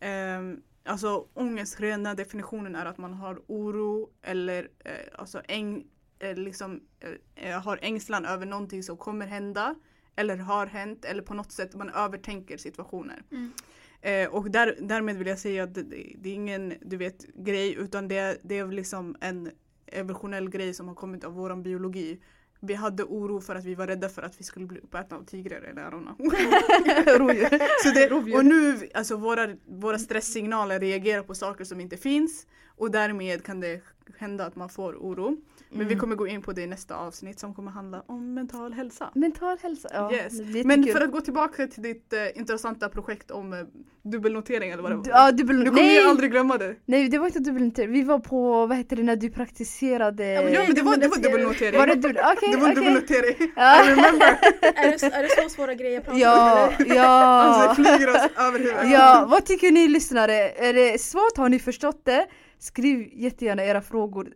ehm, 0.00 0.60
alltså 0.84 1.26
ångest, 1.34 1.80
rena 1.80 2.14
definitionen 2.14 2.74
är 2.74 2.86
att 2.86 2.98
man 2.98 3.14
har 3.14 3.42
oro 3.46 4.10
eller 4.22 4.68
eh, 4.84 4.92
alltså 5.18 5.42
äng, 5.48 5.84
eh, 6.18 6.34
liksom, 6.36 6.80
eh, 7.00 7.50
eh, 7.50 7.60
har 7.62 7.78
ängslan 7.82 8.24
över 8.24 8.46
någonting 8.46 8.82
som 8.82 8.96
kommer 8.96 9.26
hända 9.26 9.74
eller 10.16 10.36
har 10.36 10.66
hänt 10.66 11.04
eller 11.04 11.22
på 11.22 11.34
något 11.34 11.52
sätt 11.52 11.74
man 11.74 11.90
övertänker 11.90 12.56
situationer. 12.56 13.22
Mm. 13.30 13.52
Eh, 14.02 14.28
och 14.28 14.50
där, 14.50 14.76
därmed 14.80 15.16
vill 15.16 15.26
jag 15.26 15.38
säga 15.38 15.64
att 15.64 15.74
det, 15.74 15.82
det 16.18 16.28
är 16.28 16.34
ingen 16.34 16.74
du 16.80 16.96
vet, 16.96 17.26
grej 17.34 17.74
utan 17.74 18.08
det, 18.08 18.38
det 18.42 18.58
är 18.58 18.66
liksom 18.66 19.16
en 19.20 19.50
evolutionell 19.86 20.50
grej 20.50 20.74
som 20.74 20.88
har 20.88 20.94
kommit 20.94 21.24
av 21.24 21.32
våran 21.32 21.62
biologi. 21.62 22.20
Vi 22.60 22.74
hade 22.74 23.04
oro 23.04 23.40
för 23.40 23.54
att 23.54 23.64
vi 23.64 23.74
var 23.74 23.86
rädda 23.86 24.08
för 24.08 24.22
att 24.22 24.40
vi 24.40 24.44
skulle 24.44 24.66
bli 24.66 24.80
uppätna 24.80 25.16
av 25.16 25.24
tigrar 25.24 25.60
eller. 25.60 25.90
Så 27.84 27.94
det, 27.94 28.08
Rovdjur. 28.08 28.36
och 28.36 28.44
nu, 28.44 28.88
alltså 28.94 29.16
våra, 29.16 29.56
våra 29.66 29.98
stresssignaler 29.98 30.80
reagerar 30.80 31.22
på 31.22 31.34
saker 31.34 31.64
som 31.64 31.80
inte 31.80 31.96
finns 31.96 32.46
och 32.82 32.90
därmed 32.90 33.44
kan 33.44 33.60
det 33.60 33.80
hända 34.18 34.44
att 34.46 34.56
man 34.56 34.68
får 34.68 34.92
oro. 34.94 35.36
Men 35.74 35.78
vi 35.78 35.84
Mm. 35.94 35.98
kommer 36.00 36.16
gå 36.16 36.26
in 36.26 36.42
på 36.42 36.52
det 36.52 36.62
i 36.62 36.66
nästa 36.66 36.94
avsnitt 36.96 37.40
som 37.40 37.54
kommer 37.54 37.70
handla 37.70 38.02
om 38.06 38.34
mental 38.34 38.72
hälsa. 38.72 39.10
Mental 39.14 39.58
hälsa, 39.62 39.88
ja. 39.92 40.12
Yes. 40.12 40.38
det 40.38 40.64
Men 40.64 40.84
för 40.84 41.00
att 41.00 41.10
gå 41.12 41.20
tillbaka 41.20 41.66
till 41.66 41.82
ditt 41.82 42.12
eh, 42.12 42.38
intressanta 42.38 42.88
projekt 42.88 43.30
om 43.30 43.52
eh, 43.52 43.58
dubbelnotering 44.02 44.70
eller 44.70 44.82
vad 44.82 44.92
det 44.92 44.96
var. 44.96 45.04
Du- 45.04 45.10
Ja, 45.10 45.32
dubbel... 45.32 45.60
Du 45.60 45.66
kommer 45.66 45.82
nej, 45.82 46.00
ju 46.02 46.08
aldrig 46.08 46.30
glömma 46.30 46.58
det. 46.58 46.76
nej 46.84 47.08
det 47.08 47.18
var 47.18 47.26
inte 47.26 47.38
dubbelnotering, 47.38 47.92
vi 47.92 48.02
var 48.02 48.18
på, 48.18 48.66
vad 48.66 48.76
heter 48.76 48.96
det 48.96 49.02
när 49.02 49.16
du 49.16 49.30
praktiserade? 49.30 50.26
Ja, 50.26 50.42
men 50.42 50.52
Ja 50.52 50.62
men 50.66 50.74
det 50.74 50.82
var, 50.82 50.96
det 50.96 51.08
var 51.08 51.16
dubbelnotering. 51.16 51.78
var 51.80 51.86
det 51.86 51.94
dubbel... 51.94 52.16
Okej, 52.36 52.48
det 52.52 52.56
var 52.56 52.64
okej. 52.70 52.74
dubbelnotering. 52.74 53.52
Ja. 53.56 53.84
I 53.84 53.90
remember. 53.90 54.26
är, 54.62 54.90
det, 55.00 55.16
är 55.16 55.22
det 55.22 55.42
så 55.42 55.48
svåra 55.48 55.74
grejer 55.74 55.94
jag 55.94 56.04
pratar 56.04 56.18
Ja, 56.18 56.66
om? 56.68 56.84
eller? 56.84 56.94
ja. 56.96 57.02
Alltså 57.42 57.82
flyger 57.82 58.10
oss 58.10 58.28
över 58.36 58.58
huvudet. 58.58 58.90
Ja, 58.90 59.26
vad 59.30 59.44
tycker 59.46 59.70
ni 59.70 59.88
lyssnare? 59.88 60.34
Är 60.50 60.72
det 60.72 61.00
svårt? 61.00 61.36
Har 61.36 61.48
ni 61.48 61.58
förstått 61.58 62.00
det? 62.04 62.26
Skriv 62.62 63.08
jättegärna 63.12 63.64
era 63.64 63.82
frågor. 63.82 64.34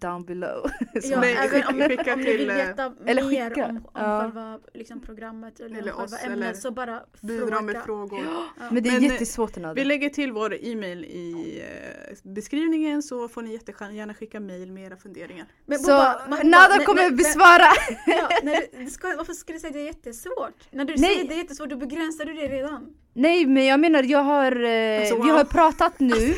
down 0.00 0.24
below. 0.24 0.70
Ja, 1.02 1.20
Nej, 1.20 1.34
även 1.34 1.62
om, 1.66 1.88
skicka 1.88 2.14
om 2.14 2.20
ni 2.20 2.36
vill 2.36 2.50
eh, 2.50 2.56
veta 2.56 2.94
eller 3.06 3.22
mer 3.24 3.48
skicka, 3.50 3.66
om, 3.66 3.76
om 3.76 3.82
ja. 3.94 4.20
själva 4.20 4.58
liksom, 4.74 5.00
programmet 5.00 5.60
eller, 5.60 5.78
Eller 5.78 5.92
om 5.96 6.04
oss, 6.04 6.10
själva 6.14 6.34
ämnet 6.34 6.48
eller 6.50 6.60
så 6.60 6.70
bara 6.70 7.00
Bidra 7.20 7.60
med 7.60 7.76
fråga. 7.84 7.84
frågor. 7.84 8.24
Men 8.70 8.82
det 8.82 8.88
är 8.88 8.92
Men, 8.92 9.04
eh, 9.04 9.12
jättesvårt 9.12 9.56
Nada. 9.56 9.74
Vi 9.74 9.84
lägger 9.84 10.08
till 10.08 10.32
vår 10.32 10.54
e-mail 10.64 11.04
i 11.04 11.62
eh, 11.64 12.16
beskrivningen 12.22 13.02
så 13.02 13.28
får 13.28 13.42
ni 13.42 13.52
jättegärna 13.52 14.14
skicka 14.14 14.40
mail 14.40 14.72
med 14.72 14.84
era 14.86 14.96
funderingar. 14.96 15.46
Men 15.66 15.78
Så 15.78 15.90
Boba, 15.92 16.42
Nada 16.44 16.84
kommer 16.84 17.02
när- 17.02 17.16
besvara. 17.16 17.68
Ja, 18.06 18.28
när 18.42 18.54
du, 18.78 18.84
du 18.84 18.90
ska, 18.96 19.14
varför 19.16 19.32
ska 19.32 19.52
du 19.52 19.58
säga 19.58 19.68
att 19.68 19.74
det 19.74 19.80
är 19.80 19.84
jättesvårt? 19.86 20.58
När 20.70 20.84
du 20.84 20.94
Nej. 20.96 21.14
säger 21.14 21.28
det 21.28 21.34
är 21.34 21.38
jättesvårt 21.38 21.70
då 21.70 21.76
begränsar 21.76 22.24
du 22.24 22.32
det 22.32 22.48
redan. 22.48 22.94
Nej 23.12 23.46
men 23.46 23.64
jag 23.66 23.80
menar 23.80 24.02
jag 24.02 24.22
har, 24.22 24.52
Alltså, 25.00 25.14
vi 25.14 25.20
wow. 25.30 25.36
har 25.36 25.44
pratat 25.44 26.00
nu. 26.00 26.34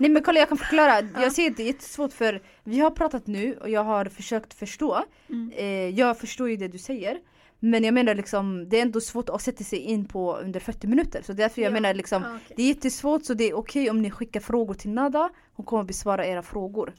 Nej 0.00 0.10
men 0.10 0.22
kolla 0.22 0.38
jag 0.38 0.48
kan 0.48 0.58
förklara. 0.58 1.00
Jag 1.22 1.32
säger 1.32 1.50
att 1.50 1.56
det 1.56 1.62
är 1.62 1.66
jättesvårt 1.66 2.12
för 2.12 2.42
vi 2.64 2.78
har 2.80 2.90
pratat 2.90 3.26
nu 3.26 3.56
och 3.56 3.70
jag 3.70 3.84
har 3.84 4.04
försökt 4.04 4.54
förstå. 4.54 5.04
Mm. 5.28 5.52
Eh, 5.56 5.88
jag 6.00 6.18
förstår 6.18 6.50
ju 6.50 6.56
det 6.56 6.68
du 6.68 6.78
säger. 6.78 7.18
Men 7.62 7.84
jag 7.84 7.94
menar 7.94 8.14
liksom 8.14 8.68
det 8.68 8.78
är 8.78 8.82
ändå 8.82 9.00
svårt 9.00 9.28
att 9.28 9.42
sätta 9.42 9.64
sig 9.64 9.78
in 9.78 10.04
på 10.04 10.36
under 10.36 10.60
40 10.60 10.86
minuter. 10.86 11.22
Så 11.22 11.32
därför 11.32 11.62
jag 11.62 11.70
Ja. 11.70 11.74
menar 11.74 11.94
liksom 11.94 12.22
Ah, 12.22 12.36
okej. 12.44 12.54
det 12.56 12.62
är 12.62 12.66
jättesvårt 12.68 13.24
så 13.24 13.34
det 13.34 13.44
är 13.44 13.54
okej 13.54 13.90
om 13.90 14.02
ni 14.02 14.10
skickar 14.10 14.40
frågor 14.40 14.74
till 14.74 14.90
Nada. 14.90 15.30
Hon 15.54 15.66
kommer 15.66 15.84
besvara 15.84 16.26
era 16.26 16.42
frågor. 16.42 16.92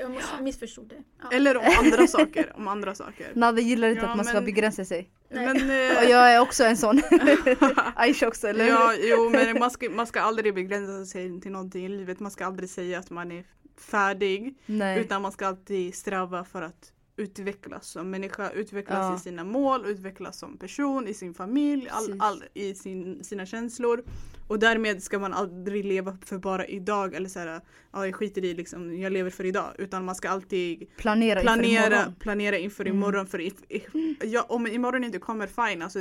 Jag, 0.00 0.42
missförstod 0.42 0.88
det. 0.88 1.02
Ja. 1.22 1.36
Eller 1.36 1.56
om 1.56 1.64
andra 1.84 2.06
saker. 2.06 2.52
Om 2.56 2.68
andra 2.68 2.94
saker. 2.94 3.26
Nada 3.34 3.60
gillar 3.60 3.88
inte 3.88 4.02
Ja, 4.02 4.08
att 4.10 4.16
man 4.16 4.24
ska 4.24 4.34
men- 4.34 4.44
begränsa 4.44 4.84
sig. 4.84 5.08
Men, 5.32 5.56
Och 5.56 6.02
eh, 6.02 6.10
jag 6.10 6.34
är 6.34 6.40
också 6.40 6.64
en 6.64 6.76
sån. 6.76 7.02
Aisha 7.96 8.28
också 8.28 8.48
eller 8.48 8.68
ja, 8.68 8.94
jo, 9.00 9.30
men 9.30 9.58
man 9.58 9.70
ska, 9.70 9.90
man 9.90 10.06
ska 10.06 10.20
aldrig 10.20 10.54
begränsa 10.54 11.06
sig 11.06 11.40
till 11.40 11.52
någonting 11.52 11.84
i 11.84 11.88
livet. 11.88 12.20
Man 12.20 12.30
ska 12.30 12.46
aldrig 12.46 12.70
säga 12.70 12.98
att 12.98 13.10
man 13.10 13.32
är 13.32 13.44
färdig. 13.78 14.54
Nej. 14.66 15.00
Utan 15.00 15.22
man 15.22 15.32
ska 15.32 15.46
alltid 15.46 15.94
sträva 15.94 16.44
för 16.44 16.62
att 16.62 16.92
utvecklas 17.16 17.86
som 17.88 18.10
människa, 18.10 18.50
utvecklas 18.50 18.98
Ja. 18.98 19.16
i 19.16 19.18
sina 19.18 19.44
mål, 19.44 19.86
utvecklas 19.86 20.38
som 20.38 20.56
person, 20.58 21.08
i 21.08 21.14
sin 21.14 21.34
familj, 21.34 21.88
all, 21.90 22.16
all, 22.18 22.44
i 22.54 22.74
sin, 22.74 23.24
sina 23.24 23.46
känslor. 23.46 24.04
Och 24.48 24.58
därmed 24.58 25.02
ska 25.02 25.18
man 25.18 25.32
aldrig 25.32 25.84
leva 25.84 26.16
för 26.24 26.38
bara 26.38 26.66
idag 26.66 27.14
eller 27.14 27.28
såhär, 27.28 27.60
ja 27.92 28.06
jag 28.06 28.14
skiter 28.14 28.44
i 28.44 28.54
liksom, 28.54 28.98
jag 29.00 29.12
lever 29.12 29.30
för 29.30 29.44
idag. 29.44 29.70
Utan 29.78 30.04
man 30.04 30.14
ska 30.14 30.28
alltid 30.28 30.96
Planera, 30.96 31.40
inför 31.40 31.54
planera, 31.54 31.86
imorgon. 31.86 32.14
planera 32.18 32.58
inför 32.58 32.84
Mm. 32.84 32.96
imorgon. 32.96 33.26
För 33.26 33.38
if, 33.40 33.54
if, 33.68 33.82
ja, 34.22 34.42
om 34.48 34.66
imorgon 34.66 35.04
inte 35.04 35.18
kommer, 35.18 35.46
fine. 35.46 35.82
Alltså, 35.82 35.98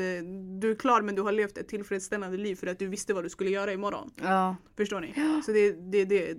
du 0.59 0.71
är 0.71 0.75
klar 0.75 1.01
men 1.01 1.15
du 1.15 1.21
har 1.21 1.31
levt 1.31 1.57
ett 1.57 1.67
tillfredsställande 1.67 2.37
liv 2.37 2.55
för 2.55 2.67
att 2.67 2.79
du 2.79 2.87
visste 2.87 3.13
vad 3.13 3.23
du 3.23 3.29
skulle 3.29 3.49
göra 3.49 3.73
imorgon. 3.73 4.11
Ja. 4.21 4.55
Förstår 4.77 4.99
ni? 5.01 5.13
Så 5.45 5.51
det, 5.51 5.71
det, 5.71 6.05
det, 6.05 6.33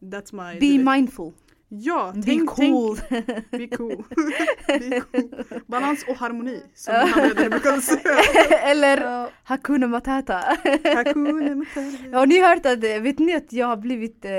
that's 0.00 0.52
my... 0.54 0.78
Be 0.78 0.92
mindful. 0.94 1.32
Ja, 1.72 2.12
Be 2.14 2.22
tänk, 2.22 2.50
cool. 2.50 2.96
tänk, 3.08 3.50
be 3.50 3.68
cool. 3.68 4.04
be 4.66 5.00
cool. 5.00 5.44
Balans 5.66 6.04
och 6.08 6.16
harmoni 6.16 6.62
som 6.74 6.94
han 6.94 7.50
brukade 7.50 7.82
säga. 7.82 8.18
Eller 8.62 9.00
Ja. 9.00 9.30
Hakuna 9.44 9.86
Matata. 9.86 10.34
Hakuna 10.94 11.54
Matata. 11.54 12.18
Har 12.18 12.26
ni 12.26 12.40
hört 12.40 12.66
att, 12.66 12.84
eh, 12.84 13.00
vet 13.00 13.18
ni 13.18 13.34
att 13.34 13.52
jag 13.52 13.66
har 13.66 13.76
blivit, 13.76 14.24
eh, 14.24 14.30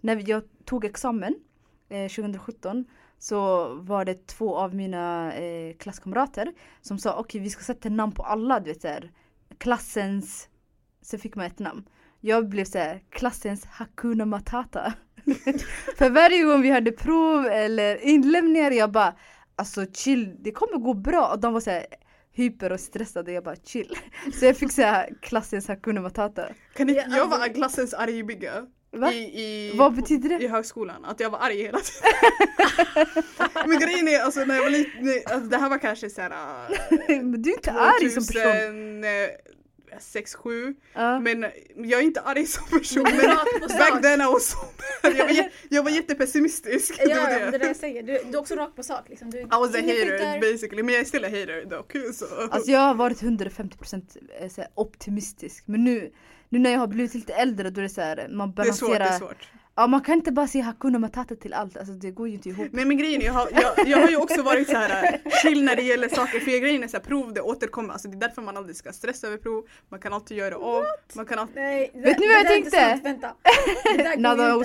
när 0.00 0.28
jag 0.30 0.42
tog 0.64 0.84
examen 0.84 1.34
eh, 1.88 2.08
2017 2.08 2.84
så 3.18 3.68
var 3.74 4.04
det 4.04 4.26
två 4.26 4.56
av 4.56 4.74
mina 4.74 5.34
eh, 5.34 5.76
klasskamrater 5.76 6.52
som 6.80 6.98
sa 6.98 7.14
okej 7.16 7.40
vi 7.40 7.50
ska 7.50 7.62
sätta 7.62 7.88
namn 7.88 8.12
på 8.12 8.22
alla, 8.22 8.60
du 8.60 8.70
vet 8.70 8.82
såhär 8.82 9.10
klassens, 9.58 10.48
så 11.02 11.18
fick 11.18 11.34
man 11.36 11.46
ett 11.46 11.58
namn. 11.58 11.84
Jag 12.20 12.48
blev 12.48 12.64
såhär 12.64 13.02
klassens 13.10 13.64
Hakuna 13.66 14.24
Matata. 14.26 14.94
För 15.96 16.10
varje 16.10 16.42
gång 16.42 16.62
vi 16.62 16.70
hade 16.70 16.92
prov 16.92 17.46
eller 17.46 17.96
inlämningar 17.96 18.70
jag 18.70 18.92
bara 18.92 19.14
alltså 19.56 19.86
chill, 19.92 20.36
det 20.40 20.50
kommer 20.50 20.78
gå 20.78 20.94
bra 20.94 21.28
och 21.28 21.40
de 21.40 21.52
var 21.52 21.60
såhär 21.60 21.86
hyper 22.32 22.72
och 22.72 22.80
stressade 22.80 23.32
jag 23.32 23.44
bara 23.44 23.56
chill. 23.56 23.98
Så 24.40 24.44
jag 24.44 24.56
fick 24.56 24.72
såhär 24.72 25.10
klassens 25.22 25.68
Hakuna 25.68 26.00
Matata. 26.00 26.48
Kan 26.76 26.86
ni, 26.86 26.92
Ja, 26.92 27.04
jag 27.16 27.26
var 27.26 27.38
alltså- 27.38 27.52
klassens 27.52 27.94
argbigga. 27.94 28.66
Va? 28.92 29.12
I, 29.12 29.16
i, 29.16 29.72
Vad 29.76 29.94
betyder 29.94 30.28
det? 30.28 30.44
I 30.44 30.48
högskolan, 30.48 31.04
att 31.04 31.20
jag 31.20 31.30
var 31.30 31.38
arg 31.38 31.62
hela 31.62 31.78
tiden. 31.78 33.22
Men 33.66 33.78
grejen 33.78 34.08
är 34.08 34.20
alltså 34.20 34.44
när 34.44 34.54
jag 34.54 34.62
var 34.62 34.70
liten, 34.70 35.08
alltså, 35.34 35.48
det 35.48 35.56
här 35.56 35.70
var 35.70 35.78
kanske 35.78 36.10
såhär 36.10 36.30
Men 37.22 37.42
du 37.42 37.50
är 37.50 37.54
inte 37.54 37.72
arg 37.72 38.10
som 38.10 38.26
person. 38.26 39.04
2006, 39.94 40.34
7 40.34 40.74
Ja. 40.94 41.20
Men 41.20 41.42
jag 41.76 42.00
är 42.00 42.04
inte 42.04 42.20
arg 42.20 42.46
som 42.46 42.78
person. 42.78 43.02
Men 43.02 43.36
back 43.78 44.02
then 44.02 44.20
I 44.20 44.24
was 44.24 44.46
so 44.50 44.56
bad. 45.02 45.16
jag, 45.16 45.26
var, 45.26 45.50
jag 45.68 45.82
var 45.82 45.90
jättepessimistisk. 45.90 46.98
Det 46.98 47.10
Ja, 47.10 47.22
var 47.22 47.30
ja, 47.30 47.38
det. 47.38 47.50
det 47.50 47.58
där 47.58 47.66
jag 47.66 47.76
säger. 47.76 48.02
Du, 48.02 48.12
du 48.12 48.36
är 48.36 48.40
också 48.40 48.54
rakt 48.54 48.76
på 48.76 48.82
sak. 48.82 49.08
Liksom. 49.08 49.30
Du, 49.30 49.38
I 49.40 49.44
was 49.44 49.74
a 49.74 49.78
hater 49.78 50.18
skickar- 50.18 50.40
basically, 50.52 50.82
men 50.82 50.94
jag 50.94 51.00
är 51.00 51.04
still 51.04 51.24
a 51.24 51.28
hater 51.28 51.64
dock. 51.70 51.92
Så. 52.14 52.24
Alltså 52.50 52.70
jag 52.70 52.80
har 52.80 52.94
varit 52.94 53.22
150% 53.22 54.48
så 54.48 54.60
här 54.60 54.70
optimistisk. 54.74 55.64
Men 55.66 55.84
nu, 55.84 56.12
nu 56.48 56.58
när 56.58 56.70
jag 56.72 56.78
har 56.78 56.86
blivit 56.86 57.14
lite 57.14 57.32
äldre 57.34 57.70
då 57.70 57.80
är 57.80 57.82
det 57.82 57.88
så 57.88 58.00
här, 58.00 58.28
man 58.30 58.54
det 58.54 58.62
är 58.62 58.72
svårt, 58.72 58.90
det 58.92 58.98
balanserar. 58.98 59.14
är 59.14 59.18
svårt. 59.18 59.48
Ja 59.76 59.86
man 59.86 60.00
kan 60.00 60.14
inte 60.14 60.32
bara 60.32 60.46
säga 60.46 60.64
Hakuna 60.64 60.98
Matata 60.98 61.36
till 61.36 61.52
allt, 61.52 61.76
alltså 61.76 61.94
det 61.94 62.10
går 62.10 62.28
ju 62.28 62.34
inte 62.34 62.48
ihop. 62.48 62.68
Nej 62.72 62.84
men 62.84 62.96
grejen 62.98 63.22
är, 63.22 63.26
jag 63.26 63.32
har, 63.32 63.48
jag, 63.52 63.88
jag 63.88 63.98
har 63.98 64.08
ju 64.08 64.16
också 64.16 64.42
varit 64.42 64.68
så 64.68 64.76
här 64.76 65.20
äh, 65.24 65.30
chill 65.42 65.64
när 65.64 65.76
det 65.76 65.82
gäller 65.82 66.08
saker, 66.08 66.40
för 66.40 66.60
grejen 66.60 66.82
är 66.82 66.88
så 66.88 66.96
här, 66.96 67.04
prov 67.04 67.32
det 67.32 67.40
återkommer, 67.40 67.92
alltså 67.92 68.08
det 68.08 68.16
är 68.16 68.20
därför 68.20 68.42
man 68.42 68.56
aldrig 68.56 68.76
ska 68.76 68.92
stressa 68.92 69.26
över 69.26 69.36
prov, 69.36 69.68
man 69.88 70.00
kan 70.00 70.12
alltid 70.12 70.36
göra 70.36 70.58
om, 70.58 70.84
man 71.14 71.26
kan 71.26 71.38
alltid... 71.38 71.56
Nej, 71.56 71.90
det, 71.94 72.00
Vet 72.00 72.18
ni 72.18 72.26
vad 72.26 72.36
jag 72.36 72.46
tänkte? 72.46 73.00
Vänta. 73.02 73.34
Nada. 74.18 74.62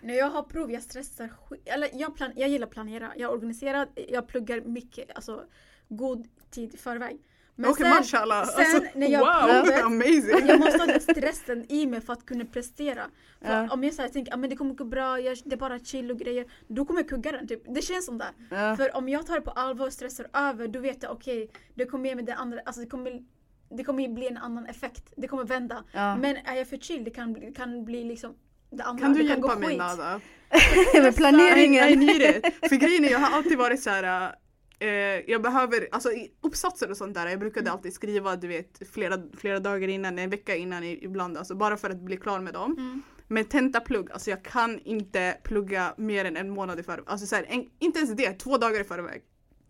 När 0.00 0.14
jag 0.14 0.30
har 0.30 0.42
prov, 0.42 0.72
jag 0.72 0.82
stressar 0.82 1.28
skit. 1.28 1.62
Eller 1.64 1.88
jag, 1.92 2.16
plan, 2.16 2.32
jag 2.36 2.48
gillar 2.48 2.66
att 2.66 2.72
planera. 2.72 3.12
Jag 3.16 3.30
är 3.30 3.34
organiserad, 3.34 3.88
jag 4.08 4.28
pluggar 4.28 4.60
mycket, 4.60 5.10
alltså 5.14 5.44
god 5.88 6.28
tid 6.50 6.74
i 6.74 6.76
förväg. 6.76 7.18
Men 7.56 7.70
Okej 7.70 7.88
mashallah, 7.90 8.46
sen 8.46 8.64
alltså, 8.76 8.98
när 8.98 9.08
jag 9.08 9.20
wow, 9.20 9.62
provet- 9.62 9.82
amazing! 9.84 10.46
jag 10.46 10.60
måste 10.60 10.78
ha 10.78 10.86
den 10.86 11.00
stressen 11.00 11.72
i 11.72 11.86
mig 11.86 12.00
för 12.00 12.12
att 12.12 12.26
kunna 12.26 12.44
prestera. 12.44 13.02
Ja. 13.40 13.68
Om 13.70 13.84
jag 13.84 13.94
så 13.94 14.02
här, 14.02 14.08
tänker 14.08 14.32
att 14.32 14.38
men 14.38 14.50
det 14.50 14.56
kommer 14.56 14.74
gå 14.74 14.84
bra, 14.84 15.20
jag, 15.20 15.38
det 15.44 15.54
är 15.54 15.58
bara 15.58 15.78
chill 15.78 16.10
och 16.10 16.18
grejer. 16.18 16.46
Då 16.68 16.84
kommer 16.84 17.00
jag 17.00 17.08
kugga 17.08 17.32
den. 17.32 17.48
Typ. 17.48 17.62
Det 17.74 17.82
känns 17.82 18.06
som 18.06 18.18
det. 18.18 18.30
Ja. 18.50 18.76
För 18.76 18.96
om 18.96 19.08
jag 19.08 19.26
tar 19.26 19.34
det 19.34 19.40
på 19.40 19.50
allvar 19.50 19.86
och 19.86 19.92
stressar 19.92 20.26
över, 20.32 20.68
då 20.68 20.80
vet 20.80 21.02
jag 21.02 21.12
okej, 21.12 21.50
det 21.74 21.84
kommer 21.84 22.08
ge 22.08 22.14
mig 22.14 22.24
det 22.24 22.34
andra, 22.34 22.60
alltså 22.64 22.80
det 22.80 22.86
kommer, 22.86 23.22
det 23.70 23.84
kommer 23.84 24.08
bli 24.08 24.28
en 24.28 24.36
annan 24.36 24.66
effekt. 24.66 25.12
Det 25.16 25.28
kommer 25.28 25.44
vända. 25.44 25.84
Ja. 25.92 26.16
Men 26.16 26.36
är 26.36 26.54
jag 26.54 26.68
för 26.68 26.76
chill, 26.76 27.04
det 27.04 27.10
kan, 27.10 27.32
det 27.32 27.52
kan 27.52 27.84
bli 27.84 28.04
liksom 28.04 28.34
det 28.70 28.82
andra. 28.82 29.02
Kan 29.02 29.12
du 29.12 29.22
det 29.22 29.28
kan 29.28 29.36
hjälpa 29.36 29.54
gå 29.54 29.60
mig. 29.60 29.76
Nada? 29.76 30.20
Med 30.94 31.12
I, 31.14 31.16
planeringen. 31.16 31.88
I 31.88 31.96
need 31.96 32.22
it. 32.22 32.68
För 32.68 32.76
grejen 32.76 33.04
är, 33.04 33.10
jag 33.10 33.18
har 33.18 33.36
alltid 33.36 33.58
varit 33.58 33.82
så 33.82 33.90
här. 33.90 34.34
Eh, 34.82 35.30
jag 35.30 35.42
behöver, 35.42 35.88
alltså 35.92 36.12
i 36.12 36.32
uppsatser 36.40 36.90
och 36.90 36.96
sånt 36.96 37.14
där, 37.14 37.26
jag 37.26 37.38
brukade 37.40 37.66
Mm. 37.66 37.72
alltid 37.72 37.92
skriva 37.94 38.36
du 38.36 38.48
vet 38.48 38.88
flera, 38.92 39.18
flera 39.36 39.58
dagar 39.60 39.88
innan, 39.88 40.18
en 40.18 40.30
vecka 40.30 40.56
innan 40.56 40.84
ibland, 40.84 41.36
alltså 41.36 41.54
bara 41.54 41.76
för 41.76 41.90
att 41.90 42.00
bli 42.00 42.16
klar 42.16 42.40
med 42.40 42.54
dem. 42.54 42.74
Mm. 42.78 43.02
Men 43.28 43.44
tentaplugg, 43.44 44.10
alltså 44.12 44.30
jag 44.30 44.42
kan 44.44 44.78
inte 44.84 45.36
plugga 45.42 45.94
mer 45.96 46.24
än 46.24 46.36
en 46.36 46.50
månad 46.50 46.80
i 46.80 46.82
förväg. 46.82 47.04
Alltså 47.06 47.26
så 47.26 47.36
här, 47.36 47.46
en, 47.48 47.64
inte 47.78 47.98
ens 47.98 48.12
det, 48.16 48.32
två 48.32 48.56
dagar 48.58 48.80
i 48.80 48.84
förväg. 48.84 49.22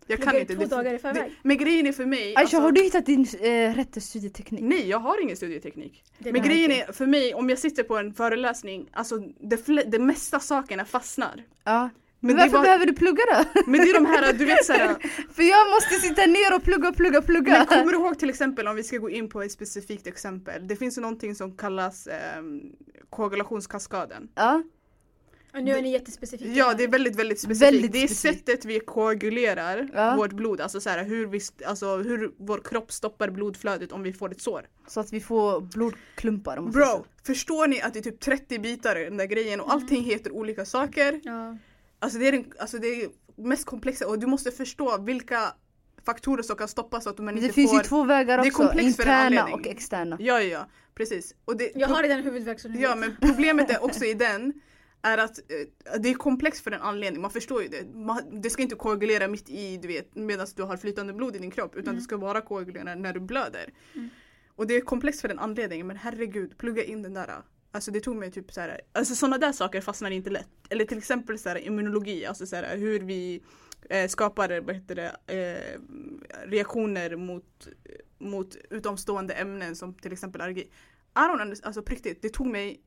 Jag 0.07 0.21
kan 0.23 0.35
inte. 0.37 0.55
två 0.55 0.61
det- 0.61 0.67
dagar 0.67 0.89
i 0.89 0.93
det, 0.93 0.99
förväg? 0.99 1.31
men 1.43 1.57
grejen 1.57 1.87
är 1.87 1.91
för 1.91 2.05
mig, 2.05 2.27
Aisha 2.27 2.39
alltså, 2.41 2.57
har 2.57 2.71
du 2.71 2.81
hittat 2.83 3.05
din 3.05 3.21
eh, 3.41 3.75
rätt 3.75 4.03
studieteknik? 4.03 4.61
nej 4.63 4.89
jag 4.89 4.99
har 4.99 5.21
ingen 5.21 5.37
studieteknik. 5.37 6.03
Det 6.19 6.31
Men 6.31 6.41
grejen 6.41 6.71
är 6.71 6.91
för 6.91 7.05
mig, 7.05 7.33
om 7.33 7.49
jag 7.49 7.59
sitter 7.59 7.83
på 7.83 7.97
en 7.97 8.13
föreläsning, 8.13 8.89
alltså 8.93 9.17
det, 9.39 9.83
det 9.91 9.99
mesta 9.99 10.39
sakerna 10.39 10.85
fastnar. 10.85 11.43
Ja. 11.63 11.89
Men 12.27 12.37
varför 12.37 12.57
var- 12.57 12.63
behöver 12.63 12.85
du 12.85 12.93
plugga 12.93 13.23
då? 13.33 13.61
Men 13.67 13.81
det 13.81 13.89
är 13.89 13.93
de 13.93 14.05
här, 14.05 14.33
du 14.33 14.45
vet 14.45 14.65
såhär, 14.65 14.95
För 15.33 15.43
jag 15.43 15.69
måste 15.69 15.95
sitta 16.07 16.25
ner 16.25 16.55
och 16.55 16.63
plugga, 16.63 16.91
plugga, 16.91 17.21
plugga. 17.21 17.53
Men 17.57 17.65
kommer 17.65 17.91
du 17.91 17.97
ihåg 17.97 18.19
till 18.19 18.29
exempel 18.29 18.67
om 18.67 18.75
vi 18.75 18.83
ska 18.83 18.97
gå 18.97 19.09
in 19.09 19.29
på 19.29 19.41
ett 19.41 19.51
specifikt 19.51 20.07
exempel. 20.07 20.67
Det 20.67 20.75
finns 20.75 20.97
ju 20.97 21.01
någonting 21.01 21.35
som 21.35 21.57
kallas 21.57 22.07
ehm, 22.07 22.61
koagulationskaskaden. 23.09 24.27
Ja. 24.35 24.63
Och 25.53 25.63
nu 25.63 25.71
är 25.71 25.81
ni 25.81 25.91
jättespecifika. 25.91 26.49
Ja 26.51 26.73
det 26.73 26.83
är 26.83 26.87
väldigt 26.87 27.15
väldigt 27.15 27.39
specifikt. 27.39 27.73
Väldigt 27.73 27.91
det 27.91 28.03
är 28.03 28.07
specifikt. 28.07 28.37
sättet 28.47 28.65
vi 28.65 28.79
koagulerar 28.79 29.89
Ja. 29.93 30.15
vårt 30.15 30.31
blod. 30.33 30.61
Alltså, 30.61 30.81
så 30.81 30.89
här, 30.89 31.03
hur, 31.03 31.27
vi, 31.27 31.39
alltså 31.65 31.97
hur 31.97 32.31
vår 32.37 32.57
kropp 32.63 32.91
stoppar 32.91 33.29
blodflödet 33.29 33.91
om 33.91 34.03
vi 34.03 34.13
får 34.13 34.31
ett 34.31 34.41
sår. 34.41 34.61
Så 34.87 34.99
att 34.99 35.13
vi 35.13 35.19
får 35.19 35.61
blodklumpar 35.61 36.61
Bro, 36.61 37.05
förstår 37.25 37.67
ni 37.67 37.81
att 37.81 37.93
det 37.93 37.99
är 37.99 38.03
typ 38.03 38.19
30 38.19 38.59
bitar 38.59 38.95
i 38.95 39.03
den 39.03 39.17
där 39.17 39.25
grejen 39.25 39.53
Mm. 39.53 39.65
och 39.65 39.71
allting 39.73 40.03
heter 40.03 40.31
olika 40.31 40.65
saker. 40.65 41.19
Ja. 41.23 41.57
Alltså 42.03 42.19
det 42.19 42.27
är, 42.27 42.31
den, 42.31 42.45
alltså 42.59 42.77
det 42.77 42.87
är 42.87 43.09
mest 43.35 43.65
komplexa 43.65 44.07
och 44.07 44.19
du 44.19 44.27
måste 44.27 44.51
förstå 44.51 44.97
vilka 45.01 45.53
faktorer 46.05 46.43
som 46.43 46.55
kan 46.55 46.67
stoppa 46.67 47.01
så 47.01 47.09
att 47.09 47.17
man 47.19 47.35
inte 47.35 47.47
det 47.47 47.53
finns 47.53 47.71
får... 47.71 47.79
ju 47.79 47.83
två 47.83 48.03
vägar 48.03 48.37
Det 48.37 48.43
är 48.47 48.47
också, 48.51 48.63
komplext 48.63 48.95
för 48.95 49.03
en 49.03 49.09
interna 49.09 49.41
anledning. 49.41 49.53
och 49.53 49.67
externa. 49.67 50.17
Ja, 50.19 50.39
ja, 50.41 50.41
ja, 50.41 50.67
precis. 50.95 51.35
Och 51.45 51.57
det, 51.57 51.71
Jag 51.75 51.87
har 51.87 52.03
redan 52.03 52.23
huvudvärk 52.23 52.63
nu 52.65 52.79
Ja 52.81 52.95
men 52.95 53.15
problemet 53.21 53.69
är 53.69 53.83
också 53.83 54.05
i 54.05 54.13
den 54.13 54.53
är 55.01 55.17
att 55.17 55.37
eh, 55.37 55.99
det 55.99 56.09
är 56.09 56.13
komplext 56.13 56.63
för 56.63 56.71
en 56.71 56.81
anledning, 56.81 57.21
man 57.21 57.31
förstår 57.31 57.61
ju 57.63 57.67
det. 57.67 57.95
Man, 57.95 58.41
det 58.41 58.49
ska 58.49 58.61
inte 58.61 58.75
koagulera 58.75 59.27
mitt 59.27 59.49
i 59.49 59.77
du 59.77 59.87
vet 59.87 60.15
medan 60.15 60.47
du 60.55 60.63
har 60.63 60.77
flytande 60.77 61.13
blod 61.13 61.35
i 61.35 61.39
din 61.39 61.51
kropp 61.51 61.71
utan 61.75 61.83
Mm. 61.83 61.95
det 61.95 62.01
ska 62.01 62.17
bara 62.17 62.41
koagulera 62.41 62.95
när 62.95 63.13
du 63.13 63.19
blöder. 63.19 63.73
Mm. 63.95 64.09
Och 64.55 64.67
det 64.67 64.73
är 64.75 64.81
komplext 64.81 65.21
för 65.21 65.29
en 65.29 65.39
anledning 65.39 65.87
men 65.87 65.97
herregud 65.97 66.57
plugga 66.57 66.83
in 66.83 67.01
den 67.03 67.13
där 67.13 67.29
Alltså 67.75 67.91
det 67.91 67.99
tog 67.99 68.15
mig 68.15 68.31
typ 68.31 68.51
så 68.51 68.61
här, 68.61 68.81
alltså 68.91 69.15
sådana 69.15 69.37
där 69.37 69.51
saker 69.51 69.81
fastnar 69.81 70.11
inte 70.11 70.29
lätt. 70.29 70.49
Eller 70.69 70.85
till 70.85 70.97
exempel 70.97 71.39
så 71.39 71.49
här, 71.49 71.57
immunologi, 71.57 72.25
alltså 72.25 72.45
så 72.45 72.55
här, 72.55 72.77
hur 72.77 72.99
vi 72.99 73.43
eh, 73.89 74.07
skapar 74.07 74.61
vad 74.61 74.75
heter 74.75 74.95
det, 74.95 75.15
eh, 75.27 75.79
reaktioner 76.49 77.15
mot, 77.15 77.67
mot 78.19 78.55
utomstående 78.69 79.33
ämnen 79.33 79.75
som 79.75 79.93
till 79.93 80.13
exempel 80.13 80.41
allergi. 80.41 80.61
I 80.61 81.19
don't 81.19 81.41
understand, 81.41 81.67
alltså 81.67 81.83
på 81.83 81.91
riktigt, 81.91 82.21
det 82.21 82.29
tog 82.29 82.47
mig 82.47 82.81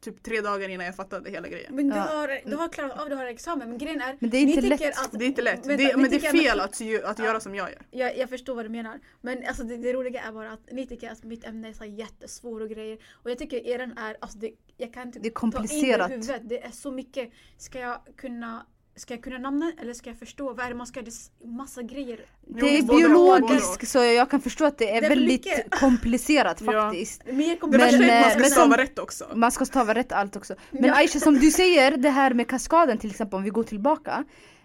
typ 0.00 0.22
tre 0.22 0.40
dagar 0.40 0.68
innan 0.68 0.86
jag 0.86 0.96
fattade 0.96 1.30
hela 1.30 1.48
grejen. 1.48 1.74
Men 1.74 1.88
du, 1.88 1.96
Ja. 1.96 2.02
har, 2.02 2.40
du 2.50 2.56
har 2.56 2.68
klarat 2.68 2.98
av, 3.00 3.08
du 3.08 3.14
har 3.14 3.24
examen 3.26 3.68
men 3.68 3.78
grejen 3.78 4.00
är 4.00 4.16
Men 4.20 4.30
det 4.30 4.36
är 4.36 4.40
inte 4.42 4.60
ni 4.60 4.68
lätt. 4.68 4.78
tycker 4.78 4.90
Att, 4.90 5.12
Det 5.12 5.24
är 5.24 5.26
inte 5.26 5.42
lätt, 5.42 5.66
Vänta, 5.66 5.76
det, 5.84 5.96
men 5.96 6.10
det 6.10 6.16
är 6.16 6.32
fel 6.32 6.60
att- 6.60 6.80
att, 6.80 7.04
att 7.04 7.18
göra 7.18 7.40
som 7.40 7.54
jag 7.54 7.70
gör. 7.70 7.82
Jag, 7.90 8.18
jag 8.18 8.28
förstår 8.28 8.54
vad 8.54 8.64
du 8.64 8.68
menar. 8.68 9.00
Men 9.20 9.44
alltså 9.46 9.62
det, 9.64 9.76
det 9.76 9.92
roliga 9.92 10.22
är 10.22 10.32
bara 10.32 10.52
att 10.52 10.72
ni 10.72 10.86
tycker 10.86 11.10
att 11.10 11.24
mitt 11.24 11.44
ämne 11.44 11.68
är 11.68 11.72
så 11.72 11.84
jättesvårt 11.84 12.62
och 12.62 12.68
grejer. 12.68 12.98
Och 13.12 13.30
jag 13.30 13.38
tycker 13.38 13.66
eran 13.66 13.98
är, 13.98 14.16
alltså 14.20 14.38
det, 14.38 14.50
jag 14.76 14.94
kan 14.94 15.06
inte 15.06 15.18
Det 15.18 15.28
är 15.28 15.30
ta 15.30 15.46
in 15.46 15.52
komplicerat. 15.52 16.08
det 16.08 16.14
i 16.14 16.16
huvudet. 16.16 16.40
Det 16.48 16.64
är 16.64 16.70
så 16.70 16.90
mycket. 16.90 17.30
Ska 17.58 17.78
jag 17.78 18.00
kunna 18.16 18.66
Ska 18.96 19.14
jag 19.14 19.22
kunna 19.22 19.38
namnen 19.38 19.72
eller 19.80 19.92
ska 19.94 20.10
jag 20.10 20.18
förstå? 20.18 20.52
Vad 20.52 20.60
är 20.66 20.68
det 20.68 20.74
man 20.74 20.86
ska 20.86 21.00
göra? 21.00 21.10
Det 21.40 21.44
är 21.46 21.48
massa 21.48 21.82
grejer. 21.82 22.20
Det 22.46 22.78
är 22.78 22.82
biologiskt 22.82 23.88
så 23.88 23.98
jag 23.98 24.30
kan 24.30 24.40
förstå 24.40 24.64
att 24.64 24.78
det 24.78 24.90
är 24.90 25.00
Det 25.00 25.06
är 25.06 25.08
väldigt 25.10 25.28
mycket. 25.46 25.70
komplicerat 25.70 26.60
Ja. 26.66 26.72
faktiskt. 26.72 27.22
Är 27.26 27.52
att 27.52 27.62
eh, 27.62 28.20
man 28.20 28.30
ska 28.30 28.38
men 28.40 28.50
stava 28.50 28.76
rätt 28.76 28.98
också. 28.98 29.24
Man 29.34 29.52
ska 29.52 29.64
stava 29.64 29.94
rätt 29.94 30.12
allt 30.12 30.36
också. 30.36 30.54
Men 30.70 30.84
Ja. 30.84 30.94
Aisha 30.96 31.20
som 31.20 31.34
du 31.34 31.50
säger, 31.50 31.96
det 31.96 32.10
här 32.10 32.34
med 32.34 32.48
kaskaden 32.48 32.98
till 32.98 33.10
exempel 33.10 33.36
om 33.36 33.42
vi 33.42 33.50
går 33.50 33.62
tillbaka. 33.62 34.24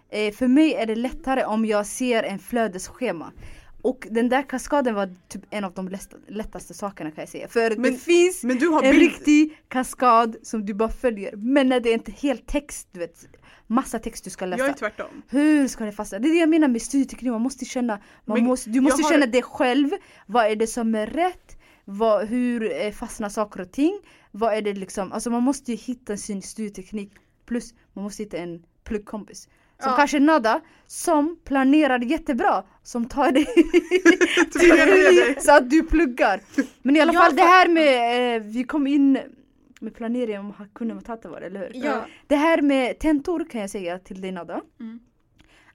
Eh, 0.09 0.33
för 0.33 0.47
mig 0.47 0.73
är 0.73 0.85
det 0.85 0.95
lättare 0.95 1.43
om 1.43 1.65
jag 1.65 1.85
ser 1.85 2.23
en 2.23 2.39
flödesschema. 2.39 3.31
Och 3.81 4.07
den 4.11 4.29
där 4.29 4.49
kaskaden 4.49 4.95
var 4.95 5.15
typ 5.27 5.41
en 5.49 5.63
av 5.63 5.73
de 5.73 5.89
lätt- 5.89 6.15
lättaste 6.27 6.73
sakerna 6.73 7.11
kan 7.11 7.21
jag 7.21 7.29
säga. 7.29 7.47
För 7.47 7.75
Men- 7.75 7.91
det 7.93 7.97
finns 7.99 8.43
Men 8.43 8.57
du 8.57 8.67
har 8.67 8.83
en 8.83 8.91
bild. 8.91 9.01
riktig 9.03 9.57
kaskad 9.67 10.35
som 10.43 10.65
du 10.65 10.73
bara 10.73 10.89
följer. 10.89 11.35
Men 11.35 11.69
när 11.69 11.79
det 11.79 11.89
är 11.89 11.93
inte 11.93 12.11
helt 12.11 12.47
text, 12.47 12.87
du 12.91 12.99
vet. 12.99 13.25
Massa 13.71 13.99
text 13.99 14.23
du 14.23 14.29
ska 14.29 14.45
läsa. 14.45 14.63
Jag 14.63 14.69
är 14.69 14.73
tvärtom. 14.73 15.21
Hur 15.29 15.67
ska 15.67 15.85
det 15.85 15.91
fastna? 15.91 16.19
Det 16.19 16.27
är 16.27 16.33
det 16.33 16.39
jag 16.39 16.49
menar 16.49 16.67
med 16.67 16.81
studieteknik, 16.81 17.31
man 17.31 17.41
måste 17.41 17.65
känna, 17.65 17.99
man 18.25 18.37
Men 18.37 18.47
måste, 18.47 18.69
du 18.69 18.81
måste 18.81 19.03
har- 19.03 19.09
känna 19.11 19.25
det 19.25 19.41
själv. 19.41 19.89
Vad 20.27 20.45
är 20.51 20.55
det 20.55 20.67
som 20.67 20.95
är 20.95 21.07
rätt? 21.07 21.57
Vad, 21.85 22.27
hur 22.27 22.81
eh, 22.81 22.91
fastnar 22.91 23.29
saker 23.29 23.61
och 23.61 23.71
ting? 23.71 23.99
Vad 24.31 24.53
är 24.53 24.61
det 24.61 24.73
liksom, 24.73 25.11
alltså 25.11 25.29
man 25.29 25.43
måste 25.43 25.71
ju 25.71 25.77
hitta 25.77 26.17
sin 26.17 26.41
studieteknik. 26.41 27.11
Plus 27.45 27.73
man 27.93 28.03
måste 28.03 28.23
hitta 28.23 28.37
en 28.37 28.63
pluggkompis. 28.83 29.43
Som 29.43 29.91
Ja. 29.91 29.97
kanske 29.97 30.19
Nada, 30.19 30.61
som 30.87 31.39
planerar 31.45 31.99
jättebra, 31.99 32.63
som 32.83 33.05
tar 33.05 33.31
dig 33.31 33.45
dig. 34.53 35.35
så 35.41 35.51
att 35.51 35.69
du 35.69 35.83
pluggar. 35.83 36.41
Men 36.81 36.95
i 36.95 36.99
alla 36.99 37.13
fall 37.13 37.35
det 37.35 37.41
här 37.41 37.67
med, 37.67 38.35
eh, 38.35 38.43
vi 38.43 38.63
kom 38.63 38.87
in 38.87 39.19
med 39.81 39.95
planering 39.95 40.39
om 40.39 40.51
Hakuna 40.51 40.93
Matata 40.93 41.29
var 41.29 41.39
det, 41.39 41.45
eller 41.45 41.59
hur? 41.59 41.85
Ja. 41.85 42.05
Det 42.27 42.35
här 42.35 42.61
med 42.61 42.99
tentor 42.99 43.45
kan 43.49 43.61
jag 43.61 43.69
säga 43.69 43.99
till 43.99 44.21
dig 44.21 44.31
Nada. 44.31 44.61
Mm. 44.79 44.99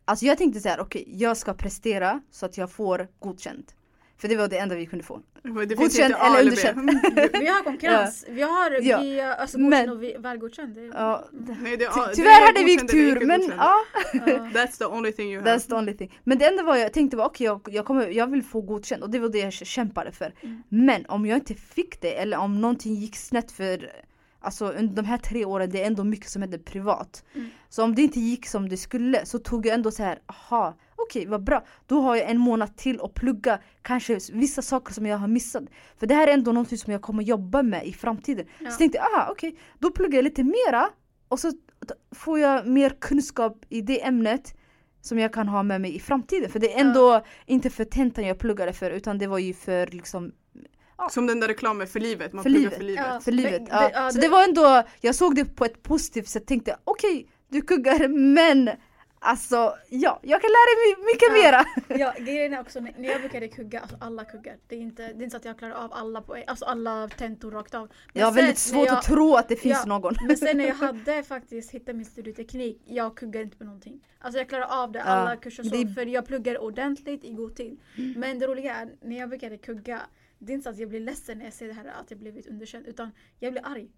Alltså 0.05 0.27
jag 0.27 0.39
tänkte 0.39 0.61
så 0.61 0.69
här, 0.69 0.81
okej 0.81 1.05
jag 1.07 1.37
ska 1.37 1.55
prestera 1.55 2.21
så 2.31 2.47
att 2.47 2.59
jag 2.59 2.73
får 2.73 3.09
godkänt. 3.19 3.77
För 4.19 4.29
det 4.29 4.37
var 4.37 4.49
det 4.49 4.59
enda 4.59 4.75
vi 4.75 4.87
kunde 4.87 5.05
få. 5.05 5.21
Det 5.43 5.49
Godkänd 5.75 6.15
eller 6.15 6.27
eller 6.41 6.43
underkänd. 6.43 6.87
B. 7.15 7.29
Vi 7.41 7.47
har 7.47 7.63
konkurrens. 7.65 8.25
Vi 8.31 8.43
har 8.43 8.71
Ja. 8.83 9.01
vi, 9.01 9.21
alltså, 9.21 9.59
Men- 9.59 9.71
godkänd 9.71 9.91
och 9.91 10.03
vi, 10.03 10.17
välgodkänd. 10.19 10.75
Det, 10.75 10.81
Ja, 10.87 11.25
Nej, 11.33 11.77
det 11.77 11.85
ty- 11.85 12.01
det 12.09 12.15
tyvärr 12.15 12.43
är 12.43 12.47
hade 12.47 12.65
vi 12.65 12.77
godkänd 12.77 12.91
tur 12.91 13.27
men 13.27 13.41
godkänd. 13.41 13.61
ja. 13.61 13.75
ja. 14.13 14.21
That's 14.55 14.79
the 14.79 14.85
only 14.85 15.13
thing 15.13 15.33
you 15.33 15.43
have. 15.43 15.57
That's 15.57 15.69
the 15.69 15.75
only 15.75 15.97
thing. 15.97 16.21
Men 16.25 16.39
det 16.39 16.47
enda 16.47 16.63
var 16.63 16.77
jag 16.77 16.93
tänkte 16.93 17.17
var 17.17 17.27
okej 17.27 17.45
jag, 17.45 17.69
jag, 17.71 17.85
kommer, 17.85 18.09
jag 18.09 18.27
vill 18.31 18.43
få 18.43 18.61
godkänt 18.61 19.03
och 19.03 19.11
det 19.11 19.19
var 19.19 19.29
det 19.29 19.39
jag 19.39 19.53
kämpade 19.53 20.13
för. 20.13 20.35
Mm. 20.43 20.63
Men 20.69 21.07
om 21.07 21.27
jag 21.27 21.37
inte 21.37 21.55
fick 21.55 22.01
det 22.01 22.13
eller 22.19 22.37
om 22.39 22.61
någonting 22.61 22.95
gick 22.95 23.17
snett 23.17 23.53
för 23.53 23.91
Alltså 24.41 24.67
under 24.67 24.95
de 24.97 25.05
här 25.05 25.19
tre 25.19 25.45
åren 25.45 25.71
det 25.71 25.83
är 25.83 25.87
ändå 25.87 26.05
mycket 26.05 26.29
som 26.31 26.43
händer 26.43 26.59
privat. 26.59 27.25
Mm. 27.35 27.49
Så 27.69 27.85
om 27.85 27.95
det 27.95 28.03
inte 28.03 28.21
gick 28.21 28.47
som 28.47 28.69
det 28.69 28.77
skulle 28.77 29.27
så 29.27 29.39
tog 29.39 29.67
jag 29.67 29.75
ändå 29.75 29.91
så 29.91 30.03
här, 30.03 30.19
aha, 30.27 30.75
okej 31.07 31.27
vad 31.27 31.45
bra. 31.45 31.65
Då 31.87 32.01
har 32.01 32.17
jag 32.17 32.31
en 32.31 32.39
månad 32.39 32.77
till 32.77 33.01
att 33.01 33.15
plugga 33.15 33.59
kanske 33.83 34.19
vissa 34.33 34.63
saker 34.63 34.93
som 34.95 35.07
jag 35.07 35.19
har 35.19 35.29
missat. 35.29 35.63
För 35.99 36.07
det 36.07 36.15
här 36.15 36.27
är 36.27 36.33
ändå 36.33 36.53
någonting 36.53 36.79
som 36.79 36.93
jag 36.93 37.03
kommer 37.03 37.23
jobba 37.23 37.63
med 37.63 37.87
i 37.87 37.93
framtiden. 37.93 38.47
Ja. 38.59 38.71
Så 38.71 38.77
tänkte 38.79 38.99
jag, 38.99 39.07
aha 39.15 39.29
okej, 39.33 39.59
då 39.79 39.91
pluggar 39.91 40.19
jag 40.19 40.25
lite 40.25 40.45
mera 40.45 40.89
och 41.29 41.41
så 41.41 41.53
får 42.15 42.39
jag 42.39 42.67
mer 42.67 42.91
kunskap 43.01 43.65
i 43.69 43.81
det 43.81 44.05
ämnet 44.05 44.55
som 45.01 45.19
jag 45.19 45.33
kan 45.33 45.49
ha 45.49 45.63
med 45.63 45.81
mig 45.81 45.97
i 45.97 46.01
framtiden. 46.01 46.51
För 46.51 46.59
det 46.59 46.73
är 46.75 46.81
ändå 46.81 47.25
inte 47.47 47.71
för 47.71 47.85
tentan 47.85 48.25
jag 48.27 48.39
pluggade 48.39 48.73
för 48.73 48.91
utan 48.91 49.19
det 49.19 49.27
var 49.27 49.39
ju 49.39 49.55
för 49.55 49.87
liksom 49.87 50.33
Som 51.11 51.27
den 51.27 51.41
där 51.41 51.49
reklamen 51.49 51.87
för 51.87 52.01
livet, 52.01 52.33
man 52.33 52.43
För 52.43 52.51
pluggar 52.51 52.63
livet. 52.71 52.77
för 52.79 52.85
livet. 52.85 53.07
Ja. 53.13 53.21
för 53.21 53.33
livet. 53.33 53.63
Ja. 53.71 53.91
ja, 53.95 54.11
så 54.11 54.21
det- 54.21 54.29
var 54.29 54.45
ändå, 54.45 54.83
jag 55.01 55.15
såg 55.15 55.35
det 55.35 55.45
på 55.45 55.65
ett 55.65 55.83
positivt 55.83 56.29
sätt, 56.29 56.47
tänkte 56.47 56.77
okej 56.85 57.27
du 57.49 57.63
kuggar 57.63 58.09
men 58.09 58.71
alltså 59.19 59.77
ja, 59.89 60.21
jag 60.23 60.41
kan 60.43 60.51
lära 60.51 60.97
mig 60.97 61.05
mycket 61.13 61.33
mera. 61.33 61.65
Ja, 62.01 62.25
grejen 62.25 62.55
är 62.55 62.61
också 62.61 62.81
när 62.81 63.09
jag 63.09 63.21
brukade 63.21 63.49
kugga, 63.49 63.81
alltså 63.81 63.97
alla 64.01 64.25
kuggar. 64.25 64.57
Det 64.67 64.77
är 64.77 64.81
inte, 64.81 65.03
det 65.03 65.09
är 65.09 65.23
inte 65.23 65.31
så 65.31 65.37
att 65.37 65.45
jag 65.45 65.59
klarar 65.59 65.75
av 65.75 65.93
alla, 65.93 66.23
på, 66.23 66.43
alltså 66.47 66.65
alla 66.65 67.09
tentor 67.09 67.51
rakt 67.51 67.75
av. 67.75 67.89
Men 68.13 68.21
Jag 68.21 68.27
har 68.27 68.33
väldigt 68.33 68.59
svårt 68.59 68.87
jag, 68.87 68.97
att 68.97 69.05
tro 69.05 69.35
att 69.35 69.49
det 69.49 69.57
finns 69.57 69.81
Ja, 69.85 69.89
någon. 69.89 70.15
Men 70.27 70.37
sen 70.37 70.57
när 70.57 70.67
jag 70.67 70.75
hade 70.87 71.23
faktiskt 71.23 71.71
hittat 71.71 71.97
min 71.97 72.05
studieteknik, 72.05 72.83
jag 72.87 73.17
kuggar 73.17 73.41
inte 73.41 73.57
på 73.57 73.65
någonting. 73.65 74.01
Alltså 74.19 74.39
jag 74.39 74.49
klarar 74.49 74.83
av 74.83 74.93
det, 74.93 74.99
Ja, 74.99 75.05
alla 75.05 75.37
kurser 75.37 75.63
så, 75.63 75.77
det 75.77 75.95
för 75.95 76.07
jag 76.07 76.27
pluggar 76.27 76.59
ordentligt 76.63 77.25
i 77.25 77.33
god 77.33 77.57
tid. 77.57 77.81
Men 78.17 78.39
det 78.39 78.47
roliga 78.47 78.75
är, 78.75 78.89
när 79.03 79.19
jag 79.19 79.29
brukade 79.29 79.59
kugga, 79.59 80.01
det 80.39 80.53
är 80.53 80.55
inte 80.55 80.65
så 80.65 80.71
att 80.71 80.79
jag 80.79 80.89
blir 80.89 81.01
ledsen 81.01 81.39
när 81.39 81.45
jag 81.45 81.55
ser 81.55 81.67
det 81.67 81.73
här 81.73 81.85
att 82.01 82.11
jag 82.11 82.19
blivit 82.21 82.47
underkänd, 82.47 82.87
utan 82.87 83.11
jag 83.39 83.53
blir 83.53 83.67
arg. 83.67 83.91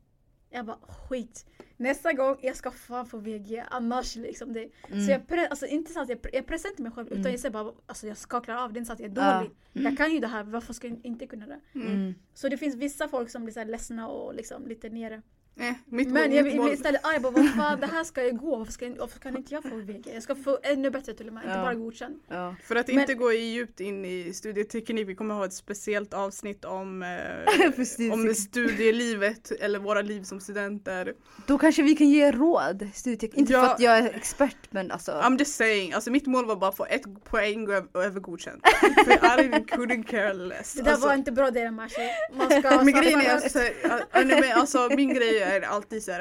Jag 0.50 0.66
bara 0.66 0.78
skit. 1.08 1.46
Nästa 1.76 2.12
gång 2.12 2.36
jag 2.42 2.56
ska 2.56 2.70
fan 2.70 3.06
få 3.06 3.18
VG 3.18 3.64
annars 3.70 4.16
liksom. 4.16 4.52
Det. 4.52 4.68
Mm. 4.88 5.04
Så 5.06 5.10
jag, 5.12 5.20
pre- 5.20 5.46
alltså, 5.50 5.66
inte 5.66 5.92
så 5.92 6.00
att 6.02 6.08
jag, 6.08 6.18
pre- 6.18 6.30
jag 6.32 6.46
pressar 6.46 6.68
inte 6.68 6.82
mig 6.82 6.92
själv 6.92 7.06
utan 7.06 7.18
Mm. 7.20 7.30
jag 7.32 7.40
säger 7.40 7.52
bara 7.52 7.72
alltså 7.86 8.06
jag 8.06 8.16
ska 8.16 8.40
klara 8.40 8.64
av 8.64 8.72
det. 8.72 8.78
Inte 8.78 8.86
så 8.86 8.92
att 8.92 9.00
jag 9.00 9.18
är 9.18 9.22
Ja. 9.22 9.34
dålig. 9.38 9.50
Jag 9.72 9.96
kan 9.96 10.12
ju 10.12 10.20
det 10.20 10.26
här, 10.26 10.42
varför 10.42 10.72
ska 10.72 10.88
jag 10.88 11.00
inte 11.02 11.26
kunna 11.26 11.46
det? 11.46 11.60
Mm. 11.74 12.14
Så 12.34 12.48
det 12.48 12.56
finns 12.58 12.74
vissa 12.74 13.08
folk 13.08 13.30
som 13.30 13.44
blir 13.44 13.54
så 13.54 13.60
här 13.60 13.66
ledsna 13.66 14.08
och 14.08 14.34
liksom 14.34 14.66
lite 14.66 14.88
nere. 14.88 15.22
Eh, 15.60 15.72
mitt 15.86 16.08
Men 16.08 16.22
mål, 16.22 16.32
jag 16.34 16.44
blir 16.44 16.72
istället 16.72 17.06
arg 17.06 17.20
bara 17.20 17.32
vad 17.32 17.54
fan 17.54 17.80
det 17.80 17.86
här 17.86 18.04
ska 18.10 18.24
ju 18.24 18.32
gå. 18.32 18.56
Varför, 18.56 18.72
ska 18.72 18.84
jag, 18.86 18.96
varför 18.96 19.18
kan 19.20 19.36
inte 19.36 19.54
jag 19.54 19.62
få 19.62 19.76
VG? 19.76 20.10
Jag 20.14 20.22
ska 20.22 20.34
få 20.34 20.58
ännu 20.62 20.90
bättre 20.90 21.14
till 21.14 21.28
och 21.28 21.32
med, 21.34 21.42
inte 21.44 21.56
Ja. 21.56 21.62
bara 21.62 21.74
godkänd. 21.74 22.20
Ja. 22.28 22.54
För 22.64 22.76
att 22.76 22.88
Men- 22.88 22.98
inte 23.00 23.14
gå 23.14 23.32
djupt 23.32 23.80
in 23.80 24.04
i 24.04 24.32
studieteknik, 24.34 25.08
vi 25.08 25.14
kommer 25.14 25.34
ha 25.34 25.44
ett 25.44 25.52
speciellt 25.52 26.14
avsnitt 26.14 26.64
om, 26.64 27.02
eh, 27.02 28.12
om 28.12 28.34
studielivet 28.34 29.50
eller 29.60 29.78
våra 29.78 30.02
liv 30.02 30.22
som 30.22 30.40
studenter. 30.40 31.14
Då 31.46 31.58
kanske 31.58 31.82
vi 31.82 31.94
kan 31.96 32.08
ge 32.08 32.32
råd, 32.32 32.88
studieteknik. 32.94 33.38
Inte 33.38 33.52
Ja. 33.52 33.60
för 33.66 33.74
att 33.74 33.80
jag 33.80 33.98
är 33.98 34.14
expert 34.14 34.56
men 34.70 34.90
alltså. 34.90 35.12
I'm 35.12 35.38
just 35.38 35.54
saying, 35.56 35.92
alltså 35.92 36.10
mitt 36.10 36.26
mål 36.26 36.46
var 36.46 36.56
bara 36.56 36.70
att 36.70 36.76
få 36.76 36.84
ett 36.86 37.24
poäng 37.24 37.68
över, 37.70 38.04
över 38.04 38.20
godkänt. 38.20 38.62
För 39.04 39.12
I 39.40 39.48
couldn't 39.48 40.02
care 40.04 40.34
less. 40.34 40.72
Det 40.74 40.82
där 40.82 40.90
Alltså, 40.92 41.06
var 41.06 41.14
inte 41.14 41.32
bra 41.32 41.50
det 41.50 41.70
Mashi. 41.70 42.08
Man 42.34 42.46
ska... 42.62 42.82
men 42.84 42.94
grejen 42.94 43.20
är, 43.20 44.24
nej, 44.24 44.52
alltså, 44.52 44.88
min 44.96 45.14
grej 45.14 45.38
är 45.38 45.47
alltid 45.68 46.02
så 46.02 46.12
här, 46.12 46.20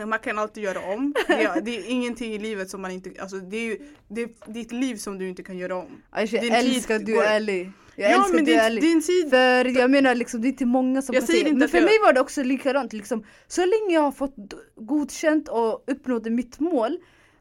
äh, 0.00 0.06
man 0.06 0.18
kan 0.18 0.38
alltid 0.38 0.64
göra 0.64 0.80
om. 0.94 1.14
Det 1.26 1.32
är, 1.32 1.60
det 1.60 1.76
är 1.78 1.88
ingenting 1.90 2.32
i 2.34 2.38
livet 2.38 2.70
som 2.70 2.82
man 2.82 2.90
inte, 2.90 3.10
alltså 3.20 3.36
det 3.36 3.56
är 3.56 3.62
ju 3.64 3.78
det 4.08 4.22
är 4.22 4.28
ditt 4.52 4.72
liv 4.72 4.96
som 4.96 5.18
du 5.18 5.28
inte 5.28 5.42
kan 5.42 5.58
göra 5.58 5.74
om. 5.76 5.86
Din 5.86 6.00
jag 6.14 6.28
tid 6.30 6.52
älskar 6.52 6.98
du 6.98 7.18
är 7.22 7.34
ärlig. 7.36 7.72
Jag 7.98 8.10
ja 8.10 8.16
älskar 8.16 8.32
men 8.34 8.40
att 8.42 8.46
du 8.46 8.52
är 8.52 8.56
din, 8.56 8.64
ärlig. 8.66 8.82
din 8.82 9.02
tid, 9.02 9.30
För 9.30 9.78
jag 9.80 9.90
menar 9.90 10.14
liksom, 10.14 10.40
det 10.40 10.46
är 10.48 10.50
inte 10.50 10.66
många 10.66 11.02
som 11.02 11.14
Jag 11.14 11.22
kan 11.22 11.26
säga. 11.26 11.38
inte 11.48 11.52
Men 11.58 11.68
för 11.68 11.78
jag- 11.78 11.84
mig 11.84 11.98
var 12.02 12.12
det 12.12 12.20
också 12.20 12.42
likadant. 12.42 12.92
Liksom, 12.92 13.24
så 13.48 13.60
länge 13.60 13.94
jag 13.94 14.00
har 14.02 14.12
fått 14.12 14.34
godkänt 14.76 15.48
och 15.48 15.84
uppnått 15.86 16.24
mitt 16.32 16.60
mål. 16.60 16.98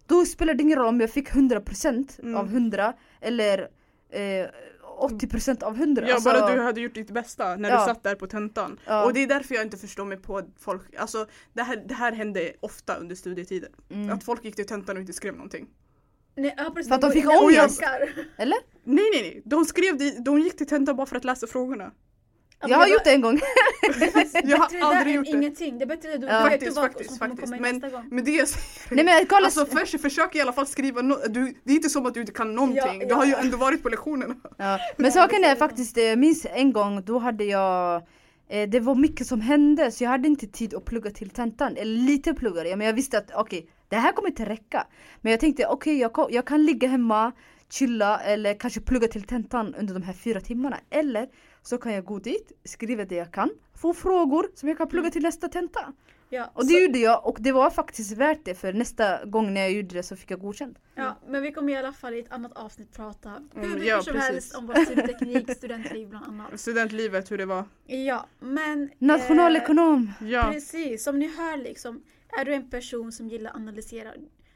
Då 0.08 0.26
spelar 0.26 0.54
det 0.54 0.64
ingen 0.64 0.78
roll 0.80 0.88
om 0.88 1.02
jag 1.02 1.10
fick 1.12 1.30
100% 1.30 2.20
Mm. 2.22 2.36
av 2.36 2.48
100 2.50 2.94
eller 3.22 3.60
eh, 4.10 4.46
80% 4.96 5.64
av 5.64 5.76
100. 5.76 6.04
ja 6.08 6.14
Alltså, 6.14 6.30
bara 6.30 6.56
du 6.56 6.62
hade 6.62 6.82
gjort 6.82 6.94
ditt 6.94 7.12
bästa 7.12 7.56
när 7.56 7.70
Ja. 7.70 7.80
du 7.80 7.86
satt 7.86 8.04
där 8.04 8.16
på 8.16 8.28
tentan. 8.28 8.80
Ja. 8.86 9.06
Och 9.06 9.14
det 9.14 9.24
är 9.24 9.28
därför 9.28 9.56
jag 9.56 9.64
inte 9.64 9.78
förstår 9.78 10.06
mig 10.06 10.18
på 10.18 10.42
folk, 10.60 10.96
alltså 10.96 11.28
det 11.54 11.64
här, 11.64 11.84
det 11.88 11.94
här 11.94 12.12
hände 12.12 12.54
ofta 12.60 12.96
under 12.96 13.16
studietiden. 13.16 13.72
mm. 13.92 14.10
Att 14.12 14.24
folk 14.24 14.46
gick 14.46 14.56
till 14.56 14.68
tentan 14.68 14.96
och 14.96 15.02
inte 15.02 15.14
skrev 15.14 15.34
någonting. 15.34 15.68
Nej, 16.38 16.54
ja, 16.58 16.72
precis, 16.76 16.88
För 16.88 16.96
att 16.96 17.02
de 17.02 17.12
fick 17.12 17.26
ångest. 17.30 17.82
Eller? 18.38 18.58
Nej 18.84 19.10
nej 19.14 19.22
nej, 19.22 19.42
de 19.46 19.66
skrev 19.66 19.98
de 20.24 20.40
gick 20.40 20.58
till 20.58 20.68
tentan 20.68 20.96
bara 20.96 21.08
för 21.08 21.16
att 21.16 21.24
läsa 21.26 21.48
frågorna. 21.48 21.92
Ja, 22.62 22.68
Jag 22.70 22.78
har 22.78 22.86
det 22.86 22.92
gjort 22.94 23.04
det 23.04 23.12
en 23.14 23.22
gång. 23.22 23.36
det 24.00 24.42
Jag 24.44 24.58
har 24.58 24.96
aldrig 24.96 25.16
gjort 25.16 25.26
det. 25.26 25.32
ingenting. 25.32 25.78
Det 25.78 25.84
är 25.84 25.88
bättre 25.88 26.14
att 26.14 26.22
du 26.22 26.28
Ja. 26.28 26.42
Faktiskt, 26.44 26.76
faktiskt, 26.80 27.20
faktiskt. 27.20 27.48
Men-. 27.60 27.82
Men 28.12 28.24
det 28.24 28.32
jag 28.32 28.48
säger 28.48 28.96
Nej 28.96 29.06
men 29.06 29.26
kolla. 29.26 29.46
Alltså 29.46 29.66
först 29.66 30.02
försök 30.02 30.36
i 30.36 30.42
alla 30.42 30.54
fall 30.54 30.68
skriva 30.68 31.02
no 31.02 31.16
du, 31.30 31.54
Det 31.64 31.72
är 31.72 31.76
inte 31.76 31.90
som 31.90 32.06
att 32.06 32.14
du 32.14 32.20
inte 32.20 32.34
kan 32.34 32.56
någonting. 32.56 33.02
Ja, 33.02 33.08
Du 33.08 33.14
har 33.14 33.26
ju 33.26 33.34
ändå 33.34 33.58
varit 33.58 33.84
på 33.84 33.90
lektionerna. 33.90 34.36
Ja. 34.58 34.80
Men 34.98 35.12
saken 35.12 35.44
är 35.44 35.56
faktiskt, 35.56 35.98
eh, 35.98 36.04
jag 36.04 36.20
minns 36.20 36.46
en 36.50 36.74
gång 36.74 37.04
då 37.06 37.20
hade 37.20 37.44
jag 37.44 37.96
eh, 38.50 38.70
det 38.70 38.80
var 38.80 38.96
mycket 38.96 39.28
som 39.28 39.42
hände 39.42 39.92
så 39.92 40.04
jag 40.04 40.10
hade 40.12 40.28
inte 40.28 40.48
tid 40.48 40.74
att 40.74 40.86
plugga 40.86 41.12
till 41.12 41.30
tentan. 41.30 41.76
Eller 41.78 41.98
lite 42.06 42.34
pluggade 42.34 42.70
jag 42.70 42.78
men 42.78 42.88
jag 42.88 42.94
visste 42.94 43.18
att 43.18 43.32
okej 43.36 43.70
det 43.90 43.96
här 43.96 44.12
kommer 44.12 44.30
inte 44.30 44.46
räcka. 44.46 44.88
Men 45.22 45.32
jag 45.32 45.40
tänkte 45.40 45.68
okej 45.68 45.98
jag, 46.00 46.14
ko- 46.14 46.28
jag 46.32 46.46
kan 46.48 46.66
ligga 46.66 46.88
hemma, 46.88 47.32
chilla 47.70 48.20
eller 48.20 48.54
kanske 48.54 48.82
plugga 48.82 49.08
till 49.08 49.24
tentan 49.24 49.76
under 49.76 49.94
de 49.94 50.04
här 50.04 50.14
fyra 50.14 50.42
timmarna. 50.42 50.78
Eller 50.90 51.28
Så 51.66 51.78
kan 51.78 51.94
jag 51.94 52.06
gå 52.06 52.20
dit, 52.20 52.52
skriva 52.64 53.06
det 53.06 53.16
jag 53.16 53.32
kan, 53.32 53.50
få 53.76 53.94
frågor 53.94 54.48
som 54.56 54.70
jag 54.70 54.78
kan 54.78 54.88
plugga 54.88 55.10
till 55.12 55.22
nästa 55.22 55.48
tenta. 55.48 55.94
Ja, 56.30 56.52
Och 56.54 56.68
det 56.68 56.74
gjorde 56.74 57.00
jag 57.00 57.26
och 57.28 57.38
det 57.40 57.52
var 57.52 57.70
faktiskt 57.70 58.12
värt 58.18 58.40
det 58.46 58.56
för 58.56 58.74
nästa 58.74 59.26
gång 59.26 59.54
när 59.54 59.62
jag 59.62 59.72
gjorde 59.72 59.96
det 59.96 60.04
så 60.04 60.16
fick 60.16 60.32
jag 60.32 60.40
godkänt. 60.40 60.78
Ja, 60.96 61.16
men 61.28 61.42
vi 61.42 61.52
kommer 61.52 61.74
i 61.74 61.76
alla 61.76 61.94
fall 61.94 62.14
i 62.14 62.20
ett 62.20 62.32
annat 62.32 62.52
avsnitt 62.58 62.96
prata 62.96 63.30
hur 63.54 63.64
Mm, 63.64 63.72
mycket 63.74 63.88
ja, 63.88 64.02
som 64.02 64.14
precis. 64.14 64.30
helst 64.32 64.56
om 64.56 64.68
vår 64.68 64.74
studieteknik, 64.86 65.52
studentliv 65.58 66.10
bland 66.10 66.26
annat. 66.28 66.60
Studentlivet, 66.60 67.32
hur 67.32 67.38
det 67.38 67.46
var. 67.46 67.64
Ja, 67.86 68.26
men... 68.40 68.90
Nationalekonom! 69.00 70.12
Ja, 70.22 70.50
Precis, 70.52 71.04
som 71.04 71.20
ni 71.20 71.28
hör 71.38 71.58
liksom, 71.58 72.04
är 72.40 72.46
du 72.46 72.54
en 72.54 72.70
person 72.70 73.12
som 73.12 73.28
gillar 73.30 73.50
att 73.50 73.56
analysera. 73.56 74.12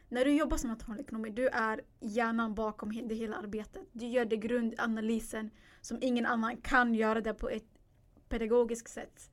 När 0.10 0.26
du 0.26 0.32
jobbar 0.32 0.58
som 0.58 0.70
nationalekonom, 0.70 1.36
du 1.36 1.48
är 1.48 1.82
hjärnan 2.00 2.56
bakom 2.56 3.08
det 3.08 3.16
hela 3.16 3.36
arbetet. 3.38 3.82
Du 3.92 4.06
gör 4.06 4.26
det 4.26 4.38
grundanalysen 4.38 5.50
som 5.82 5.98
ingen 6.02 6.26
annan 6.26 6.58
kan 6.58 6.96
göra 6.96 7.22
det 7.22 7.34
på 7.34 7.50
ett 7.50 7.66
pedagogiskt 8.30 8.90
sätt. 8.90 9.32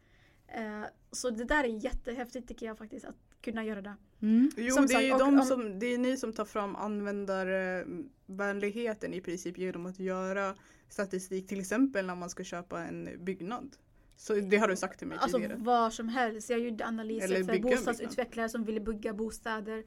Eh, 0.48 0.82
så 1.12 1.30
det 1.30 1.44
där 1.44 1.64
är 1.64 1.84
jättehäftigt 1.84 2.48
tycker 2.48 2.66
jag 2.66 2.78
faktiskt, 2.78 3.04
att 3.04 3.16
kunna 3.40 3.64
göra 3.64 3.82
det. 3.82 3.94
Mm. 4.22 4.50
jo 4.56 4.74
Som 4.74 4.86
det 4.86 4.94
är 4.94 5.00
ju 5.00 5.10
sagt, 5.10 5.22
och 5.22 5.26
de 5.28 5.38
om- 5.40 5.46
som, 5.46 5.78
det 5.78 5.86
är 5.86 5.98
ni 5.98 6.16
som 6.16 6.32
tar 6.32 6.44
fram 6.44 6.76
användarvänligheten 6.76 9.14
i 9.14 9.20
princip 9.20 9.58
genom 9.58 9.86
att 9.86 9.98
göra 9.98 10.54
statistik 10.88 11.46
till 11.48 11.60
exempel 11.60 12.06
när 12.06 12.14
man 12.14 12.30
ska 12.30 12.44
köpa 12.44 12.82
en 12.84 13.24
byggnad. 13.24 13.76
Så 14.16 14.34
det 14.34 14.56
har 14.56 14.68
du 14.68 14.76
sagt 14.76 14.98
till 14.98 15.08
mig 15.08 15.18
Alltså 15.20 15.36
tidigare. 15.38 15.56
vad 15.58 15.92
som 15.92 16.08
helst. 16.08 16.50
Jag 16.50 16.60
gjorde 16.60 16.86
analyser 16.86 17.44
för 17.44 17.58
bostadsutvecklare 17.62 18.48
som 18.48 18.64
ville 18.64 18.80
bygga 18.80 19.12
bostäder. 19.14 19.84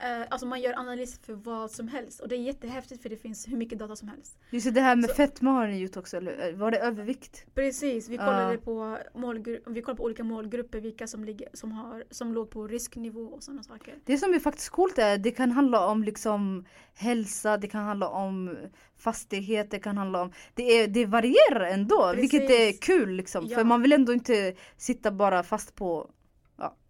Eh, 0.00 0.26
alltså 0.30 0.46
man 0.46 0.60
gör 0.60 0.78
analyser 0.78 1.22
för 1.22 1.32
vad 1.32 1.70
som 1.70 1.88
helst 1.88 2.20
och 2.20 2.28
det 2.28 2.34
är 2.36 2.38
jättehäftigt 2.40 3.02
för 3.02 3.08
det 3.08 3.16
finns 3.16 3.48
hur 3.48 3.56
mycket 3.56 3.78
data 3.78 3.96
som 3.96 4.08
helst. 4.08 4.38
Just 4.50 4.74
det, 4.74 4.80
här 4.80 4.96
med 4.96 5.10
Så- 5.10 5.16
fetma 5.16 5.50
har 5.50 5.66
ni 5.66 5.78
gjort 5.78 5.96
också, 5.96 6.16
eller 6.16 6.52
var 6.52 6.70
det 6.70 6.78
övervikt? 6.78 7.44
Precis, 7.54 8.08
vi 8.08 8.16
kollade 8.18 8.58
på, 8.58 8.98
målgru- 9.14 9.60
vi 9.66 9.82
kollade 9.82 9.96
på 9.96 10.04
olika 10.04 10.24
målgrupper, 10.24 10.80
vilka 10.80 11.06
som, 11.06 11.24
ligger, 11.24 11.48
som, 11.52 11.72
har, 11.72 12.04
som 12.10 12.34
låg 12.34 12.50
på 12.50 12.66
risknivå 12.66 13.20
och 13.20 13.42
sådana 13.42 13.62
saker. 13.62 13.94
Det 14.04 14.18
som 14.18 14.34
är 14.34 14.38
faktiskt 14.38 14.68
coolt 14.70 14.98
är 14.98 15.18
det 15.18 15.30
kan 15.30 15.50
handla 15.50 15.86
om 15.86 16.04
liksom 16.04 16.64
hälsa, 16.94 17.56
det 17.56 17.66
kan 17.68 17.84
handla 17.84 18.08
om 18.08 18.56
fastighet, 18.98 19.70
det 19.70 19.78
kan 19.78 19.96
handla 19.98 20.22
om 20.22 20.32
Det, 20.54 20.62
är, 20.62 20.88
det 20.88 21.06
varierar 21.06 21.64
ändå 21.64 22.12
vilket 22.16 22.42
är 22.42 22.46
Precis. 22.48 22.80
kul 22.80 23.10
liksom. 23.10 23.46
Ja. 23.46 23.56
För 23.56 23.64
man 23.64 23.82
vill 23.82 23.92
ändå 23.92 24.12
inte 24.12 24.54
sitta 24.76 25.10
bara 25.10 25.42
fast 25.42 25.74
på 25.74 26.10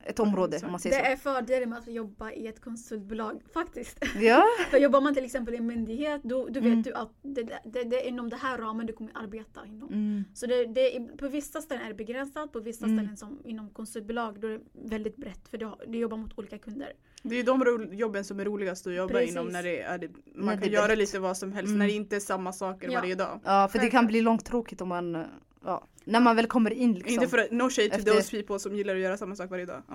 ett 0.06 0.18
område 0.20 0.56
om 0.64 0.66
man 0.72 0.80
Det 0.82 0.90
säger 0.90 1.12
är 1.12 1.16
fördelen 1.16 1.70
med 1.70 1.78
att 1.78 1.88
jobba 1.88 2.30
i 2.32 2.46
ett 2.46 2.60
konsultbolag 2.60 3.42
faktiskt. 3.54 3.98
så. 4.12 4.18
Ja, 4.24 4.44
För 4.70 4.78
jobbar 4.78 5.00
man 5.00 5.14
till 5.14 5.24
exempel 5.24 5.54
i 5.54 5.56
en 5.56 5.66
myndighet 5.66 6.20
då, 6.24 6.46
då 6.46 6.60
vet 6.60 6.64
Mm. 6.64 6.82
du 6.82 6.94
att 6.94 7.10
det, 7.22 7.42
det, 7.64 7.84
det 7.84 8.04
är 8.04 8.08
inom 8.08 8.30
det 8.30 8.36
här 8.36 8.58
ramen 8.58 8.86
du 8.86 8.92
kommer 8.92 9.10
arbeta 9.14 9.60
inom. 9.66 9.88
mm. 9.88 10.24
Så 10.34 10.46
det, 10.46 10.64
det, 10.64 10.96
är- 10.96 11.16
på 11.16 11.28
vissa 11.28 11.60
ställen 11.60 11.84
är 11.84 11.88
det 11.88 11.94
begränsat, 11.94 12.52
på 12.52 12.60
vissa 12.60 12.84
Mm. 12.84 12.98
ställen 12.98 13.16
som 13.16 13.38
inom 13.44 13.70
konsultbolag 13.70 14.40
då 14.40 14.48
är 14.48 14.52
det 14.52 14.60
väldigt 14.72 15.16
brett 15.16 15.48
för 15.48 15.58
du, 15.58 15.66
har- 15.66 15.80
du 15.86 15.98
jobbar 15.98 16.16
mot 16.16 16.38
olika 16.38 16.58
kunder. 16.58 16.92
Det 17.22 17.34
är 17.34 17.36
ju 17.38 17.42
de 17.42 17.88
jobben 17.92 18.24
som 18.24 18.40
är 18.40 18.44
roligast 18.44 18.86
att 18.86 18.94
jobba 18.94 19.12
Precis. 19.14 19.30
inom 19.30 19.48
när 19.48 19.62
det 19.62 19.80
är 19.82 20.10
man 20.34 20.46
När 20.46 20.62
kan 20.62 20.72
göra 20.72 20.94
lite 20.94 21.18
vad 21.18 21.36
som 21.36 21.52
helst 21.52 21.66
Mm. 21.68 21.78
när 21.78 21.86
det 21.86 21.92
inte 21.92 22.16
är 22.16 22.20
samma 22.20 22.52
saker 22.52 22.90
Ja. 22.90 23.00
varje 23.00 23.14
dag. 23.14 23.40
ja 23.44 23.68
för 23.72 23.78
det 23.78 23.90
kan 23.90 24.06
bli 24.06 24.20
långtråkigt 24.20 24.80
om 24.80 24.88
man 24.88 25.24
ja, 25.64 25.84
när 26.04 26.20
man 26.20 26.36
väl 26.36 26.46
kommer 26.46 26.70
in 26.70 26.94
liksom. 26.94 27.14
Inte 27.14 27.28
för 27.28 27.38
att, 27.38 27.50
no 27.50 27.70
shade 27.70 27.88
to 27.88 27.96
Efter- 27.96 28.12
those 28.12 28.30
people 28.36 28.58
som 28.58 28.76
gillar 28.76 28.94
att 28.94 29.00
göra 29.00 29.16
samma 29.16 29.36
sak 29.36 29.50
varje 29.50 29.66
dag. 29.66 29.82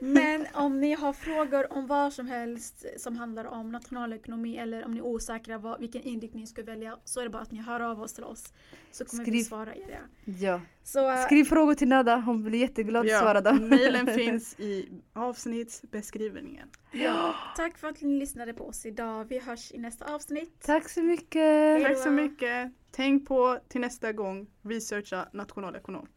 Men 0.00 0.46
om 0.54 0.80
ni 0.80 0.92
har 0.94 1.12
frågor 1.12 1.72
om 1.72 1.86
vad 1.86 2.12
som 2.12 2.26
helst 2.26 2.84
som 2.96 3.16
handlar 3.16 3.44
om 3.44 3.72
nationalekonomi 3.72 4.56
eller 4.56 4.84
om 4.84 4.92
ni 4.92 4.98
är 4.98 5.04
osäkra 5.04 5.58
vad, 5.58 5.80
vilken 5.80 6.02
inriktning 6.02 6.40
ni 6.40 6.46
ska 6.46 6.62
välja 6.62 6.98
så 7.04 7.20
är 7.20 7.24
det 7.24 7.30
bara 7.30 7.42
att 7.42 7.52
ni 7.52 7.62
hör 7.62 7.80
av 7.80 8.02
oss 8.02 8.12
till 8.12 8.24
oss. 8.24 8.52
Så 8.90 9.04
kommer 9.04 9.24
vi 9.24 9.30
Skriv. 9.30 9.42
svara 9.42 9.74
er. 9.74 10.00
Ja. 10.24 10.60
Så 10.82 11.10
äh, 11.10 11.24
Skriv 11.24 11.44
frågor 11.44 11.74
till 11.74 11.88
Nada, 11.88 12.16
hon 12.16 12.44
blir 12.44 12.58
jätteglad 12.58 13.06
att 13.06 13.18
svara 13.18 13.34
ja, 13.34 13.40
dem. 13.40 13.68
mailen 13.68 14.06
finns 14.06 14.60
i 14.60 14.88
avsnittsbeskrivningen. 15.12 16.68
ja, 16.92 17.34
tack 17.56 17.78
för 17.78 17.88
att 17.88 18.00
ni 18.00 18.18
lyssnade 18.18 18.52
på 18.52 18.64
oss 18.64 18.86
idag. 18.86 19.24
Vi 19.24 19.38
hörs 19.38 19.72
i 19.72 19.78
nästa 19.78 20.14
avsnitt. 20.14 20.62
Tack 20.64 20.88
så 20.88 21.02
mycket! 21.02 21.42
Hej 21.42 21.82
Tack 21.82 21.98
så 21.98 22.04
då. 22.04 22.10
mycket. 22.10 22.72
Tänk 22.90 23.28
på 23.28 23.58
till 23.76 23.80
nästa 23.80 24.12
gång, 24.12 24.46
researcha 24.62 25.28
nationalekonom. 25.32 26.08